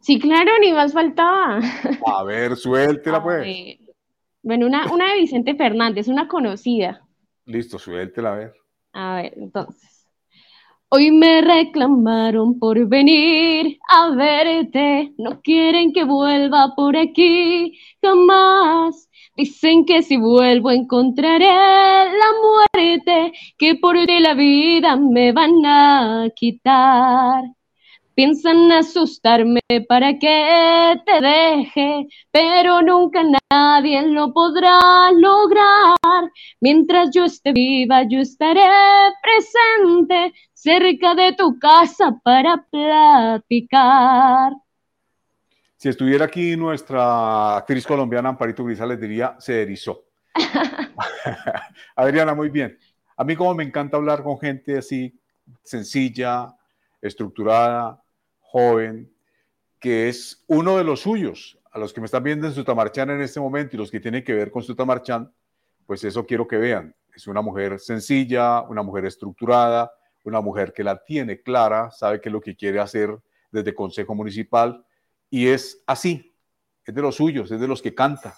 Sí, 0.00 0.18
claro, 0.18 0.50
ni 0.60 0.72
más 0.72 0.92
faltaba. 0.92 1.60
A 2.06 2.24
ver, 2.24 2.56
suéltela 2.56 3.22
pues. 3.22 3.78
Bueno, 4.42 4.66
una, 4.66 4.92
una 4.92 5.12
de 5.12 5.20
Vicente 5.20 5.54
Fernández, 5.54 6.08
una 6.08 6.26
conocida. 6.26 7.06
Listo, 7.44 7.78
suéltela 7.78 8.32
a 8.32 8.36
ver. 8.36 8.54
A 8.92 9.16
ver, 9.16 9.34
entonces. 9.36 10.08
Hoy 10.88 11.10
me 11.10 11.40
reclamaron 11.40 12.58
por 12.58 12.86
venir 12.86 13.78
a 13.88 14.10
verte, 14.14 15.14
no 15.16 15.40
quieren 15.40 15.92
que 15.92 16.04
vuelva 16.04 16.74
por 16.76 16.96
aquí 16.96 17.78
jamás. 18.02 19.08
Dicen 19.34 19.86
que 19.86 20.02
si 20.02 20.18
vuelvo 20.18 20.70
encontraré 20.70 21.46
la 21.46 22.30
muerte, 22.42 23.32
que 23.56 23.76
por 23.76 23.96
ti 24.06 24.20
la 24.20 24.34
vida 24.34 24.96
me 24.96 25.32
van 25.32 25.64
a 25.64 26.28
quitar. 26.36 27.44
Piensan 28.14 28.70
asustarme 28.72 29.60
para 29.88 30.18
que 30.18 31.00
te 31.06 31.20
deje, 31.22 32.06
pero 32.30 32.82
nunca 32.82 33.22
nadie 33.50 34.02
lo 34.02 34.34
podrá 34.34 35.10
lograr. 35.12 36.30
Mientras 36.60 37.08
yo 37.14 37.24
esté 37.24 37.52
viva, 37.52 38.02
yo 38.02 38.20
estaré 38.20 38.60
presente 39.22 40.34
cerca 40.52 41.14
de 41.14 41.32
tu 41.32 41.58
casa 41.58 42.20
para 42.22 42.66
platicar. 42.70 44.52
Si 45.82 45.88
estuviera 45.88 46.26
aquí 46.26 46.56
nuestra 46.56 47.56
actriz 47.56 47.84
colombiana 47.84 48.28
Amparito 48.28 48.64
Grisales 48.64 49.00
diría, 49.00 49.34
se 49.40 49.62
erizó. 49.62 50.04
Adriana, 51.96 52.36
muy 52.36 52.50
bien. 52.50 52.78
A 53.16 53.24
mí 53.24 53.34
como 53.34 53.52
me 53.52 53.64
encanta 53.64 53.96
hablar 53.96 54.22
con 54.22 54.38
gente 54.38 54.78
así, 54.78 55.20
sencilla, 55.64 56.54
estructurada, 57.00 58.00
joven, 58.38 59.12
que 59.80 60.08
es 60.08 60.44
uno 60.46 60.78
de 60.78 60.84
los 60.84 61.00
suyos, 61.00 61.58
a 61.72 61.80
los 61.80 61.92
que 61.92 62.00
me 62.00 62.04
están 62.04 62.22
viendo 62.22 62.46
en 62.46 62.52
Sutamarchán 62.52 63.10
en 63.10 63.20
este 63.20 63.40
momento 63.40 63.74
y 63.74 63.80
los 63.80 63.90
que 63.90 63.98
tienen 63.98 64.22
que 64.22 64.34
ver 64.34 64.52
con 64.52 64.62
Sutamarchán, 64.62 65.34
pues 65.84 66.04
eso 66.04 66.24
quiero 66.24 66.46
que 66.46 66.58
vean. 66.58 66.94
Es 67.12 67.26
una 67.26 67.42
mujer 67.42 67.80
sencilla, 67.80 68.60
una 68.60 68.84
mujer 68.84 69.06
estructurada, 69.06 69.90
una 70.22 70.40
mujer 70.40 70.72
que 70.72 70.84
la 70.84 71.02
tiene 71.02 71.42
clara, 71.42 71.90
sabe 71.90 72.20
qué 72.20 72.28
es 72.28 72.32
lo 72.32 72.40
que 72.40 72.54
quiere 72.54 72.78
hacer 72.78 73.18
desde 73.50 73.74
Consejo 73.74 74.14
Municipal 74.14 74.86
y 75.32 75.48
es 75.48 75.82
así, 75.86 76.36
es 76.84 76.94
de 76.94 77.00
los 77.00 77.16
suyos, 77.16 77.50
es 77.50 77.58
de 77.58 77.66
los 77.66 77.80
que 77.80 77.94
canta 77.94 78.36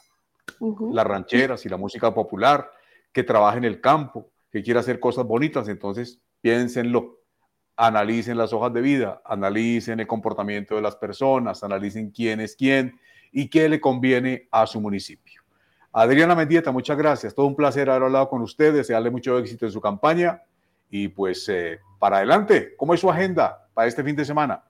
las 0.92 1.04
rancheras 1.04 1.66
y 1.66 1.68
la 1.68 1.76
música 1.76 2.14
popular, 2.14 2.70
que 3.12 3.24
trabaja 3.24 3.58
en 3.58 3.64
el 3.64 3.80
campo, 3.80 4.30
que 4.48 4.62
quiere 4.62 4.78
hacer 4.78 5.00
cosas 5.00 5.26
bonitas, 5.26 5.66
entonces 5.66 6.20
piénsenlo, 6.40 7.18
analicen 7.76 8.38
las 8.38 8.52
hojas 8.52 8.72
de 8.72 8.80
vida, 8.80 9.20
analicen 9.24 9.98
el 9.98 10.06
comportamiento 10.06 10.76
de 10.76 10.82
las 10.82 10.94
personas, 10.94 11.64
analicen 11.64 12.12
quién 12.12 12.38
es 12.38 12.54
quién 12.54 13.00
y 13.32 13.50
qué 13.50 13.68
le 13.68 13.80
conviene 13.80 14.46
a 14.52 14.64
su 14.64 14.80
municipio. 14.80 15.42
Adriana 15.90 16.36
Mendieta, 16.36 16.70
muchas 16.70 16.96
gracias. 16.96 17.34
Todo 17.34 17.46
un 17.46 17.56
placer 17.56 17.90
haber 17.90 18.04
hablado 18.04 18.28
con 18.28 18.40
ustedes, 18.40 18.74
desearle 18.74 19.10
mucho 19.10 19.36
éxito 19.36 19.66
en 19.66 19.72
su 19.72 19.80
campaña 19.80 20.42
y 20.88 21.08
pues 21.08 21.48
eh, 21.48 21.80
para 21.98 22.18
adelante, 22.18 22.76
¿cómo 22.76 22.94
es 22.94 23.00
su 23.00 23.10
agenda 23.10 23.68
para 23.74 23.88
este 23.88 24.04
fin 24.04 24.14
de 24.14 24.24
semana? 24.24 24.62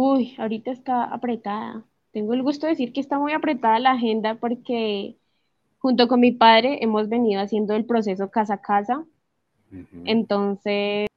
Uy, 0.00 0.36
ahorita 0.38 0.70
está 0.70 1.02
apretada. 1.02 1.84
Tengo 2.12 2.32
el 2.32 2.44
gusto 2.44 2.66
de 2.66 2.74
decir 2.74 2.92
que 2.92 3.00
está 3.00 3.18
muy 3.18 3.32
apretada 3.32 3.80
la 3.80 3.90
agenda 3.90 4.36
porque 4.36 5.16
junto 5.78 6.06
con 6.06 6.20
mi 6.20 6.30
padre 6.30 6.78
hemos 6.84 7.08
venido 7.08 7.42
haciendo 7.42 7.74
el 7.74 7.84
proceso 7.84 8.30
casa 8.30 8.54
a 8.54 8.60
casa. 8.60 9.04
Entonces 10.04 11.08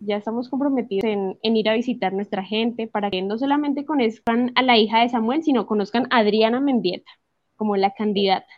ya 0.00 0.16
estamos 0.16 0.48
comprometidos 0.48 1.04
en, 1.04 1.38
ir 1.56 1.68
a 1.68 1.74
visitar 1.74 2.12
nuestra 2.12 2.42
gente 2.42 2.88
para 2.88 3.08
que 3.08 3.22
no 3.22 3.38
solamente 3.38 3.84
conozcan 3.84 4.50
a 4.56 4.62
la 4.62 4.78
hija 4.78 5.02
de 5.02 5.10
Samuel, 5.10 5.44
sino 5.44 5.68
conozcan 5.68 6.08
a 6.10 6.18
Adriana 6.18 6.58
Mendieta 6.58 7.12
como 7.54 7.76
la 7.76 7.92
candidata. 7.92 8.52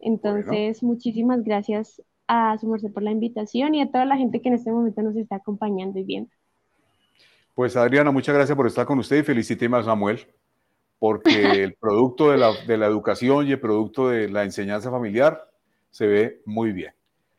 Entonces, 0.00 0.82
muchísimas 0.82 1.44
gracias 1.44 2.02
a 2.26 2.58
su 2.58 2.66
merced 2.66 2.92
por 2.92 3.04
la 3.04 3.12
invitación 3.12 3.76
y 3.76 3.80
a 3.80 3.92
toda 3.92 4.06
la 4.06 4.16
gente 4.16 4.42
que 4.42 4.48
en 4.48 4.56
este 4.56 4.72
momento 4.72 5.02
nos 5.02 5.14
está 5.14 5.36
acompañando 5.36 6.00
y 6.00 6.02
viendo. 6.02 6.32
Pues 7.54 7.76
Adriana, 7.76 8.10
muchas 8.10 8.34
gracias 8.34 8.56
por 8.56 8.66
estar 8.66 8.86
con 8.86 8.98
usted 8.98 9.18
y 9.18 9.22
felicíteme 9.22 9.78
a 9.78 9.82
Samuel, 9.82 10.26
porque 10.98 11.30
el 11.64 11.74
producto 11.74 12.30
de 12.30 12.38
la, 12.38 12.52
de 12.66 12.76
la 12.76 12.86
educación 12.86 13.46
y 13.46 13.52
el 13.52 13.60
producto 13.60 14.08
de 14.08 14.28
la 14.28 14.44
enseñanza 14.44 14.90
familiar 14.90 15.50
se 15.90 16.06
ve 16.06 16.42
muy 16.44 16.72
bien. 16.72 16.94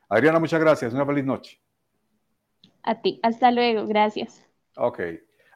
Adriana, 0.09 0.39
muchas 0.39 0.59
gracias. 0.59 0.93
Una 0.93 1.05
feliz 1.05 1.25
noche. 1.25 1.59
A 2.83 3.01
ti. 3.01 3.19
Hasta 3.23 3.51
luego. 3.51 3.87
Gracias. 3.87 4.45
Ok. 4.75 4.99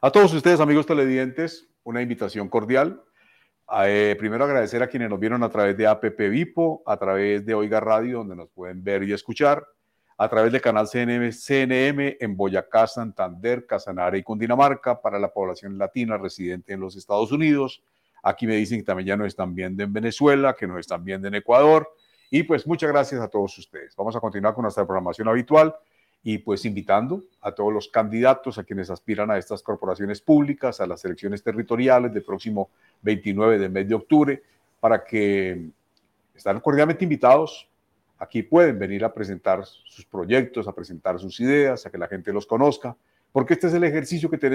A 0.02 0.10
todos 0.10 0.32
ustedes, 0.32 0.60
amigos 0.60 0.86
televidentes, 0.86 1.68
una 1.84 2.02
invitación 2.02 2.48
cordial 2.48 3.02
eh, 3.84 4.16
primero 4.18 4.44
agradecer 4.44 4.82
a 4.82 4.88
quienes 4.88 5.10
nos 5.10 5.20
vieron 5.20 5.42
a 5.42 5.50
través 5.50 5.76
de 5.76 5.86
APP 5.86 6.18
Vipo, 6.30 6.82
a 6.86 6.96
través 6.96 7.44
de 7.44 7.54
Oiga 7.54 7.80
Radio, 7.80 8.18
donde 8.18 8.36
nos 8.36 8.48
pueden 8.48 8.82
ver 8.82 9.02
y 9.02 9.12
escuchar, 9.12 9.66
a 10.20 10.28
través 10.28 10.50
del 10.50 10.60
canal 10.60 10.88
CNM, 10.88 11.30
CNM 11.30 12.16
en 12.18 12.36
Boyacá, 12.36 12.88
Santander, 12.88 13.64
Casanare 13.66 14.18
y 14.18 14.24
Cundinamarca 14.24 15.00
para 15.00 15.16
la 15.16 15.28
población 15.28 15.78
latina 15.78 16.18
residente 16.18 16.72
en 16.72 16.80
los 16.80 16.96
Estados 16.96 17.30
Unidos. 17.30 17.84
Aquí 18.20 18.44
me 18.44 18.56
dicen 18.56 18.80
que 18.80 18.84
también 18.84 19.06
ya 19.06 19.16
nos 19.16 19.28
están 19.28 19.54
viendo 19.54 19.84
en 19.84 19.92
Venezuela, 19.92 20.56
que 20.58 20.66
nos 20.66 20.80
están 20.80 21.04
viendo 21.04 21.28
en 21.28 21.36
Ecuador. 21.36 21.88
Y 22.30 22.42
pues 22.42 22.66
muchas 22.66 22.90
gracias 22.90 23.20
a 23.20 23.28
todos 23.28 23.56
ustedes. 23.58 23.94
Vamos 23.94 24.16
a 24.16 24.20
continuar 24.20 24.54
con 24.54 24.62
nuestra 24.62 24.84
programación 24.84 25.28
habitual 25.28 25.76
y 26.24 26.38
pues 26.38 26.64
invitando 26.64 27.22
a 27.40 27.52
todos 27.52 27.72
los 27.72 27.86
candidatos, 27.86 28.58
a 28.58 28.64
quienes 28.64 28.90
aspiran 28.90 29.30
a 29.30 29.38
estas 29.38 29.62
corporaciones 29.62 30.20
públicas, 30.20 30.80
a 30.80 30.86
las 30.88 31.04
elecciones 31.04 31.44
territoriales 31.44 32.12
del 32.12 32.24
próximo 32.24 32.70
29 33.02 33.56
de 33.58 33.68
mes 33.68 33.88
de 33.88 33.94
octubre, 33.94 34.42
para 34.80 35.04
que 35.04 35.68
están 36.34 36.58
cordialmente 36.58 37.04
invitados. 37.04 37.67
Aquí 38.18 38.42
pueden 38.42 38.78
venir 38.78 39.04
a 39.04 39.14
presentar 39.14 39.64
sus 39.64 40.04
proyectos, 40.04 40.66
a 40.66 40.74
presentar 40.74 41.18
sus 41.18 41.38
ideas, 41.40 41.86
a 41.86 41.90
que 41.90 41.98
la 41.98 42.08
gente 42.08 42.32
los 42.32 42.46
conozca, 42.46 42.96
porque 43.30 43.54
este 43.54 43.68
es 43.68 43.74
el 43.74 43.84
ejercicio 43.84 44.28
que 44.28 44.38
tenemos 44.38 44.46